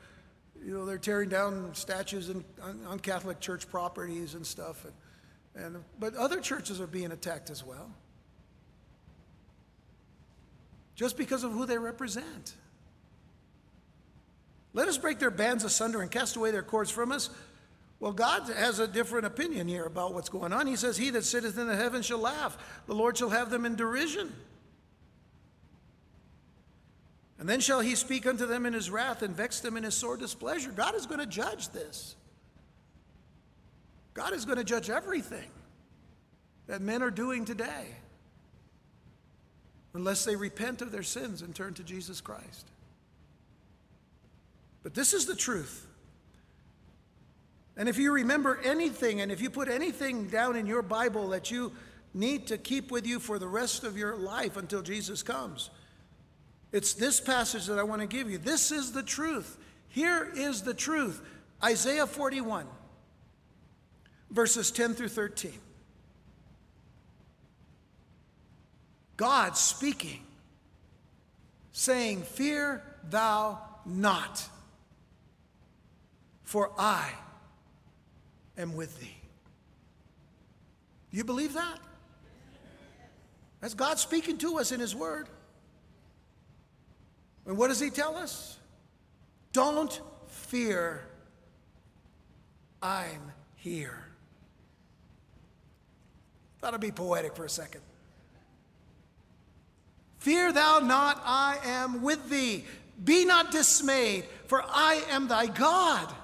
you 0.62 0.74
know, 0.74 0.84
they're 0.84 0.98
tearing 0.98 1.30
down 1.30 1.74
statues 1.74 2.28
in, 2.28 2.44
on, 2.62 2.78
on 2.86 2.98
Catholic 2.98 3.40
church 3.40 3.66
properties 3.70 4.34
and 4.34 4.46
stuff. 4.46 4.84
And, 5.54 5.64
and, 5.64 5.84
but 5.98 6.14
other 6.16 6.42
churches 6.42 6.82
are 6.82 6.86
being 6.86 7.12
attacked 7.12 7.48
as 7.48 7.64
well. 7.64 7.90
Just 10.96 11.16
because 11.16 11.44
of 11.44 11.52
who 11.52 11.64
they 11.64 11.78
represent. 11.78 12.56
Let 14.74 14.88
us 14.88 14.98
break 14.98 15.18
their 15.18 15.30
bands 15.30 15.64
asunder 15.64 16.00
and 16.00 16.10
cast 16.10 16.36
away 16.36 16.50
their 16.50 16.62
cords 16.62 16.90
from 16.90 17.12
us. 17.12 17.30
Well, 18.00 18.12
God 18.12 18.48
has 18.48 18.78
a 18.78 18.88
different 18.88 19.26
opinion 19.26 19.68
here 19.68 19.84
about 19.84 20.14
what's 20.14 20.28
going 20.28 20.52
on. 20.52 20.66
He 20.66 20.76
says, 20.76 20.96
He 20.96 21.10
that 21.10 21.24
sitteth 21.24 21.58
in 21.58 21.68
the 21.68 21.76
heavens 21.76 22.06
shall 22.06 22.18
laugh, 22.18 22.56
the 22.86 22.94
Lord 22.94 23.16
shall 23.16 23.30
have 23.30 23.50
them 23.50 23.64
in 23.64 23.76
derision. 23.76 24.32
And 27.38 27.48
then 27.48 27.58
shall 27.58 27.80
he 27.80 27.96
speak 27.96 28.24
unto 28.26 28.46
them 28.46 28.66
in 28.66 28.72
his 28.72 28.88
wrath 28.88 29.22
and 29.22 29.34
vex 29.34 29.58
them 29.58 29.76
in 29.76 29.82
his 29.82 29.94
sore 29.94 30.16
displeasure. 30.16 30.70
God 30.70 30.94
is 30.94 31.06
going 31.06 31.18
to 31.18 31.26
judge 31.26 31.70
this. 31.70 32.14
God 34.14 34.32
is 34.32 34.44
going 34.44 34.58
to 34.58 34.64
judge 34.64 34.90
everything 34.90 35.50
that 36.68 36.80
men 36.80 37.02
are 37.02 37.10
doing 37.10 37.44
today 37.44 37.86
unless 39.94 40.24
they 40.24 40.36
repent 40.36 40.82
of 40.82 40.92
their 40.92 41.02
sins 41.02 41.42
and 41.42 41.52
turn 41.52 41.74
to 41.74 41.82
Jesus 41.82 42.20
Christ. 42.20 42.71
But 44.82 44.94
this 44.94 45.12
is 45.12 45.26
the 45.26 45.36
truth. 45.36 45.86
And 47.76 47.88
if 47.88 47.98
you 47.98 48.12
remember 48.12 48.60
anything, 48.64 49.20
and 49.20 49.32
if 49.32 49.40
you 49.40 49.48
put 49.48 49.68
anything 49.68 50.26
down 50.26 50.56
in 50.56 50.66
your 50.66 50.82
Bible 50.82 51.28
that 51.30 51.50
you 51.50 51.72
need 52.14 52.46
to 52.48 52.58
keep 52.58 52.90
with 52.90 53.06
you 53.06 53.18
for 53.18 53.38
the 53.38 53.48
rest 53.48 53.84
of 53.84 53.96
your 53.96 54.16
life 54.16 54.56
until 54.56 54.82
Jesus 54.82 55.22
comes, 55.22 55.70
it's 56.70 56.94
this 56.94 57.20
passage 57.20 57.66
that 57.66 57.78
I 57.78 57.82
want 57.82 58.00
to 58.00 58.06
give 58.06 58.30
you. 58.30 58.38
This 58.38 58.70
is 58.72 58.92
the 58.92 59.02
truth. 59.02 59.58
Here 59.88 60.30
is 60.34 60.62
the 60.62 60.74
truth 60.74 61.20
Isaiah 61.62 62.06
41, 62.06 62.66
verses 64.30 64.70
10 64.70 64.94
through 64.94 65.08
13. 65.08 65.52
God 69.16 69.56
speaking, 69.56 70.20
saying, 71.72 72.22
Fear 72.22 72.82
thou 73.08 73.60
not, 73.86 74.48
for 76.52 76.70
I 76.76 77.08
am 78.58 78.76
with 78.76 79.00
thee. 79.00 79.16
You 81.10 81.24
believe 81.24 81.54
that? 81.54 81.78
That's 83.62 83.72
God 83.72 83.98
speaking 83.98 84.36
to 84.36 84.58
us 84.58 84.70
in 84.70 84.78
His 84.78 84.94
Word. 84.94 85.30
And 87.46 87.56
what 87.56 87.68
does 87.68 87.80
he 87.80 87.88
tell 87.88 88.16
us? 88.16 88.58
Don't 89.54 89.98
fear, 90.26 91.00
I'm 92.82 93.32
here. 93.54 94.04
That'll 96.60 96.78
be 96.78 96.92
poetic 96.92 97.34
for 97.34 97.46
a 97.46 97.48
second. 97.48 97.80
Fear 100.18 100.52
thou 100.52 100.80
not, 100.80 101.18
I 101.24 101.56
am 101.64 102.02
with 102.02 102.28
thee. 102.28 102.66
Be 103.02 103.24
not 103.24 103.52
dismayed, 103.52 104.26
for 104.48 104.62
I 104.68 105.02
am 105.08 105.28
thy 105.28 105.46
God. 105.46 106.14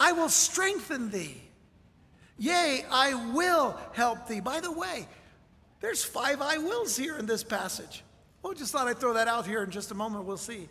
I 0.00 0.12
will 0.12 0.30
strengthen 0.30 1.10
thee. 1.10 1.42
Yea, 2.38 2.86
I 2.90 3.32
will 3.34 3.78
help 3.92 4.26
thee. 4.26 4.40
By 4.40 4.60
the 4.60 4.72
way, 4.72 5.06
there's 5.80 6.02
five 6.02 6.40
I 6.40 6.56
wills 6.56 6.96
here 6.96 7.18
in 7.18 7.26
this 7.26 7.44
passage. 7.44 8.02
Well, 8.42 8.54
just 8.54 8.72
thought 8.72 8.88
I'd 8.88 8.98
throw 8.98 9.12
that 9.12 9.28
out 9.28 9.46
here 9.46 9.62
in 9.62 9.70
just 9.70 9.90
a 9.90 9.94
moment. 9.94 10.24
We'll 10.24 10.38
see 10.38 10.70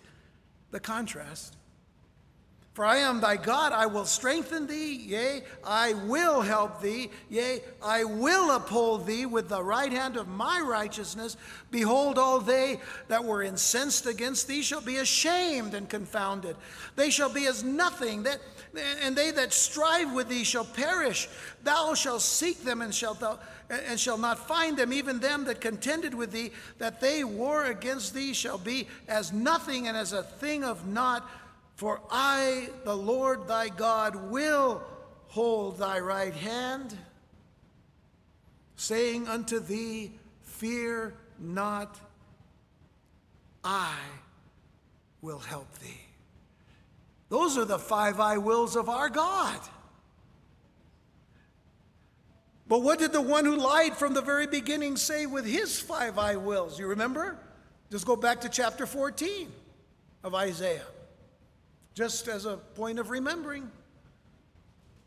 the 0.71 0.80
contrast. 0.80 1.55
For 2.80 2.86
I 2.86 2.99
am 2.99 3.19
thy 3.19 3.36
God, 3.36 3.73
I 3.73 3.88
will 3.88 4.05
strengthen 4.05 4.65
thee, 4.65 4.95
yea, 4.95 5.41
I 5.65 5.95
will 6.07 6.39
help 6.39 6.82
thee, 6.82 7.09
yea, 7.27 7.59
I 7.84 8.05
will 8.05 8.51
uphold 8.55 9.05
thee 9.05 9.25
with 9.25 9.49
the 9.49 9.61
right 9.61 9.91
hand 9.91 10.15
of 10.15 10.30
my 10.30 10.61
righteousness. 10.61 11.36
Behold, 11.71 12.17
all 12.17 12.39
they 12.39 12.80
that 13.09 13.25
were 13.25 13.43
incensed 13.43 14.05
against 14.05 14.47
thee 14.47 14.61
shall 14.61 14.80
be 14.80 14.95
ashamed 14.95 15.73
and 15.73 15.89
confounded. 15.89 16.55
They 16.95 17.09
shall 17.09 17.30
be 17.30 17.47
as 17.47 17.65
nothing, 17.65 18.23
that, 18.23 18.39
and 19.01 19.13
they 19.13 19.32
that 19.32 19.51
strive 19.51 20.13
with 20.13 20.30
thee 20.30 20.45
shall 20.45 20.63
perish. 20.63 21.27
Thou 21.65 21.95
shalt 21.95 22.21
seek 22.21 22.63
them 22.63 22.82
and 22.82 22.95
shalt 22.95 23.19
thou 23.19 23.39
and 23.69 23.99
shall 23.99 24.17
not 24.17 24.47
find 24.47 24.77
them, 24.77 24.93
even 24.93 25.19
them 25.19 25.43
that 25.43 25.59
contended 25.59 26.13
with 26.13 26.32
thee, 26.32 26.53
that 26.77 27.01
they 27.01 27.25
war 27.25 27.65
against 27.65 28.13
thee 28.13 28.32
shall 28.32 28.57
be 28.57 28.88
as 29.09 29.34
nothing 29.34 29.89
and 29.89 29.97
as 29.97 30.13
a 30.13 30.23
thing 30.23 30.63
of 30.63 30.88
naught. 30.88 31.30
For 31.80 32.01
I, 32.11 32.67
the 32.84 32.93
Lord 32.93 33.47
thy 33.47 33.69
God, 33.69 34.30
will 34.30 34.84
hold 35.27 35.77
thy 35.77 36.01
right 36.01 36.34
hand, 36.34 36.93
saying 38.75 39.30
unto 39.30 39.61
thee, 39.61 40.11
Fear 40.41 41.13
not, 41.39 41.97
I 43.63 43.95
will 45.21 45.39
help 45.39 45.73
thee. 45.80 46.01
Those 47.30 47.57
are 47.57 47.63
the 47.63 47.80
five 47.80 48.19
I 48.19 48.39
wills 48.39 48.75
of 48.75 48.89
our 48.89 49.07
God. 49.07 49.61
But 52.67 52.82
what 52.82 52.99
did 52.99 53.13
the 53.13 53.21
one 53.21 53.45
who 53.45 53.55
lied 53.55 53.95
from 53.95 54.13
the 54.13 54.21
very 54.21 54.47
beginning 54.47 54.97
say 54.97 55.27
with 55.27 55.45
his 55.45 55.80
five 55.80 56.17
I 56.17 56.36
wills? 56.36 56.77
You 56.77 56.88
remember? 56.88 57.38
Just 57.89 58.05
go 58.05 58.17
back 58.17 58.41
to 58.41 58.49
chapter 58.49 58.86
14 58.86 59.47
of 60.25 60.36
Isaiah, 60.36 60.84
just 62.00 62.30
as 62.30 62.45
a 62.45 62.56
point 62.56 62.97
of 62.97 63.10
remembering. 63.10 63.70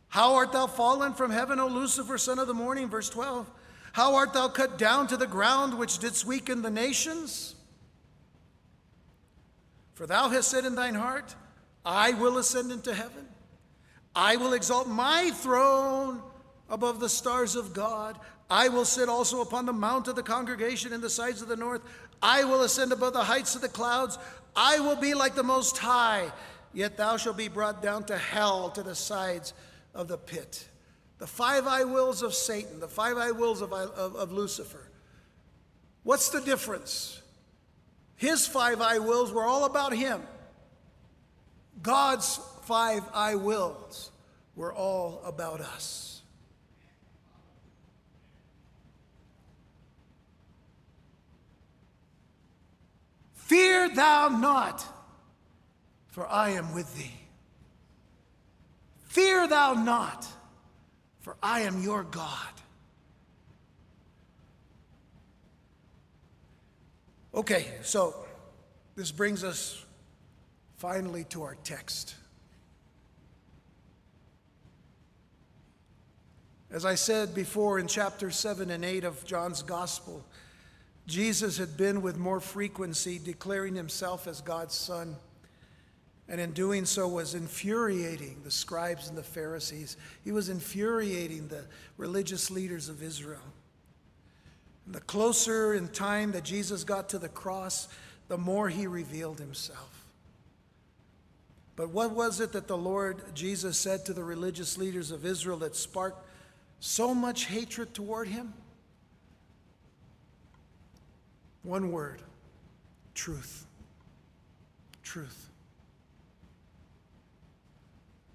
How 0.09 0.35
art 0.35 0.53
thou 0.53 0.67
fallen 0.67 1.15
from 1.15 1.31
heaven, 1.31 1.59
O 1.59 1.67
Lucifer, 1.67 2.19
son 2.19 2.39
of 2.39 2.47
the 2.47 2.53
morning? 2.53 2.91
Verse 2.91 3.09
12. 3.09 3.51
How 3.93 4.15
art 4.15 4.35
thou 4.35 4.49
cut 4.49 4.77
down 4.77 5.07
to 5.07 5.17
the 5.17 5.27
ground, 5.27 5.79
which 5.79 5.97
didst 5.97 6.27
weaken 6.27 6.61
the 6.61 6.71
nations? 6.71 7.55
For 9.95 10.07
thou 10.07 10.29
hast 10.29 10.51
said 10.51 10.67
in 10.67 10.75
thine 10.75 10.95
heart, 10.95 11.35
I 11.83 12.11
will 12.13 12.37
ascend 12.37 12.71
into 12.71 12.93
heaven. 12.93 13.27
I 14.15 14.37
will 14.37 14.53
exalt 14.53 14.87
my 14.87 15.31
throne 15.31 16.21
above 16.69 17.01
the 17.01 17.09
stars 17.09 17.57
of 17.57 17.73
God. 17.73 18.19
I 18.51 18.69
will 18.69 18.85
sit 18.85 19.09
also 19.09 19.41
upon 19.41 19.65
the 19.65 19.73
mount 19.73 20.09
of 20.09 20.17
the 20.17 20.23
congregation 20.23 20.93
in 20.93 21.01
the 21.01 21.09
sides 21.09 21.41
of 21.41 21.49
the 21.49 21.57
north. 21.57 21.81
I 22.23 22.45
will 22.45 22.65
ascend 22.65 22.93
above 22.93 23.15
the 23.15 23.25
heights 23.25 23.55
of 23.55 23.63
the 23.63 23.69
clouds. 23.71 24.19
I 24.55 24.79
will 24.81 24.97
be 24.97 25.15
like 25.15 25.35
the 25.35 25.43
Most 25.43 25.79
High. 25.79 26.31
Yet 26.75 26.97
thou 26.97 27.17
shalt 27.17 27.37
be 27.37 27.49
brought 27.49 27.83
down 27.83 28.05
to 28.05 28.17
hell, 28.17 28.71
to 28.71 28.83
the 28.83 28.95
sides 28.95 29.53
of 29.95 30.09
the 30.09 30.19
pit. 30.19 30.69
The 31.19 31.27
five 31.27 31.67
I 31.67 31.85
wills 31.85 32.23
of 32.23 32.35
Satan, 32.35 32.81
the 32.81 32.89
five 32.89 33.17
I 33.17 33.31
wills 33.31 33.61
of, 33.61 33.73
of, 33.73 34.17
of 34.17 34.33
Lucifer. 34.33 34.89
What's 36.03 36.31
the 36.31 36.41
difference? 36.41 37.21
His 38.17 38.47
five 38.47 38.81
I 38.81 38.99
wills 38.99 39.33
were 39.33 39.45
all 39.45 39.65
about 39.65 39.93
him. 39.93 40.23
God's 41.83 42.41
five 42.63 43.03
I 43.15 43.35
wills 43.35 44.11
were 44.57 44.73
all 44.73 45.23
about 45.25 45.61
us. 45.61 46.23
Fear 53.35 53.91
thou 53.91 54.29
not 54.29 54.85
for 56.13 56.27
I 56.29 56.51
am 56.51 56.73
with 56.75 56.97
thee. 56.97 57.11
Fear 59.09 59.49
thou 59.49 59.73
not, 59.73 60.27
for 61.21 61.37
I 61.43 61.63
am 61.63 61.83
your 61.83 62.05
God. 62.05 62.49
Okay, 67.35 67.67
so 67.83 68.15
this 68.95 69.11
brings 69.11 69.43
us 69.43 69.85
finally 70.77 71.25
to 71.25 71.43
our 71.43 71.57
text. 71.65 72.15
As 76.71 76.85
I 76.85 76.95
said 76.95 77.35
before 77.35 77.79
in 77.79 77.87
chapter 77.87 78.31
7 78.31 78.71
and 78.71 78.85
8 78.85 79.05
of 79.05 79.25
John's 79.25 79.63
Gospel, 79.63 80.25
Jesus 81.07 81.57
had 81.57 81.77
been 81.77 82.03
with 82.03 82.19
more 82.19 82.41
frequency 82.41 83.19
declaring 83.19 83.75
himself 83.75 84.27
as 84.27 84.41
God's 84.43 84.75
Son, 84.75 85.17
and 86.33 86.41
in 86.41 86.53
doing 86.53 86.87
so 86.87 87.07
was 87.07 87.35
infuriating 87.35 88.41
the 88.43 88.51
scribes 88.51 89.07
and 89.07 89.19
the 89.19 89.23
Pharisees. 89.23 89.99
He 90.25 90.33
was 90.33 90.49
infuriating 90.49 91.47
the 91.49 91.67
religious 91.99 92.51
leaders 92.51 92.89
of 92.89 93.03
Israel. 93.03 93.43
And 94.87 94.95
the 94.95 95.03
closer 95.03 95.75
in 95.75 95.89
time 95.89 96.33
that 96.33 96.43
Jesus 96.43 96.85
got 96.85 97.11
to 97.11 97.19
the 97.19 97.29
cross, 97.29 97.87
the 98.29 98.39
more 98.39 98.71
he 98.71 98.87
revealed 98.87 99.41
himself. 99.41 100.07
But 101.77 101.91
what 101.91 102.13
was 102.13 102.41
it 102.41 102.53
that 102.53 102.67
the 102.67 102.79
Lord 102.79 103.35
Jesus 103.35 103.79
said 103.79 104.07
to 104.07 104.15
the 104.15 104.25
religious 104.25 104.79
leaders 104.79 105.11
of 105.11 105.27
Israel 105.27 105.59
that 105.59 105.77
sparked 105.77 106.27
so 106.81 107.15
much 107.15 107.45
hatred 107.45 107.93
toward 107.93 108.29
him? 108.29 108.55
One 111.63 111.93
word 111.93 112.23
truth. 113.15 113.67
Truth. 115.03 115.51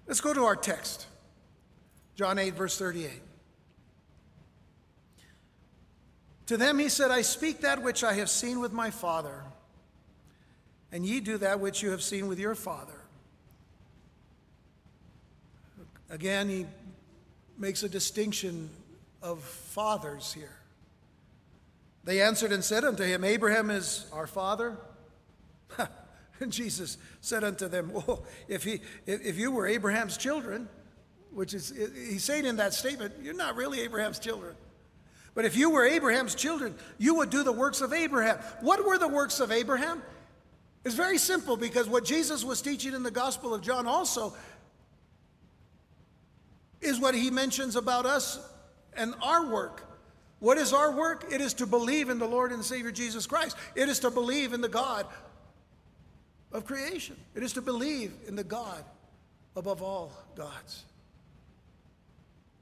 Let's 0.08 0.22
go 0.22 0.32
to 0.32 0.44
our 0.44 0.56
text 0.56 1.06
John 2.16 2.38
8, 2.38 2.54
verse 2.54 2.76
38. 2.78 3.10
To 6.46 6.56
them 6.56 6.78
he 6.78 6.88
said, 6.88 7.10
I 7.10 7.20
speak 7.20 7.60
that 7.60 7.82
which 7.82 8.02
I 8.02 8.14
have 8.14 8.30
seen 8.30 8.58
with 8.58 8.72
my 8.72 8.90
Father, 8.90 9.44
and 10.90 11.04
ye 11.04 11.20
do 11.20 11.36
that 11.38 11.60
which 11.60 11.82
you 11.82 11.90
have 11.90 12.02
seen 12.02 12.26
with 12.26 12.38
your 12.38 12.54
father. 12.54 12.94
Again, 16.10 16.48
he 16.48 16.66
makes 17.58 17.82
a 17.82 17.88
distinction 17.88 18.70
of 19.22 19.42
fathers 19.42 20.32
here. 20.32 20.56
They 22.04 22.22
answered 22.22 22.50
and 22.50 22.64
said 22.64 22.82
unto 22.82 23.04
him, 23.04 23.24
Abraham 23.24 23.70
is 23.70 24.06
our 24.10 24.26
father. 24.26 24.78
And 26.40 26.52
Jesus 26.52 26.98
said 27.20 27.44
unto 27.44 27.68
them, 27.68 27.92
Well, 27.92 28.24
if, 28.48 28.64
he, 28.64 28.80
if 29.06 29.38
you 29.38 29.50
were 29.50 29.66
Abraham's 29.66 30.16
children, 30.16 30.68
which 31.32 31.54
is, 31.54 31.72
he's 31.94 32.24
saying 32.24 32.46
in 32.46 32.56
that 32.56 32.74
statement, 32.74 33.14
you're 33.22 33.34
not 33.34 33.56
really 33.56 33.80
Abraham's 33.80 34.18
children. 34.18 34.54
But 35.34 35.44
if 35.44 35.56
you 35.56 35.70
were 35.70 35.84
Abraham's 35.84 36.34
children, 36.34 36.74
you 36.98 37.14
would 37.16 37.30
do 37.30 37.44
the 37.44 37.52
works 37.52 37.80
of 37.80 37.92
Abraham. 37.92 38.38
What 38.60 38.84
were 38.84 38.98
the 38.98 39.08
works 39.08 39.40
of 39.40 39.52
Abraham? 39.52 40.02
It's 40.84 40.94
very 40.94 41.18
simple 41.18 41.56
because 41.56 41.88
what 41.88 42.04
Jesus 42.04 42.44
was 42.44 42.62
teaching 42.62 42.94
in 42.94 43.02
the 43.02 43.10
Gospel 43.10 43.54
of 43.54 43.62
John 43.62 43.86
also 43.86 44.34
is 46.80 46.98
what 46.98 47.14
he 47.14 47.30
mentions 47.30 47.76
about 47.76 48.06
us 48.06 48.40
and 48.96 49.14
our 49.22 49.50
work. 49.50 49.84
What 50.40 50.56
is 50.56 50.72
our 50.72 50.92
work? 50.92 51.26
It 51.30 51.40
is 51.40 51.54
to 51.54 51.66
believe 51.66 52.10
in 52.10 52.18
the 52.18 52.26
Lord 52.26 52.52
and 52.52 52.64
Savior 52.64 52.92
Jesus 52.92 53.26
Christ. 53.26 53.56
It 53.74 53.88
is 53.88 54.00
to 54.00 54.10
believe 54.10 54.52
in 54.52 54.60
the 54.60 54.68
God 54.68 55.06
of 56.52 56.64
creation. 56.64 57.16
It 57.34 57.42
is 57.42 57.52
to 57.54 57.62
believe 57.62 58.12
in 58.26 58.36
the 58.36 58.44
God 58.44 58.84
above 59.56 59.82
all 59.82 60.12
gods. 60.36 60.84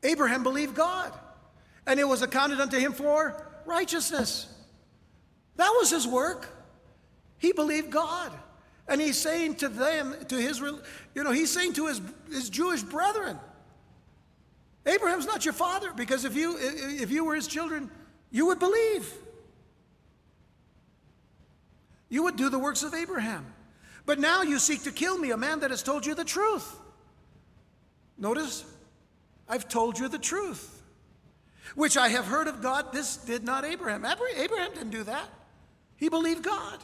Abraham 0.03 0.43
believed 0.43 0.75
God 0.75 1.13
and 1.87 2.01
it 2.01 2.07
was 2.07 2.23
accounted 2.23 2.61
unto 2.61 2.79
him 2.79 2.93
for 2.93 3.47
righteousness. 3.65 4.53
That 5.57 5.71
was 5.79 5.91
his 5.91 6.07
work. 6.07 6.49
He 7.39 7.53
believed 7.53 7.91
God. 7.91 8.33
And 8.89 9.01
he's 9.01 9.19
saying 9.19 9.57
to 9.57 9.69
them, 9.69 10.15
to 10.29 10.37
his, 10.37 10.61
you 10.61 11.25
know, 11.25 11.33
he's 11.33 11.51
saying 11.51 11.75
to 11.75 11.87
his, 11.87 12.01
his 12.31 12.51
Jewish 12.51 12.83
brethren, 12.83 13.39
Abraham's 14.85 15.27
not 15.27 15.45
your 15.45 15.55
father 15.55 15.93
because 15.93 16.25
if 16.25 16.37
you, 16.37 16.57
if 16.61 17.11
you 17.11 17.25
were 17.25 17.35
his 17.35 17.49
children, 17.49 17.91
you 18.31 18.47
would 18.47 18.61
believe. 18.61 19.13
You 22.09 22.23
would 22.25 22.37
do 22.37 22.49
the 22.49 22.59
works 22.59 22.85
of 22.85 22.95
Abraham. 22.95 23.45
But 24.07 24.21
now 24.21 24.43
you 24.43 24.61
seek 24.61 24.85
to 24.85 24.93
kill 24.93 25.19
me, 25.19 25.33
a 25.33 25.37
man 25.37 25.61
that 25.61 25.71
has 25.71 25.83
told 25.83 26.07
you 26.07 26.15
the 26.15 26.25
truth. 26.25 26.79
Notice, 28.17 28.65
I've 29.49 29.69
told 29.69 29.99
you 29.99 30.09
the 30.09 30.19
truth 30.19 30.73
which 31.75 31.97
I 31.97 32.09
have 32.09 32.27
heard 32.27 32.47
of 32.47 32.63
God. 32.63 32.93
This 32.93 33.17
did 33.17 33.45
not 33.45 33.65
Abraham. 33.65 34.05
Abraham 34.05 34.73
didn't 34.73 34.91
do 34.91 35.03
that. 35.05 35.29
He 35.97 36.09
believed 36.09 36.43
God. 36.43 36.79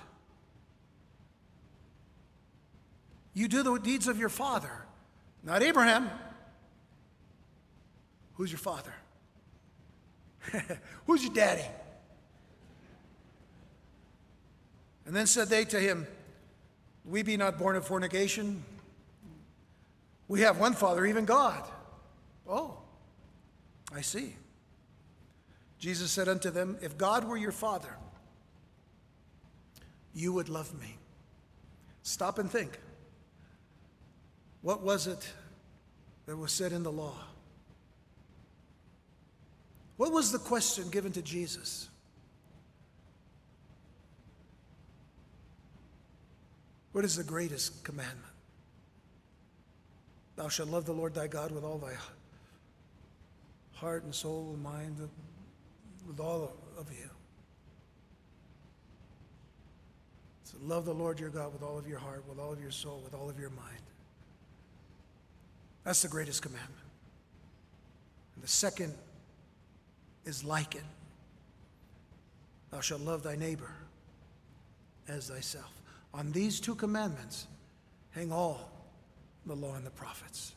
You 3.35 3.49
do 3.49 3.63
the 3.63 3.79
deeds 3.79 4.09
of 4.09 4.19
your 4.19 4.29
father, 4.29 4.71
not 5.43 5.63
Abraham. 5.63 6.11
Who's 8.35 8.51
your 8.51 8.59
father? 8.59 8.93
Who's 11.07 11.25
your 11.25 11.33
daddy? 11.33 11.65
And 15.07 15.17
then 15.17 15.27
said 15.27 15.49
they 15.49 15.65
to 15.67 15.81
him, 15.81 16.07
We 17.05 17.23
be 17.23 17.37
not 17.37 17.59
born 17.59 17.77
of 17.77 17.87
fornication. 17.87 18.63
We 20.29 20.43
have 20.43 20.59
one 20.59 20.75
father, 20.75 21.05
even 21.05 21.25
God. 21.25 21.63
Oh, 22.49 22.79
I 23.95 24.01
see. 24.01 24.35
Jesus 25.79 26.11
said 26.11 26.29
unto 26.29 26.51
them, 26.51 26.79
If 26.81 26.97
God 26.97 27.25
were 27.25 27.37
your 27.37 27.53
father, 27.53 27.97
you 30.15 30.33
would 30.33 30.49
love 30.49 30.73
me. 30.81 30.97
Stop 32.03 32.39
and 32.39 32.51
think. 32.51 32.79
What 34.61 34.83
was 34.83 35.07
it 35.07 35.33
that 36.27 36.37
was 36.37 36.53
said 36.53 36.73
in 36.73 36.83
the 36.83 36.93
law? 36.93 37.17
What 39.97 40.13
was 40.13 40.33
the 40.33 40.39
question 40.39 40.89
given 40.91 41.13
to 41.13 41.23
Jesus? 41.23 41.89
What 46.93 47.05
is 47.05 47.17
the 47.17 47.25
greatest 47.25 47.85
commandment? 47.85 48.21
Thou 50.37 50.49
shalt 50.49 50.69
love 50.69 50.85
the 50.85 50.93
Lord 50.93 51.15
thy 51.15 51.27
God 51.27 51.51
with 51.51 51.65
all 51.65 51.79
thy 51.79 51.95
heart 53.75 54.05
and 54.05 54.15
soul 54.15 54.51
and 54.55 54.63
mind 54.63 54.97
with 56.07 56.21
all 56.21 56.53
of 56.79 56.91
you. 56.93 57.09
So 60.45 60.57
love 60.63 60.85
the 60.85 60.95
Lord 60.95 61.19
your 61.19 61.31
God 61.31 61.53
with 61.53 61.63
all 61.63 61.79
of 61.79 61.89
your 61.89 61.99
heart, 61.99 62.25
with 62.29 62.39
all 62.39 62.53
of 62.53 62.61
your 62.61 62.71
soul, 62.71 63.01
with 63.05 63.15
all 63.15 63.29
of 63.29 63.39
your 63.39 63.51
mind. 63.51 63.83
That's 65.85 66.03
the 66.03 66.09
greatest 66.09 66.43
commandment. 66.43 66.73
And 68.35 68.45
the 68.45 68.49
second 68.49 68.95
is 70.25 70.45
like 70.45 70.75
it. 70.75 70.85
Thou 72.71 72.81
shalt 72.81 73.01
love 73.01 73.23
thy 73.23 73.37
neighbor 73.37 73.71
as 75.09 75.29
thyself. 75.29 75.82
On 76.15 76.33
these 76.33 76.61
two 76.61 76.75
commandments 76.75 77.47
hang 78.11 78.33
all 78.33 78.71
the 79.47 79.55
law 79.55 79.75
and 79.75 79.87
the 79.87 79.91
prophets. 79.91 80.53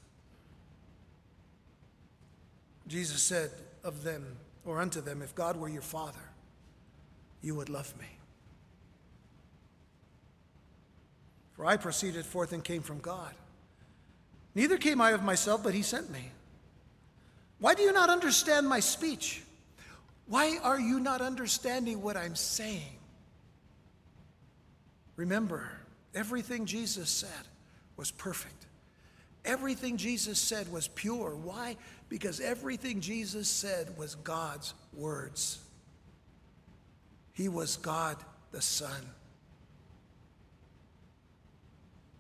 Jesus 2.88 3.22
said 3.22 3.52
of 3.84 4.04
them, 4.04 4.38
or 4.64 4.80
unto 4.80 5.02
them, 5.02 5.22
If 5.22 5.34
God 5.34 5.58
were 5.58 5.70
your 5.70 5.82
father, 5.82 6.20
you 7.42 7.56
would 7.56 7.70
love 7.70 7.94
me. 8.00 8.08
For 11.54 11.66
I 11.66 11.78
proceeded 11.78 12.26
forth 12.26 12.52
and 12.52 12.64
came 12.64 12.82
from 12.82 13.00
God. 13.00 13.34
Neither 14.56 14.78
came 14.78 15.00
I 15.00 15.12
of 15.12 15.24
myself, 15.24 15.64
but 15.64 15.74
he 15.74 15.82
sent 15.82 16.12
me. 16.12 16.32
Why 17.60 17.74
do 17.74 17.84
you 17.84 17.94
not 17.94 18.10
understand 18.10 18.68
my 18.68 18.80
speech? 18.80 19.44
Why 20.28 20.58
are 20.64 20.80
you 20.80 21.00
not 21.00 21.22
understanding 21.22 22.02
what 22.02 22.18
I'm 22.18 22.36
saying? 22.36 22.95
Remember, 25.16 25.70
everything 26.14 26.66
Jesus 26.66 27.10
said 27.10 27.30
was 27.98 28.12
perfect. 28.12 28.66
Everything 29.46 29.98
Jesus 29.98 30.40
said 30.40 30.72
was 30.72 30.88
pure. 30.88 31.36
Why? 31.36 31.78
Because 32.10 32.40
everything 32.40 33.00
Jesus 33.00 33.48
said 33.48 33.98
was 33.98 34.16
God's 34.16 34.74
words. 34.94 35.60
He 37.34 37.48
was 37.48 37.78
God 37.78 38.18
the 38.52 38.62
Son. 38.62 39.02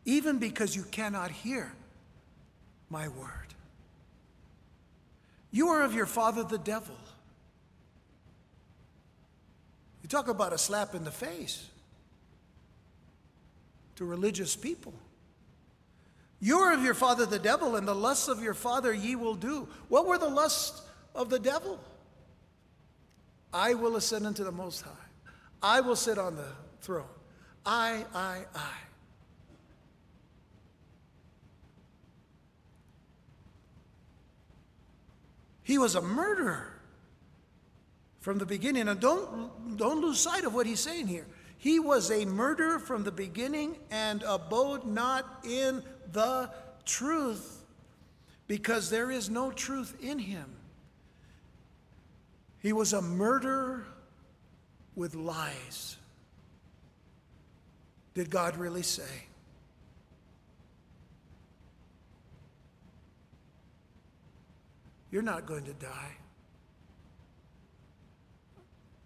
Even 0.05 0.37
because 0.37 0.75
you 0.75 0.83
cannot 0.83 1.31
hear 1.31 1.73
my 2.89 3.07
word. 3.07 3.55
You 5.51 5.69
are 5.69 5.81
of 5.83 5.95
your 5.95 6.05
father, 6.05 6.43
the 6.43 6.57
devil. 6.57 6.95
You 10.03 10.09
talk 10.09 10.27
about 10.27 10.53
a 10.53 10.57
slap 10.57 10.93
in 10.93 11.03
the 11.03 11.11
face. 11.11 11.67
To 13.95 14.05
religious 14.05 14.55
people. 14.55 14.93
You 16.39 16.59
are 16.59 16.73
of 16.73 16.83
your 16.83 16.93
father 16.93 17.25
the 17.25 17.39
devil, 17.39 17.75
and 17.75 17.87
the 17.87 17.95
lusts 17.95 18.27
of 18.27 18.43
your 18.43 18.53
father 18.53 18.93
ye 18.93 19.15
will 19.15 19.35
do. 19.35 19.67
What 19.87 20.05
were 20.05 20.17
the 20.17 20.29
lusts 20.29 20.81
of 21.13 21.29
the 21.29 21.39
devil? 21.39 21.79
I 23.53 23.73
will 23.73 23.95
ascend 23.95 24.25
into 24.25 24.43
the 24.43 24.51
Most 24.51 24.81
High. 24.81 24.91
I 25.61 25.81
will 25.81 25.95
sit 25.95 26.17
on 26.17 26.35
the 26.35 26.47
throne. 26.81 27.05
I, 27.65 28.05
I, 28.13 28.41
I. 28.53 28.73
He 35.63 35.79
was 35.79 35.95
a 35.95 36.01
murderer 36.01 36.75
from 38.19 38.37
the 38.37 38.45
beginning. 38.45 38.87
And 38.87 38.99
don't, 38.99 39.77
don't 39.77 40.01
lose 40.01 40.19
sight 40.19 40.43
of 40.45 40.53
what 40.53 40.67
he's 40.67 40.79
saying 40.79 41.07
here. 41.07 41.25
He 41.65 41.79
was 41.79 42.11
a 42.11 42.25
murderer 42.25 42.77
from 42.77 43.03
the 43.03 43.11
beginning 43.11 43.77
and 43.89 44.21
abode 44.21 44.85
not 44.85 45.43
in 45.43 45.81
the 46.11 46.51
truth 46.85 47.63
because 48.45 48.91
there 48.91 49.09
is 49.09 49.31
no 49.31 49.49
truth 49.49 49.97
in 49.99 50.19
him. 50.19 50.45
He 52.59 52.71
was 52.71 52.93
a 52.93 53.01
murderer 53.01 53.87
with 54.95 55.15
lies. 55.15 55.97
Did 58.13 58.29
God 58.29 58.57
really 58.57 58.83
say? 58.83 59.23
You're 65.09 65.23
not 65.23 65.47
going 65.47 65.63
to 65.63 65.73
die. 65.73 66.11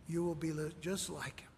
You 0.09 0.25
will 0.25 0.35
be 0.35 0.51
just 0.81 1.09
like 1.09 1.39
him. 1.39 1.48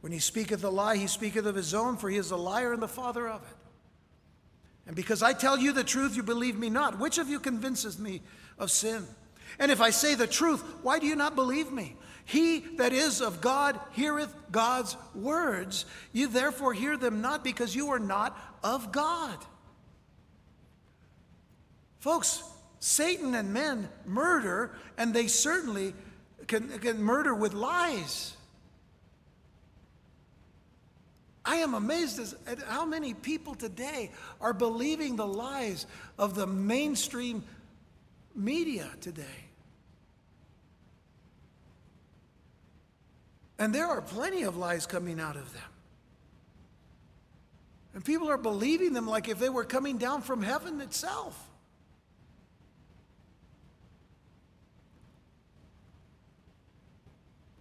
When 0.00 0.12
he 0.12 0.18
speaketh 0.18 0.64
a 0.64 0.70
lie, 0.70 0.96
he 0.96 1.06
speaketh 1.06 1.46
of 1.46 1.54
his 1.54 1.74
own, 1.74 1.96
for 1.96 2.08
he 2.08 2.16
is 2.16 2.30
a 2.30 2.36
liar 2.36 2.72
and 2.72 2.82
the 2.82 2.88
father 2.88 3.28
of 3.28 3.42
it. 3.42 3.56
And 4.86 4.96
because 4.96 5.22
I 5.22 5.32
tell 5.32 5.58
you 5.58 5.72
the 5.72 5.84
truth, 5.84 6.16
you 6.16 6.22
believe 6.22 6.58
me 6.58 6.70
not. 6.70 6.98
Which 6.98 7.18
of 7.18 7.28
you 7.28 7.38
convinces 7.38 7.98
me 7.98 8.22
of 8.58 8.70
sin? 8.70 9.06
And 9.58 9.70
if 9.70 9.80
I 9.80 9.90
say 9.90 10.14
the 10.14 10.26
truth, 10.26 10.62
why 10.82 10.98
do 10.98 11.06
you 11.06 11.16
not 11.16 11.34
believe 11.34 11.70
me? 11.70 11.96
He 12.24 12.60
that 12.76 12.92
is 12.92 13.20
of 13.20 13.40
God 13.40 13.78
heareth 13.92 14.34
God's 14.50 14.96
words. 15.14 15.84
You 16.12 16.28
therefore 16.28 16.72
hear 16.72 16.96
them 16.96 17.20
not 17.20 17.44
because 17.44 17.74
you 17.74 17.90
are 17.90 17.98
not 17.98 18.38
of 18.62 18.92
God. 18.92 19.36
Folks, 21.98 22.42
Satan 22.78 23.34
and 23.34 23.52
men 23.52 23.88
murder, 24.06 24.72
and 24.96 25.12
they 25.12 25.26
certainly 25.26 25.92
can, 26.46 26.68
can 26.78 27.02
murder 27.02 27.34
with 27.34 27.52
lies. 27.52 28.36
I 31.50 31.56
am 31.56 31.74
amazed 31.74 32.36
at 32.46 32.60
how 32.60 32.84
many 32.84 33.12
people 33.12 33.56
today 33.56 34.12
are 34.40 34.52
believing 34.52 35.16
the 35.16 35.26
lies 35.26 35.84
of 36.16 36.36
the 36.36 36.46
mainstream 36.46 37.42
media 38.36 38.88
today. 39.00 39.24
And 43.58 43.74
there 43.74 43.88
are 43.88 44.00
plenty 44.00 44.44
of 44.44 44.56
lies 44.56 44.86
coming 44.86 45.18
out 45.18 45.34
of 45.34 45.52
them. 45.52 45.62
And 47.94 48.04
people 48.04 48.30
are 48.30 48.38
believing 48.38 48.92
them 48.92 49.08
like 49.08 49.28
if 49.28 49.40
they 49.40 49.48
were 49.48 49.64
coming 49.64 49.98
down 49.98 50.22
from 50.22 50.44
heaven 50.44 50.80
itself. 50.80 51.36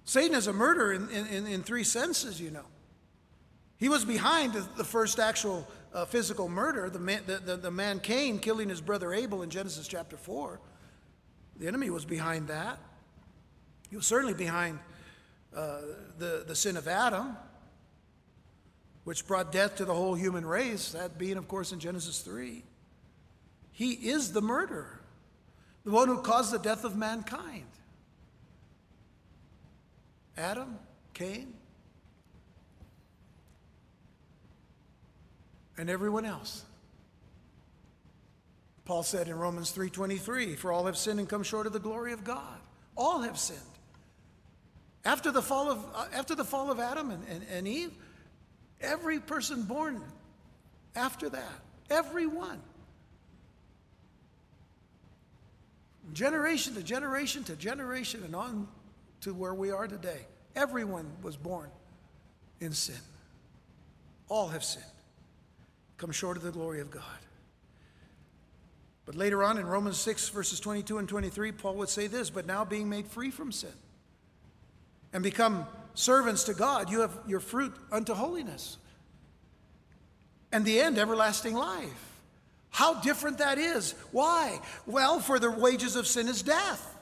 Satan 0.06 0.38
is 0.38 0.46
a 0.46 0.54
murderer 0.54 0.94
in, 0.94 1.10
in, 1.10 1.48
in 1.48 1.64
three 1.64 1.84
senses, 1.84 2.40
you 2.40 2.52
know. 2.52 2.66
He 3.80 3.88
was 3.88 4.04
behind 4.04 4.54
the 4.54 4.84
first 4.84 5.20
actual 5.20 5.66
uh, 5.94 6.06
physical 6.06 6.50
murder, 6.50 6.90
the 6.90 7.00
man, 7.00 7.22
the, 7.26 7.38
the, 7.38 7.56
the 7.56 7.72
man 7.72 8.02
Cain 8.02 8.40
killing 8.40 8.68
his 8.68 8.82
brother 8.82 9.14
Abel 9.14 9.42
in 9.42 9.50
Genesis 9.50 9.88
chapter 9.88 10.18
4. 10.18 10.60
The 11.58 11.68
enemy 11.68 11.90
was 11.90 12.04
behind 12.04 12.50
that. 12.50 12.78
He 13.90 13.96
was 13.96 14.06
certainly 14.06 14.34
behind 14.34 14.80
uh, 15.56 15.80
the, 16.18 16.44
the 16.46 16.56
sin 16.56 16.76
of 16.76 16.88
Adam, 16.90 17.38
which 19.06 19.26
brought 19.26 19.52
death 19.52 19.78
to 19.78 19.86
the 19.86 19.94
whole 19.94 20.14
human 20.14 20.46
race, 20.46 20.92
that 20.92 21.18
being, 21.18 21.38
of 21.38 21.48
course, 21.48 21.72
in 21.72 21.80
Genesis 21.80 22.20
3. 22.20 22.64
He 23.72 23.94
is 23.94 24.34
the 24.34 24.42
murderer, 24.42 25.00
the 25.86 25.92
one 25.92 26.10
who 26.10 26.22
caused 26.22 26.52
the 26.52 26.60
death 26.60 26.84
of 26.84 26.98
mankind. 26.98 27.64
Adam, 30.38 30.78
Cain, 31.14 31.54
and 35.80 35.90
everyone 35.90 36.26
else. 36.26 36.66
Paul 38.84 39.02
said 39.02 39.30
in 39.30 39.40
Romans 39.40 39.72
3:23, 39.72 40.56
"For 40.58 40.74
all 40.74 40.88
have 40.88 40.98
sinned 40.98 41.20
and 41.20 41.30
come 41.30 41.42
short 41.42 41.66
of 41.66 41.74
the 41.74 41.80
glory 41.80 42.12
of 42.12 42.24
God." 42.26 42.60
All 42.98 43.22
have 43.22 43.40
sinned. 43.40 43.62
After 45.06 45.32
the 45.32 45.42
fall 45.42 45.72
of, 45.72 45.86
uh, 45.96 46.10
after 46.12 46.36
the 46.36 46.44
fall 46.44 46.70
of 46.70 46.80
Adam 46.80 47.12
and, 47.12 47.26
and, 47.30 47.44
and 47.44 47.68
Eve, 47.68 47.96
every 48.82 49.22
person 49.22 49.64
born 49.64 50.04
after 50.96 51.30
that, 51.30 51.62
everyone, 51.90 52.62
generation 56.12 56.76
to 56.76 56.84
generation 56.84 57.46
to 57.46 57.56
generation 57.56 58.24
and 58.24 58.36
on 58.36 58.68
to 59.22 59.34
where 59.34 59.54
we 59.54 59.72
are 59.72 59.88
today, 59.88 60.26
everyone 60.56 61.10
was 61.22 61.38
born 61.38 61.72
in 62.60 62.74
sin. 62.74 63.00
All 64.28 64.50
have 64.50 64.64
sinned 64.66 64.99
come 66.00 66.12
short 66.12 66.38
of 66.38 66.44
the 66.44 66.52
glory 66.52 66.80
of 66.80 66.90
God. 66.90 67.04
But 69.06 69.16
later 69.16 69.44
on 69.44 69.58
in 69.58 69.66
Romans 69.66 69.98
6, 69.98 70.30
verses 70.30 70.60
22 70.60 70.98
and 70.98 71.10
23, 71.10 71.52
Paul 71.52 71.76
would 71.76 71.90
say 71.90 72.08
this 72.08 72.30
But 72.30 72.46
now 72.46 72.66
being 72.66 72.90
made 72.90 73.08
free 73.08 73.32
from 73.32 73.52
sin 73.52 73.74
and 75.14 75.24
become 75.24 75.66
servants 75.94 76.44
to 76.46 76.54
God, 76.54 76.90
you 76.90 77.02
have 77.02 77.18
your 77.28 77.40
fruit 77.40 77.74
unto 77.92 78.14
holiness. 78.14 78.78
And 80.52 80.66
the 80.66 80.80
end, 80.80 80.98
everlasting 80.98 81.54
life. 81.54 82.22
How 82.72 83.02
different 83.02 83.40
that 83.40 83.58
is. 83.58 83.94
Why? 84.12 84.60
Well, 84.86 85.20
for 85.20 85.38
the 85.40 85.52
wages 85.52 85.96
of 85.96 86.08
sin 86.08 86.28
is 86.28 86.42
death. 86.42 86.96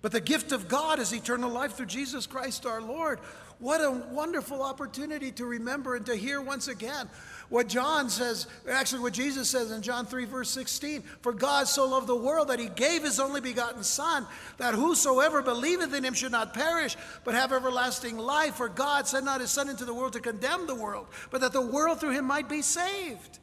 But 0.00 0.12
the 0.12 0.20
gift 0.20 0.52
of 0.52 0.68
God 0.68 0.98
is 0.98 1.12
eternal 1.12 1.50
life 1.50 1.74
through 1.74 1.86
Jesus 1.86 2.26
Christ 2.26 2.66
our 2.66 2.80
Lord. 2.80 3.18
What 3.58 3.80
a 3.80 3.90
wonderful 3.90 4.62
opportunity 4.62 5.32
to 5.32 5.44
remember 5.44 5.96
and 5.96 6.06
to 6.06 6.14
hear 6.14 6.40
once 6.40 6.68
again 6.68 7.08
what 7.48 7.66
John 7.66 8.08
says, 8.08 8.46
actually, 8.70 9.00
what 9.00 9.14
Jesus 9.14 9.50
says 9.50 9.72
in 9.72 9.82
John 9.82 10.06
3, 10.06 10.26
verse 10.26 10.50
16 10.50 11.02
For 11.22 11.32
God 11.32 11.66
so 11.66 11.88
loved 11.88 12.06
the 12.06 12.14
world 12.14 12.48
that 12.48 12.60
he 12.60 12.68
gave 12.68 13.02
his 13.02 13.18
only 13.18 13.40
begotten 13.40 13.82
Son, 13.82 14.26
that 14.58 14.74
whosoever 14.74 15.42
believeth 15.42 15.92
in 15.92 16.04
him 16.04 16.14
should 16.14 16.30
not 16.30 16.54
perish, 16.54 16.96
but 17.24 17.34
have 17.34 17.52
everlasting 17.52 18.16
life. 18.16 18.56
For 18.56 18.68
God 18.68 19.08
sent 19.08 19.24
not 19.24 19.40
his 19.40 19.50
Son 19.50 19.68
into 19.68 19.84
the 19.84 19.94
world 19.94 20.12
to 20.12 20.20
condemn 20.20 20.66
the 20.66 20.74
world, 20.74 21.08
but 21.30 21.40
that 21.40 21.52
the 21.52 21.62
world 21.62 21.98
through 21.98 22.12
him 22.12 22.26
might 22.26 22.48
be 22.48 22.62
saved. 22.62 23.38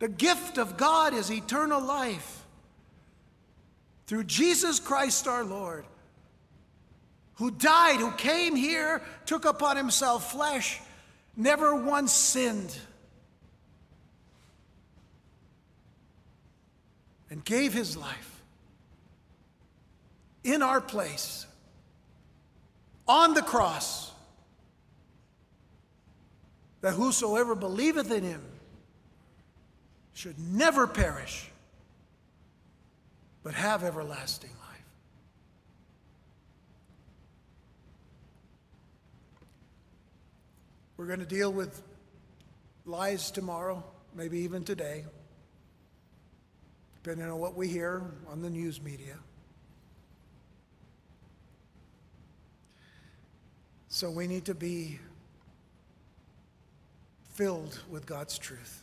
The 0.00 0.08
gift 0.08 0.56
of 0.58 0.76
God 0.78 1.12
is 1.12 1.30
eternal 1.30 1.80
life 1.80 2.39
through 4.10 4.24
Jesus 4.24 4.80
Christ 4.80 5.28
our 5.28 5.44
Lord, 5.44 5.84
who 7.34 7.52
died, 7.52 8.00
who 8.00 8.10
came 8.10 8.56
here, 8.56 9.02
took 9.24 9.44
upon 9.44 9.76
himself 9.76 10.32
flesh, 10.32 10.80
never 11.36 11.76
once 11.76 12.12
sinned, 12.12 12.76
and 17.30 17.44
gave 17.44 17.72
his 17.72 17.96
life 17.96 18.42
in 20.42 20.60
our 20.60 20.80
place 20.80 21.46
on 23.06 23.32
the 23.34 23.42
cross, 23.42 24.10
that 26.80 26.94
whosoever 26.94 27.54
believeth 27.54 28.10
in 28.10 28.24
him 28.24 28.42
should 30.14 30.36
never 30.40 30.88
perish 30.88 31.49
but 33.42 33.54
have 33.54 33.84
everlasting 33.84 34.50
life. 34.50 34.84
We're 40.96 41.06
going 41.06 41.20
to 41.20 41.26
deal 41.26 41.52
with 41.52 41.82
lies 42.84 43.30
tomorrow, 43.30 43.82
maybe 44.14 44.40
even 44.40 44.64
today, 44.64 45.04
depending 47.02 47.30
on 47.30 47.38
what 47.38 47.56
we 47.56 47.68
hear 47.68 48.02
on 48.28 48.42
the 48.42 48.50
news 48.50 48.82
media. 48.82 49.16
So 53.88 54.10
we 54.10 54.26
need 54.26 54.44
to 54.44 54.54
be 54.54 55.00
filled 57.34 57.80
with 57.90 58.06
God's 58.06 58.38
truth. 58.38 58.79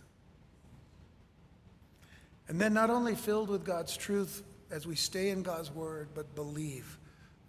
And 2.48 2.60
then 2.60 2.74
not 2.74 2.90
only 2.90 3.16
filled 3.16 3.50
with 3.50 3.66
God's 3.66 3.96
truth 3.98 4.44
as 4.72 4.88
we 4.88 4.96
stay 4.96 5.30
in 5.30 5.44
God's 5.44 5.72
word, 5.72 6.10
but 6.14 6.36
believe 6.36 6.98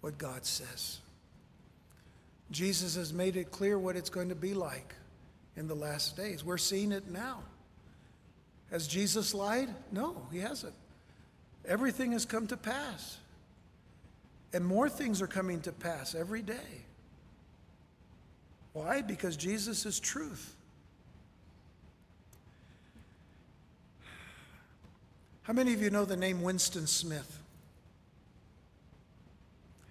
what 0.01 0.17
God 0.17 0.45
says. 0.45 0.99
Jesus 2.51 2.95
has 2.95 3.13
made 3.13 3.37
it 3.37 3.51
clear 3.51 3.77
what 3.77 3.95
it's 3.95 4.09
going 4.09 4.29
to 4.29 4.35
be 4.35 4.53
like 4.53 4.95
in 5.55 5.67
the 5.67 5.75
last 5.75 6.17
days. 6.17 6.43
We're 6.43 6.57
seeing 6.57 6.91
it 6.91 7.09
now. 7.09 7.39
Has 8.71 8.87
Jesus 8.87 9.33
lied? 9.33 9.69
No, 9.91 10.15
he 10.31 10.39
hasn't. 10.39 10.73
Everything 11.67 12.11
has 12.13 12.25
come 12.25 12.47
to 12.47 12.57
pass. 12.57 13.17
And 14.53 14.65
more 14.65 14.89
things 14.89 15.21
are 15.21 15.27
coming 15.27 15.61
to 15.61 15.71
pass 15.71 16.15
every 16.15 16.41
day. 16.41 16.83
Why? 18.73 19.01
Because 19.01 19.35
Jesus 19.37 19.85
is 19.85 19.99
truth. 19.99 20.55
How 25.43 25.53
many 25.53 25.73
of 25.73 25.81
you 25.81 25.89
know 25.89 26.05
the 26.05 26.17
name 26.17 26.41
Winston 26.41 26.87
Smith? 26.87 27.39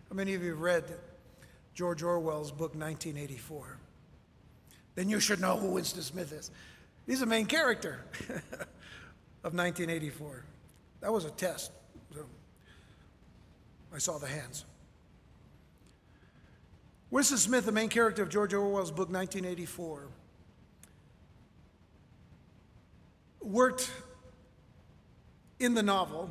How 0.09 0.15
many 0.15 0.35
of 0.35 0.43
you 0.43 0.51
have 0.51 0.61
read 0.61 0.85
George 1.75 2.03
Orwell's 2.03 2.51
book 2.51 2.75
1984? 2.75 3.79
Then 4.95 5.09
you 5.09 5.21
should 5.21 5.41
know 5.41 5.57
who 5.57 5.69
Winston 5.69 6.03
Smith 6.03 6.33
is. 6.33 6.51
He's 7.07 7.21
the 7.21 7.27
main 7.27 7.47
character 7.47 8.05
of 9.45 9.55
1984. 9.55 10.45
That 11.01 11.13
was 11.13 11.25
a 11.25 11.31
test. 11.31 11.71
So 12.15 12.25
I 13.95 13.99
saw 13.99 14.19
the 14.19 14.27
hands. 14.27 14.65
Winston 17.11 17.39
Smith, 17.39 17.65
the 17.65 17.73
main 17.73 17.89
character 17.89 18.23
of 18.23 18.29
George 18.29 18.53
Orwell's 18.53 18.91
book 18.91 19.11
1984, 19.11 20.09
worked 23.41 23.91
in 25.61 25.75
the 25.75 25.83
novel, 25.83 26.31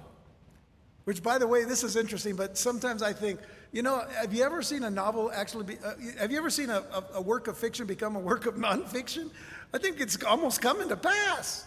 which, 1.03 1.23
by 1.23 1.37
the 1.37 1.47
way, 1.47 1.63
this 1.63 1.83
is 1.83 1.95
interesting, 1.95 2.35
but 2.35 2.57
sometimes 2.57 3.01
I 3.01 3.13
think, 3.13 3.39
you 3.71 3.81
know, 3.81 4.03
have 4.19 4.33
you 4.33 4.43
ever 4.43 4.61
seen 4.61 4.83
a 4.83 4.89
novel 4.89 5.31
actually 5.33 5.65
be, 5.65 5.77
uh, 5.83 5.93
have 6.19 6.31
you 6.31 6.37
ever 6.37 6.49
seen 6.49 6.69
a, 6.69 6.83
a, 6.91 7.03
a 7.15 7.21
work 7.21 7.47
of 7.47 7.57
fiction 7.57 7.85
become 7.85 8.15
a 8.15 8.19
work 8.19 8.45
of 8.45 8.55
nonfiction? 8.55 9.29
I 9.73 9.77
think 9.77 9.99
it's 9.99 10.21
almost 10.23 10.61
coming 10.61 10.89
to 10.89 10.97
pass 10.97 11.65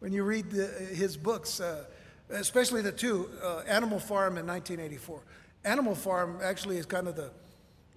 when 0.00 0.12
you 0.12 0.24
read 0.24 0.50
the, 0.50 0.66
his 0.66 1.16
books, 1.16 1.60
uh, 1.60 1.84
especially 2.30 2.82
the 2.82 2.92
two, 2.92 3.30
uh, 3.42 3.60
Animal 3.66 3.98
Farm 3.98 4.36
in 4.36 4.46
1984. 4.46 5.20
Animal 5.64 5.94
Farm 5.94 6.38
actually 6.42 6.76
is 6.76 6.86
kind 6.86 7.08
of 7.08 7.16
the, 7.16 7.30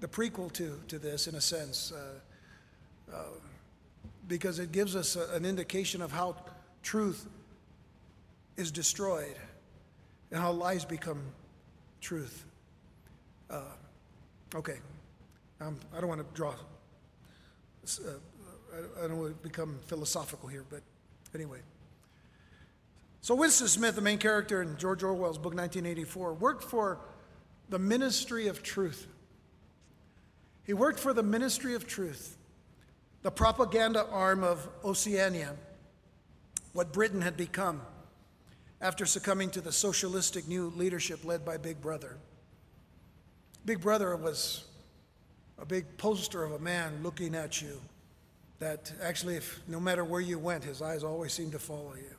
the 0.02 0.08
prequel 0.08 0.52
to, 0.54 0.80
to 0.88 1.00
this 1.00 1.28
in 1.28 1.36
a 1.36 1.42
sense, 1.42 1.92
uh, 1.92 3.14
uh 3.14 3.24
because 4.28 4.60
it 4.60 4.72
gives 4.72 4.96
us 4.96 5.16
a, 5.16 5.34
an 5.36 5.46
indication 5.46 6.02
of 6.02 6.12
how 6.12 6.36
truth 6.84 7.28
is 8.58 8.72
destroyed 8.72 9.36
and 10.32 10.40
how 10.40 10.52
lies 10.52 10.86
become 10.86 11.22
truth. 12.02 12.46
Uh, 13.50 13.62
okay, 14.56 14.78
um, 15.62 15.78
I 15.96 16.00
don't 16.00 16.10
want 16.10 16.22
to 16.22 16.36
draw, 16.36 16.54
uh, 16.54 18.10
I 19.04 19.08
don't 19.08 19.18
want 19.18 19.42
to 19.42 19.48
become 19.48 19.80
philosophical 19.86 20.50
here, 20.50 20.66
but 20.70 20.82
anyway. 21.34 21.60
So 23.22 23.34
Winston 23.34 23.68
Smith, 23.68 23.96
the 23.96 24.02
main 24.02 24.20
character 24.20 24.62
in 24.62 24.78
George 24.78 25.04
Orwell's 25.04 25.38
book 25.38 25.56
1984, 25.56 26.34
worked 26.36 26.64
for 26.64 27.00
the 27.70 27.80
ministry 27.80 28.48
of 28.48 28.62
truth. 28.62 29.08
He 30.64 30.74
worked 30.74 31.00
for 31.00 31.14
the 31.14 31.24
ministry 31.24 31.76
of 31.76 31.88
truth, 31.88 32.38
the 33.24 33.32
propaganda 33.32 34.06
arm 34.12 34.44
of 34.44 34.68
Oceania, 34.84 35.56
what 36.74 36.92
Britain 36.92 37.22
had 37.22 37.38
become 37.38 37.82
after 38.82 39.06
succumbing 39.06 39.50
to 39.52 39.62
the 39.62 39.72
socialistic 39.72 40.48
new 40.48 40.72
leadership 40.76 41.24
led 41.24 41.46
by 41.46 41.58
Big 41.58 41.82
Brother. 41.82 42.18
Big 43.66 43.82
Brother 43.82 44.16
was 44.16 44.66
a 45.58 45.66
big 45.66 45.98
poster 45.98 46.44
of 46.44 46.52
a 46.52 46.60
man 46.60 47.00
looking 47.02 47.36
at 47.36 47.62
you 47.62 47.80
that 48.60 48.92
actually, 49.02 49.36
if 49.36 49.60
no 49.68 49.80
matter 49.80 50.04
where 50.04 50.22
you 50.22 50.38
went, 50.38 50.64
his 50.64 50.82
eyes 50.82 51.04
always 51.04 51.34
seemed 51.34 51.52
to 51.54 51.60
follow 51.60 51.94
you. 51.96 52.16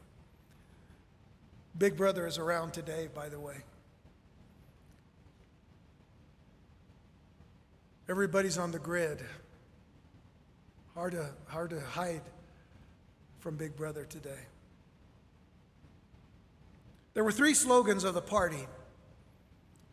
Big 1.78 1.96
Brother 1.96 2.26
is 2.26 2.38
around 2.38 2.72
today, 2.72 3.08
by 3.14 3.28
the 3.28 3.38
way. 3.38 3.56
Everybody's 8.08 8.56
on 8.56 8.70
the 8.70 8.78
grid. 8.78 9.22
Hard 10.94 11.12
to, 11.12 11.28
hard 11.48 11.70
to 11.70 11.80
hide 11.80 12.22
from 13.40 13.56
Big 13.56 13.76
Brother 13.76 14.04
today. 14.04 14.40
There 17.16 17.24
were 17.24 17.32
three 17.32 17.54
slogans 17.54 18.04
of 18.04 18.12
the 18.12 18.20
party 18.20 18.68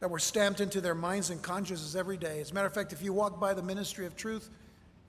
that 0.02 0.10
were 0.10 0.20
stamped 0.20 0.60
into 0.60 0.82
their 0.82 0.94
minds 0.94 1.30
and 1.30 1.42
consciences 1.42 1.96
every 1.96 2.18
day. 2.18 2.42
As 2.42 2.52
a 2.52 2.54
matter 2.54 2.68
of 2.68 2.74
fact, 2.74 2.92
if 2.92 3.02
you 3.02 3.14
walked 3.14 3.40
by 3.40 3.54
the 3.54 3.64
Ministry 3.64 4.06
of 4.06 4.18
Truth 4.18 4.50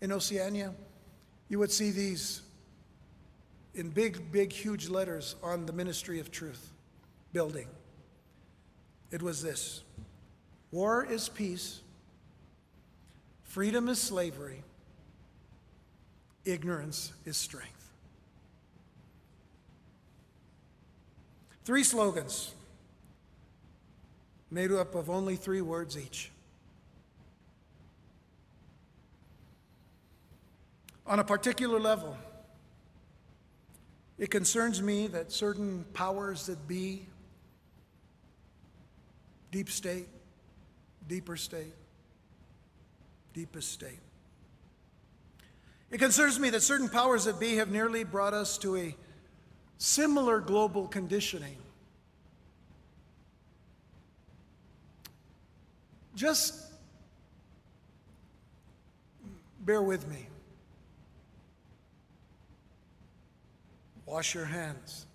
in 0.01 0.13
Oceania, 0.13 0.73
you 1.49 1.59
would 1.59 1.73
see 1.73 1.91
these 1.91 2.43
in 3.75 3.91
big, 3.91 4.31
big, 4.31 4.53
huge 4.53 4.89
letters 4.89 5.35
on 5.43 5.67
the 5.67 5.73
Ministry 5.73 6.21
of 6.21 6.31
Truth 6.31 6.71
building. 7.33 7.67
It 9.11 9.21
was 9.21 9.43
this 9.43 9.83
War 10.71 11.05
is 11.05 11.29
peace, 11.29 11.81
freedom 13.43 13.89
is 13.89 14.01
slavery, 14.01 14.63
ignorance 16.45 17.13
is 17.25 17.37
strength. 17.37 17.74
Three 21.65 21.83
slogans 21.83 22.53
made 24.51 24.71
up 24.71 24.95
of 24.95 25.09
only 25.09 25.37
three 25.37 25.63
words 25.63 25.97
each. 25.97 26.31
On 31.07 31.19
a 31.19 31.25
particular 31.25 31.81
level, 31.81 32.17
it 34.19 34.31
concerns 34.31 34.81
me 34.81 35.07
that 35.09 35.33
certain 35.33 35.85
powers 35.95 36.47
that 36.47 36.69
be, 36.69 37.07
deep 39.51 39.71
state, 39.71 40.09
deeper 41.09 41.37
state, 41.37 41.75
deepest 43.33 43.73
state. 43.73 44.01
It 45.91 45.99
concerns 45.99 46.39
me 46.39 46.51
that 46.51 46.63
certain 46.63 46.89
powers 46.89 47.25
that 47.25 47.41
be 47.41 47.57
have 47.57 47.71
nearly 47.71 48.05
brought 48.05 48.35
us 48.35 48.59
to 48.59 48.77
a 48.77 48.97
similar 49.79 50.41
global 50.41 50.87
conditioning. 50.87 51.57
Just 56.15 56.55
bear 59.61 59.83
with 59.83 60.09
me. 60.09 60.27
Wash 64.07 64.35
your 64.35 64.45
hands. 64.45 65.07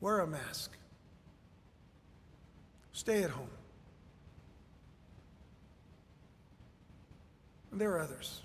Wear 0.00 0.20
a 0.20 0.26
mask. 0.26 0.72
Stay 2.92 3.22
at 3.22 3.30
home. 3.30 3.48
And 7.70 7.80
there 7.80 7.92
are 7.92 8.00
others. 8.00 8.42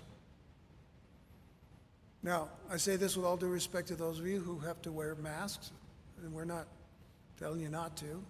Now, 2.22 2.48
I 2.70 2.76
say 2.76 2.96
this 2.96 3.16
with 3.16 3.26
all 3.26 3.36
due 3.36 3.48
respect 3.48 3.88
to 3.88 3.96
those 3.96 4.20
of 4.20 4.26
you 4.26 4.40
who 4.40 4.58
have 4.60 4.80
to 4.82 4.92
wear 4.92 5.16
masks, 5.16 5.72
and 6.22 6.32
we're 6.32 6.44
not 6.44 6.66
telling 7.38 7.60
you 7.60 7.68
not 7.68 7.96
to. 7.96 8.22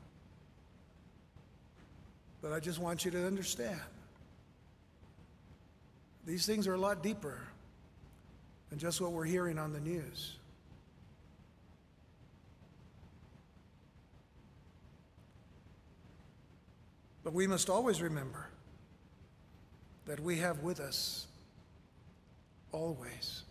But 2.41 2.53
I 2.53 2.61
just 2.61 2.79
want 2.79 3.05
you 3.05 3.11
to 3.11 3.27
understand 3.27 3.81
these 6.25 6.47
things 6.47 6.67
are 6.67 6.75
a 6.75 6.79
lot 6.79 7.03
deeper 7.03 7.39
than 8.71 8.79
just 8.79 9.01
what 9.01 9.13
we're 9.13 9.25
hearing 9.25 9.59
on 9.59 9.73
the 9.73 9.81
news. 9.81 10.37
But 17.23 17.35
we 17.35 17.47
must 17.47 17.69
always 17.69 18.01
remember 18.01 18.49
that 20.07 20.19
we 20.19 20.39
have 20.39 20.61
with 20.61 20.81
us 20.81 21.27
always 22.73 23.42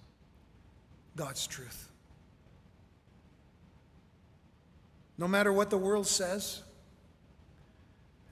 God's 1.16 1.48
truth. 1.48 1.90
No 5.18 5.28
matter 5.28 5.54
what 5.54 5.70
the 5.70 5.78
world 5.78 6.08
says, 6.08 6.62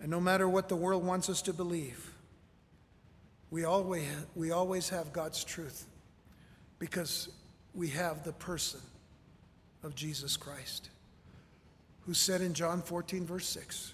and 0.02 0.10
no 0.10 0.20
matter 0.20 0.48
what 0.48 0.70
the 0.70 0.76
world 0.76 1.06
wants 1.06 1.30
us 1.30 1.42
to 1.44 1.54
believe, 1.54 2.12
we 3.52 3.64
always, 3.64 4.08
we 4.36 4.52
always 4.52 4.90
have 4.90 5.12
God's 5.12 5.44
truth 5.44 5.86
because 6.78 7.30
we 7.76 7.90
have 7.90 8.24
the 8.24 8.34
person 8.34 8.80
of 9.84 9.96
Jesus 9.96 10.38
Christ, 10.38 10.90
who 12.06 12.14
said 12.14 12.42
in 12.42 12.54
John 12.54 12.82
14, 12.82 13.26
verse 13.26 13.48
6, 13.50 13.94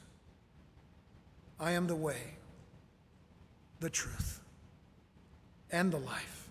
I 1.59 1.71
am 1.71 1.87
the 1.87 1.95
way, 1.95 2.37
the 3.79 3.89
truth, 3.89 4.39
and 5.71 5.91
the 5.91 5.99
life. 5.99 6.44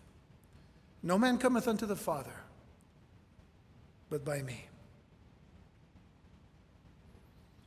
No 1.05 1.19
man 1.19 1.39
cometh 1.39 1.69
unto 1.69 1.87
the 1.87 1.95
Father 1.95 2.35
but 4.15 4.25
by 4.25 4.43
me. 4.43 4.69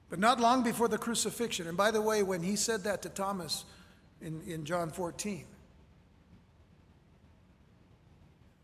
But 0.10 0.18
not 0.18 0.40
long 0.40 0.64
before 0.64 0.88
the 0.88 0.98
crucifixion, 0.98 1.68
and 1.68 1.76
by 1.76 1.92
the 1.92 2.02
way, 2.02 2.24
when 2.24 2.42
he 2.42 2.56
said 2.56 2.86
that 2.86 3.02
to 3.02 3.10
Thomas 3.10 3.66
in, 4.22 4.42
in 4.48 4.64
John 4.64 4.90
14, 4.90 5.44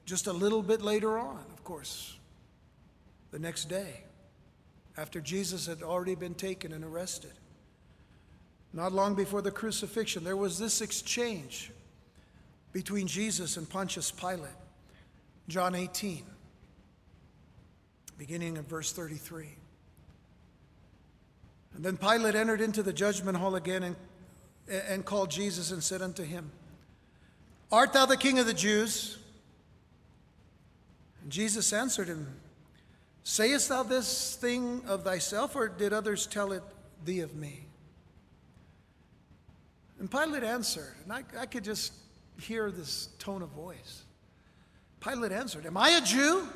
just 0.06 0.28
a 0.28 0.32
little 0.32 0.64
bit 0.64 0.82
later 0.82 1.18
on, 1.18 1.44
of 1.52 1.64
course, 1.66 2.16
the 3.32 3.40
next 3.40 3.66
day, 3.66 4.06
after 4.96 5.20
Jesus 5.20 5.66
had 5.68 5.84
already 5.84 6.16
been 6.16 6.36
taken 6.36 6.72
and 6.72 6.86
arrested, 6.86 7.34
not 8.72 8.94
long 8.94 9.14
before 9.14 9.42
the 9.42 9.52
crucifixion, 9.52 10.24
there 10.24 10.38
was 10.38 10.58
this 10.58 10.80
exchange 10.80 11.72
between 12.72 13.08
Jesus 13.08 13.58
and 13.58 13.70
Pontius 13.70 14.10
Pilate. 14.10 14.63
John 15.48 15.76
18, 15.76 16.24
beginning 18.18 18.58
at 18.58 18.68
verse 18.68 18.92
33. 18.92 19.50
And 21.76 21.84
then 21.84 21.98
Pilate 21.98 22.36
entered 22.36 22.62
into 22.62 22.84
the 22.84 22.94
judgment 22.94 23.38
hall 23.38 23.56
again 23.56 23.84
and, 23.84 23.96
and 24.68 25.06
called 25.06 25.32
Jesus 25.32 25.72
and 25.72 25.84
said 25.84 26.02
unto 26.02 26.24
him, 26.24 26.52
Art 27.72 27.94
thou 27.94 28.06
the 28.06 28.18
king 28.18 28.40
of 28.40 28.46
the 28.46 28.54
Jews? 28.54 29.18
And 31.24 31.32
Jesus 31.32 31.74
answered 31.74 32.08
him, 32.08 32.28
Sayest 33.24 33.70
thou 33.70 33.84
this 33.84 34.36
thing 34.36 34.82
of 34.86 35.04
thyself, 35.04 35.56
or 35.56 35.70
did 35.70 35.94
others 35.94 36.28
tell 36.28 36.52
it 36.52 36.64
thee 37.04 37.22
of 37.22 37.36
me? 37.36 37.66
And 40.00 40.12
Pilate 40.12 40.44
answered, 40.44 40.94
and 41.04 41.14
I, 41.14 41.24
I 41.40 41.46
could 41.46 41.64
just 41.64 41.94
hear 42.40 42.70
this 42.70 43.08
tone 43.20 43.42
of 43.42 43.50
voice. 43.50 44.03
Pilate 45.04 45.32
answered, 45.32 45.66
Am 45.66 45.76
I 45.78 45.90
a 45.90 46.02
Jew? 46.02 46.48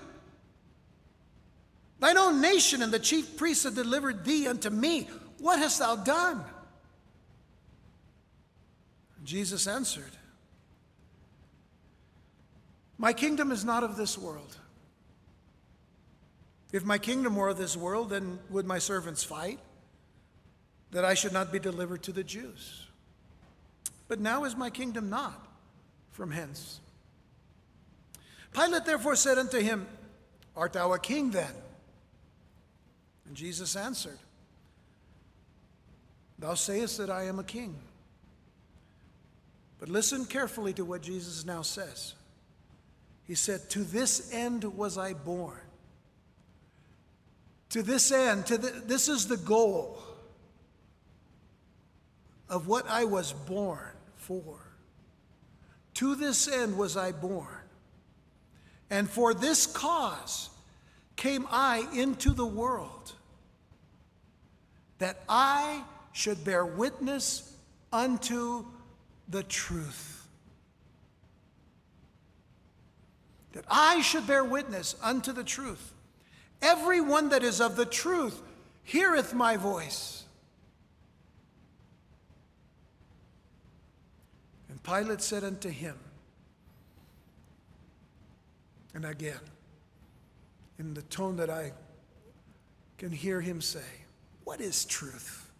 Thine 2.00 2.18
own 2.18 2.42
nation 2.42 2.82
and 2.82 2.92
the 2.92 3.00
chief 3.00 3.38
priests 3.38 3.64
have 3.64 3.76
delivered 3.76 4.24
thee 4.24 4.48
unto 4.48 4.70
me. 4.70 5.10
What 5.40 5.60
hast 5.60 5.80
thou 5.80 5.96
done? 5.96 6.44
Jesus 9.24 9.68
answered, 9.68 10.12
My 12.98 13.14
kingdom 13.14 13.52
is 13.52 13.66
not 13.66 13.84
of 13.84 13.98
this 13.98 14.18
world. 14.18 14.56
If 16.72 16.86
my 16.86 16.98
kingdom 16.98 17.36
were 17.36 17.50
of 17.50 17.58
this 17.58 17.76
world, 17.76 18.10
then 18.10 18.40
would 18.50 18.66
my 18.66 18.80
servants 18.80 19.24
fight, 19.24 19.60
that 20.92 21.06
I 21.06 21.14
should 21.14 21.34
not 21.34 21.52
be 21.52 21.60
delivered 21.60 22.04
to 22.04 22.12
the 22.12 22.24
Jews. 22.24 22.88
But 24.08 24.20
now 24.20 24.44
is 24.46 24.56
my 24.56 24.70
kingdom 24.70 25.10
not 25.10 25.48
from 26.12 26.32
hence. 26.32 26.80
Pilate 28.54 28.86
therefore 28.86 29.16
said 29.16 29.38
unto 29.38 29.60
him, 29.60 29.88
Art 30.56 30.74
thou 30.74 30.94
a 30.94 31.00
king 31.00 31.32
then? 31.32 31.52
And 33.28 33.36
Jesus 33.36 33.76
answered, 33.76 34.18
Thou 36.40 36.54
sayest 36.54 36.98
that 36.98 37.10
I 37.10 37.26
am 37.26 37.40
a 37.40 37.44
king. 37.44 37.76
But 39.80 39.90
listen 39.90 40.26
carefully 40.26 40.74
to 40.74 40.86
what 40.86 41.02
Jesus 41.02 41.46
now 41.46 41.62
says. 41.62 42.16
He 43.26 43.36
said, 43.36 43.70
To 43.72 43.84
this 43.84 44.34
end 44.34 44.64
was 44.64 44.98
I 44.98 45.14
born. 45.14 45.60
To 47.70 47.84
this 47.84 48.12
end, 48.12 48.46
to 48.48 48.58
the, 48.58 48.70
this 48.86 49.10
is 49.10 49.28
the 49.28 49.38
goal 49.38 50.00
of 52.50 52.68
what 52.68 52.88
I 52.90 53.04
was 53.04 53.34
born 53.34 53.92
for. 54.16 54.58
To 55.96 56.16
this 56.16 56.48
end 56.48 56.78
was 56.78 56.96
I 56.96 57.12
born. 57.12 57.48
And 58.90 59.10
for 59.10 59.34
this 59.34 59.66
cause 59.66 60.50
came 61.16 61.46
I 61.50 61.88
into 61.94 62.32
the 62.32 62.46
world, 62.46 63.14
that 65.00 65.24
I 65.28 65.84
should 66.14 66.44
bear 66.44 66.66
witness 66.66 67.54
unto 67.92 68.66
the 69.28 69.44
truth. 69.44 70.28
That 73.54 73.66
I 73.70 74.02
should 74.02 74.26
bear 74.26 74.44
witness 74.44 74.96
unto 75.02 75.34
the 75.34 75.44
truth. 75.44 75.94
Everyone 76.62 77.30
that 77.30 77.44
is 77.44 77.60
of 77.60 77.76
the 77.76 77.86
truth 77.86 78.42
heareth 78.84 79.34
my 79.34 79.58
voice. 79.58 80.24
And 84.70 84.82
Pilate 84.82 85.22
said 85.22 85.44
unto 85.44 85.70
him, 85.70 85.98
and 88.98 89.06
again, 89.06 89.40
in 90.80 90.96
the 90.96 91.04
tone 91.04 91.36
that 91.36 91.52
I 91.52 91.72
can 92.98 93.12
hear 93.12 93.40
him 93.40 93.62
say, 93.62 93.86
What 94.44 94.60
is 94.60 94.86
truth? 94.86 95.52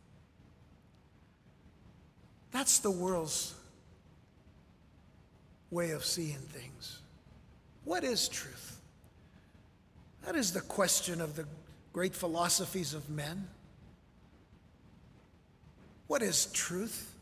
That's 2.50 2.80
the 2.80 2.90
world's 2.90 3.54
way 5.70 5.92
of 5.92 6.04
seeing 6.04 6.40
things. 6.40 6.98
What 7.84 8.04
is 8.04 8.28
truth? 8.28 8.82
That 10.26 10.36
is 10.36 10.52
the 10.52 10.62
question 10.62 11.22
of 11.22 11.36
the 11.36 11.46
great 11.94 12.16
philosophies 12.16 12.96
of 12.96 13.08
men. 13.08 13.48
What 16.08 16.24
is 16.24 16.48
truth? 16.48 17.14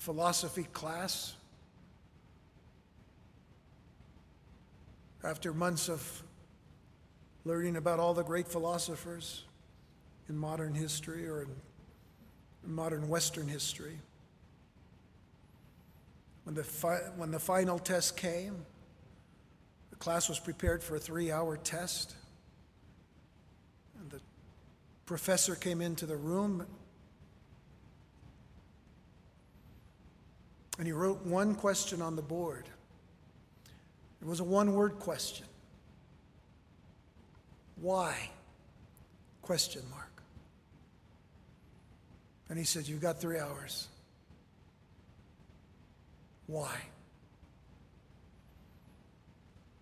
Philosophy 0.00 0.64
class. 0.72 1.34
After 5.22 5.52
months 5.52 5.90
of 5.90 6.22
learning 7.44 7.76
about 7.76 8.00
all 8.00 8.14
the 8.14 8.24
great 8.24 8.48
philosophers 8.48 9.44
in 10.30 10.38
modern 10.38 10.74
history 10.74 11.28
or 11.28 11.42
in 11.42 11.50
modern 12.64 13.08
Western 13.10 13.46
history, 13.46 13.98
when 16.44 16.54
the, 16.54 16.64
fi- 16.64 17.10
when 17.16 17.30
the 17.30 17.38
final 17.38 17.78
test 17.78 18.16
came, 18.16 18.56
the 19.90 19.96
class 19.96 20.30
was 20.30 20.40
prepared 20.40 20.82
for 20.82 20.96
a 20.96 20.98
three 20.98 21.30
hour 21.30 21.58
test. 21.58 22.14
And 24.00 24.10
the 24.10 24.20
professor 25.04 25.54
came 25.54 25.82
into 25.82 26.06
the 26.06 26.16
room 26.16 26.66
And 30.80 30.86
he 30.86 30.94
wrote 30.94 31.26
one 31.26 31.54
question 31.56 32.00
on 32.00 32.16
the 32.16 32.22
board. 32.22 32.64
It 34.22 34.26
was 34.26 34.40
a 34.40 34.44
one 34.44 34.72
word 34.72 34.98
question. 34.98 35.44
Why? 37.76 38.30
Question 39.42 39.82
mark. 39.90 40.22
And 42.48 42.58
he 42.58 42.64
said, 42.64 42.88
You've 42.88 43.02
got 43.02 43.20
three 43.20 43.38
hours. 43.38 43.88
Why? 46.46 46.74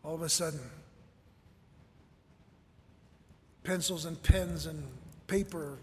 All 0.02 0.16
of 0.16 0.22
a 0.22 0.28
sudden, 0.28 0.68
pencils 3.62 4.04
and 4.04 4.20
pens 4.20 4.66
and 4.66 4.82
paper 5.28 5.78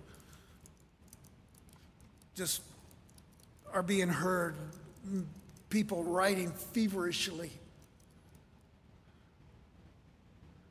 just 2.36 2.61
are 3.72 3.82
being 3.82 4.09
heard 4.09 4.55
people 5.69 6.03
writing 6.03 6.51
feverishly. 6.51 7.51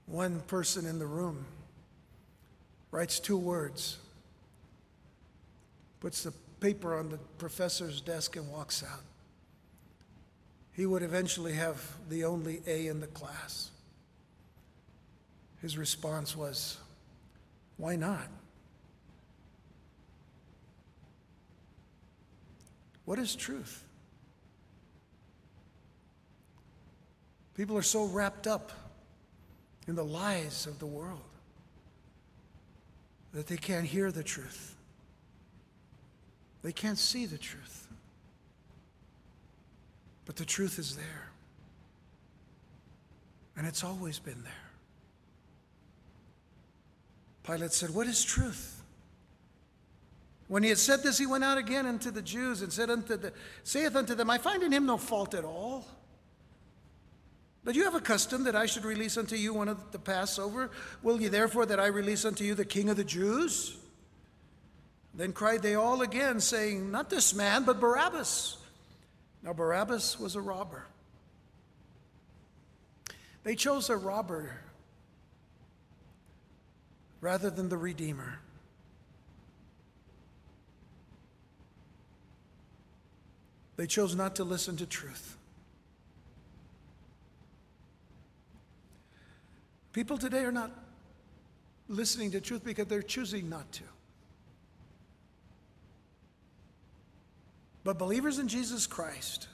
One 0.07 0.41
person 0.41 0.87
in 0.87 0.99
the 0.99 1.07
room 1.07 1.47
writes 2.91 3.19
two 3.19 3.37
words, 3.37 3.99
puts 6.01 6.23
the 6.23 6.33
paper 6.61 6.97
on 6.97 7.11
the 7.11 7.19
professor's 7.39 8.01
desk, 8.01 8.37
and 8.37 8.51
walks 8.51 8.83
out. 8.83 9.03
He 10.73 10.87
would 10.87 11.03
eventually 11.03 11.53
have 11.55 11.81
the 12.09 12.25
only 12.25 12.63
A 12.67 12.87
in 12.89 13.01
the 13.01 13.07
class. 13.07 13.71
His 15.61 15.79
response 15.79 16.37
was, 16.37 16.79
Why 17.77 17.97
not? 17.97 18.29
What 23.05 23.19
is 23.19 23.35
truth? 23.35 23.85
People 27.57 27.77
are 27.77 27.83
so 27.83 28.05
wrapped 28.05 28.47
up 28.47 28.73
in 29.87 29.95
the 29.95 30.05
lies 30.05 30.67
of 30.67 30.79
the 30.79 30.87
world 30.87 31.21
that 33.33 33.47
they 33.47 33.57
can't 33.57 33.87
hear 33.87 34.11
the 34.11 34.23
truth. 34.23 34.75
They 36.63 36.73
can't 36.73 36.99
see 36.99 37.27
the 37.27 37.39
truth. 37.39 37.89
But 40.25 40.37
the 40.37 40.45
truth 40.45 40.79
is 40.79 40.97
there. 40.97 41.29
And 43.57 43.67
it's 43.67 43.85
always 43.85 44.19
been 44.19 44.43
there. 44.43 44.53
Pilate 47.45 47.73
said, 47.73 47.91
What 47.91 48.07
is 48.07 48.25
truth? 48.25 48.83
When 50.49 50.63
he 50.63 50.69
had 50.69 50.79
said 50.79 51.03
this, 51.03 51.19
he 51.19 51.27
went 51.27 51.45
out 51.45 51.59
again 51.59 51.87
unto 51.87 52.11
the 52.11 52.23
Jews 52.23 52.63
and 52.63 52.73
said 52.73 52.91
unto 52.91 53.17
the, 53.17 53.33
saith 53.63 53.97
unto 53.97 54.15
them, 54.15 54.29
I 54.31 54.39
find 54.39 54.63
in 54.63 54.73
him 54.73 54.87
no 54.87 54.97
fault 54.97 55.35
at 55.35 55.45
all. 55.45 55.87
But 57.65 57.75
you 57.75 57.85
have 57.85 57.95
a 57.95 58.01
custom 58.01 58.45
that 58.45 58.55
I 58.55 58.67
should 58.67 58.85
release 58.85 59.17
unto 59.17 59.37
you 59.37 59.55
one 59.55 59.69
of 59.69 59.91
the 59.91 59.99
Passover. 59.99 60.71
Will 61.03 61.21
ye 61.21 61.29
therefore 61.29 61.65
that 61.67 61.81
I 61.81 61.87
release 61.87 62.25
unto 62.25 62.45
you 62.45 62.55
the 62.55 62.65
king 62.65 62.91
of 62.91 62.97
the 62.97 63.05
Jews? 63.05 63.77
Then 65.15 65.33
cried 65.33 65.63
they 65.63 65.75
all 65.75 66.03
again, 66.03 66.41
saying, 66.41 66.91
Not 66.91 67.09
this 67.09 67.35
man, 67.35 67.65
but 67.65 67.81
Barabbas. 67.81 68.59
Now 69.43 69.55
Barabbas 69.55 70.19
was 70.21 70.37
a 70.37 70.41
robber. 70.41 70.85
They 73.45 73.55
chose 73.55 73.89
a 73.91 73.97
robber 73.97 74.59
rather 77.21 77.49
than 77.49 77.69
the 77.69 77.77
Redeemer. 77.77 78.41
They 83.77 83.87
chose 83.87 84.15
not 84.15 84.37
to 84.37 84.45
listen 84.45 84.77
to 84.77 84.87
truth. 84.87 85.37
People 89.95 90.19
today 90.19 90.41
are 90.41 90.53
not 90.53 90.73
listening 91.89 92.33
to 92.33 92.41
truth 92.41 92.65
because 92.65 92.89
they're 92.89 93.01
choosing 93.01 93.49
not 93.49 93.71
to. 93.73 93.85
But 97.85 97.97
believers 97.97 98.41
in 98.41 98.49
Jesus 98.49 98.89
Christ 98.89 99.47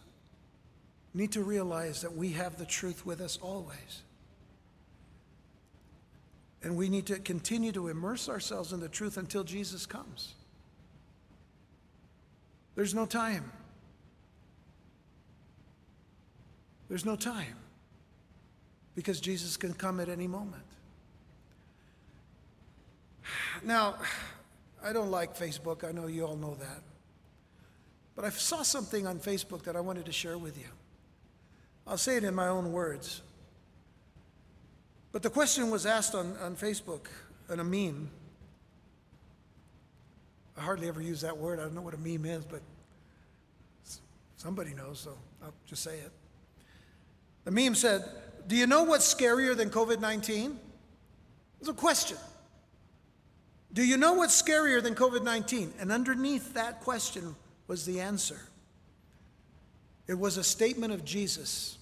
need 1.12 1.32
to 1.32 1.43
realize 1.43 2.01
that 2.01 2.16
we 2.16 2.30
have 2.32 2.57
the 2.57 2.64
truth 2.64 3.05
with 3.05 3.20
us 3.20 3.38
always. 3.43 4.03
And 6.62 6.74
we 6.74 6.88
need 6.88 7.07
to 7.07 7.18
continue 7.18 7.72
to 7.72 7.88
immerse 7.88 8.28
ourselves 8.28 8.72
in 8.72 8.80
the 8.80 8.88
truth 8.88 9.18
until 9.18 9.45
Jesus 9.45 9.84
comes. 9.84 10.34
There's 12.76 12.95
no 12.95 13.05
time. 13.05 13.53
There's 16.88 17.05
no 17.05 17.16
time 17.16 17.59
because 19.01 19.18
Jesus 19.18 19.57
can 19.57 19.72
come 19.72 19.98
at 19.98 20.11
any 20.11 20.26
moment. 20.26 20.62
Now, 23.62 23.94
I 24.84 24.92
don't 24.92 25.11
like 25.11 25.34
Facebook. 25.34 25.88
I 25.88 25.92
know 25.92 26.07
you 26.07 26.26
all 26.26 26.36
know 26.36 26.55
that. 26.57 26.82
But 28.14 28.26
I 28.26 28.28
saw 28.28 28.61
something 28.61 29.07
on 29.07 29.18
Facebook 29.18 29.62
that 29.62 29.74
I 29.74 29.80
wanted 29.80 30.05
to 30.05 30.12
share 30.12 30.36
with 30.36 30.59
you. 30.59 30.66
I'll 31.86 31.96
say 31.96 32.18
it 32.18 32.24
in 32.24 32.34
my 32.34 32.48
own 32.48 32.72
words. 32.72 33.22
But 35.12 35.22
the 35.22 35.30
question 35.30 35.70
was 35.70 35.86
asked 35.86 36.14
on, 36.14 36.36
on 36.42 36.55
Facebook 36.55 37.07
in 37.51 37.59
a 37.59 37.64
meme. 37.64 38.11
I 40.59 40.61
hardly 40.61 40.88
ever 40.88 41.01
use 41.01 41.22
that 41.22 41.38
word. 41.38 41.59
I 41.59 41.62
don't 41.62 41.74
know 41.74 41.80
what 41.80 41.94
a 41.94 41.98
meme 41.98 42.26
is, 42.26 42.44
but 42.44 42.61
somebody 44.36 44.74
knows, 44.74 45.01
so 45.01 45.16
I'll 45.42 45.55
just 45.66 45.82
say 45.82 45.94
it. 46.01 46.12
The 47.45 47.51
meme 47.51 47.74
said, 47.74 48.05
Do 48.47 48.57
you 48.57 48.66
know 48.66 48.82
what's 48.82 49.12
scarier 49.12 49.57
than 49.57 49.70
COVID 49.70 50.01
19? 50.01 50.59
It's 51.61 51.68
a 51.68 51.74
question. 51.74 52.16
Do 53.72 53.84
you 53.84 53.97
know 53.97 54.14
what's 54.14 54.41
scarier 54.41 54.82
than 54.82 54.95
COVID 54.95 55.22
19? 55.22 55.74
And 55.78 55.93
underneath 55.93 56.55
that 56.55 56.80
question 56.80 57.34
was 57.66 57.86
the 57.86 58.01
answer. 58.01 58.41
It 60.07 60.18
was 60.18 60.36
a 60.36 60.45
statement 60.45 60.93
of 60.93 61.05
Jesus 61.05 61.78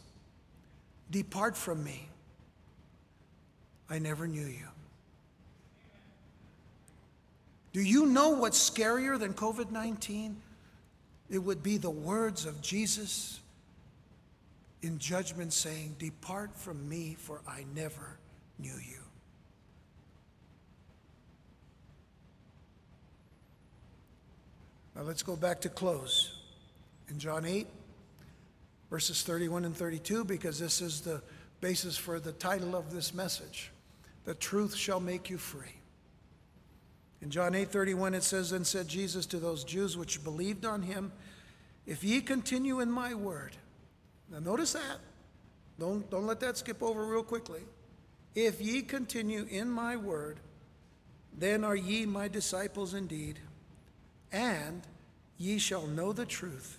Depart 1.11 1.57
from 1.57 1.83
me. 1.83 2.09
I 3.89 3.99
never 3.99 4.27
knew 4.27 4.45
you. 4.45 4.67
Do 7.73 7.81
you 7.81 8.07
know 8.07 8.31
what's 8.31 8.59
scarier 8.59 9.19
than 9.19 9.33
COVID 9.33 9.71
19? 9.71 10.37
It 11.31 11.39
would 11.39 11.63
be 11.63 11.77
the 11.79 11.91
words 11.91 12.45
of 12.45 12.61
Jesus 12.61 13.41
in 14.83 14.99
judgment, 14.99 15.53
saying, 15.53 15.97
Depart 15.99 16.57
from 16.57 16.89
me, 16.89 17.17
for 17.19 17.41
I 17.47 17.65
never 17.75 18.19
knew 18.59 18.75
you. 18.75 18.99
Now 24.95 25.03
let's 25.03 25.23
go 25.23 25.37
back 25.37 25.61
to 25.61 25.69
close 25.69 26.39
in 27.09 27.19
John 27.19 27.45
8, 27.45 27.67
verses 28.91 29.23
31 29.23 29.65
and 29.65 29.77
32, 29.77 30.25
because 30.25 30.59
this 30.59 30.81
is 30.81 31.01
the 31.01 31.23
basis 31.61 31.97
for 31.97 32.19
the 32.21 32.33
title 32.33 32.75
of 32.75 32.93
this 32.93 33.15
message 33.15 33.71
The 34.25 34.35
Truth 34.35 34.75
Shall 34.75 35.01
Make 35.01 35.31
You 35.31 35.39
Free. 35.39 35.75
In 37.21 37.31
John 37.31 37.55
8 37.55 37.69
31, 37.69 38.15
it 38.15 38.23
says, 38.23 38.51
Then 38.51 38.65
said 38.65 38.89
Jesus 38.89 39.27
to 39.27 39.39
those 39.39 39.65
Jews 39.65 39.97
which 39.97 40.23
believed 40.23 40.65
on 40.65 40.83
him, 40.83 41.13
If 41.87 42.05
ye 42.05 42.21
continue 42.21 42.81
in 42.81 42.91
my 42.91 43.15
word, 43.15 43.57
now 44.31 44.39
notice 44.39 44.73
that. 44.75 44.99
Don't, 45.79 46.09
don't 46.11 46.27
let 46.27 46.41
that 46.41 46.57
skip 46.57 46.83
over 46.83 47.05
real 47.05 47.23
quickly. 47.23 47.61
If 48.35 48.61
ye 48.61 48.83
continue 48.83 49.47
in 49.49 49.71
my 49.71 49.97
word, 49.97 50.41
then 51.37 51.65
are 51.65 51.77
ye 51.77 52.05
my 52.05 52.29
disciples 52.29 52.95
indeed, 52.95 53.39
and 54.33 54.83
ye 55.39 55.59
shall 55.59 55.87
know 55.87 56.13
the 56.13 56.27
truth, 56.27 56.79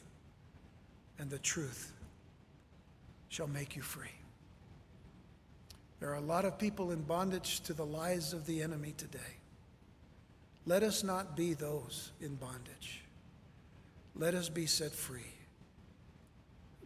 and 1.18 1.30
the 1.30 1.39
truth 1.39 1.93
shall 3.30 3.47
make 3.47 3.76
you 3.76 3.82
free. 3.82 4.08
There 6.00 6.10
are 6.10 6.16
a 6.16 6.22
lot 6.22 6.45
of 6.45 6.60
people 6.60 6.91
in 6.91 7.02
bondage 7.02 7.62
to 7.62 7.74
the 7.74 7.86
lies 7.86 8.34
of 8.34 8.45
the 8.45 8.62
enemy 8.62 8.93
today. 8.97 9.20
Let 10.66 10.84
us 10.84 11.04
not 11.04 11.36
be 11.36 11.54
those 11.54 12.12
in 12.22 12.36
bondage. 12.36 13.02
Let 14.16 14.34
us 14.34 14.50
be 14.50 14.66
set 14.66 14.91
free 14.91 15.39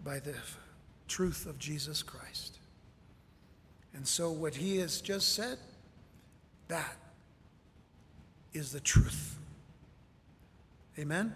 by 0.03 0.19
the 0.19 0.35
truth 1.07 1.45
of 1.45 1.57
Jesus 1.59 2.03
Christ. 2.03 2.59
And 3.93 4.07
so, 4.07 4.31
what 4.31 4.55
he 4.55 4.77
has 4.77 5.01
just 5.01 5.35
said, 5.35 5.57
that 6.67 6.97
is 8.53 8.71
the 8.71 8.79
truth. 8.79 9.37
Amen? 10.97 11.35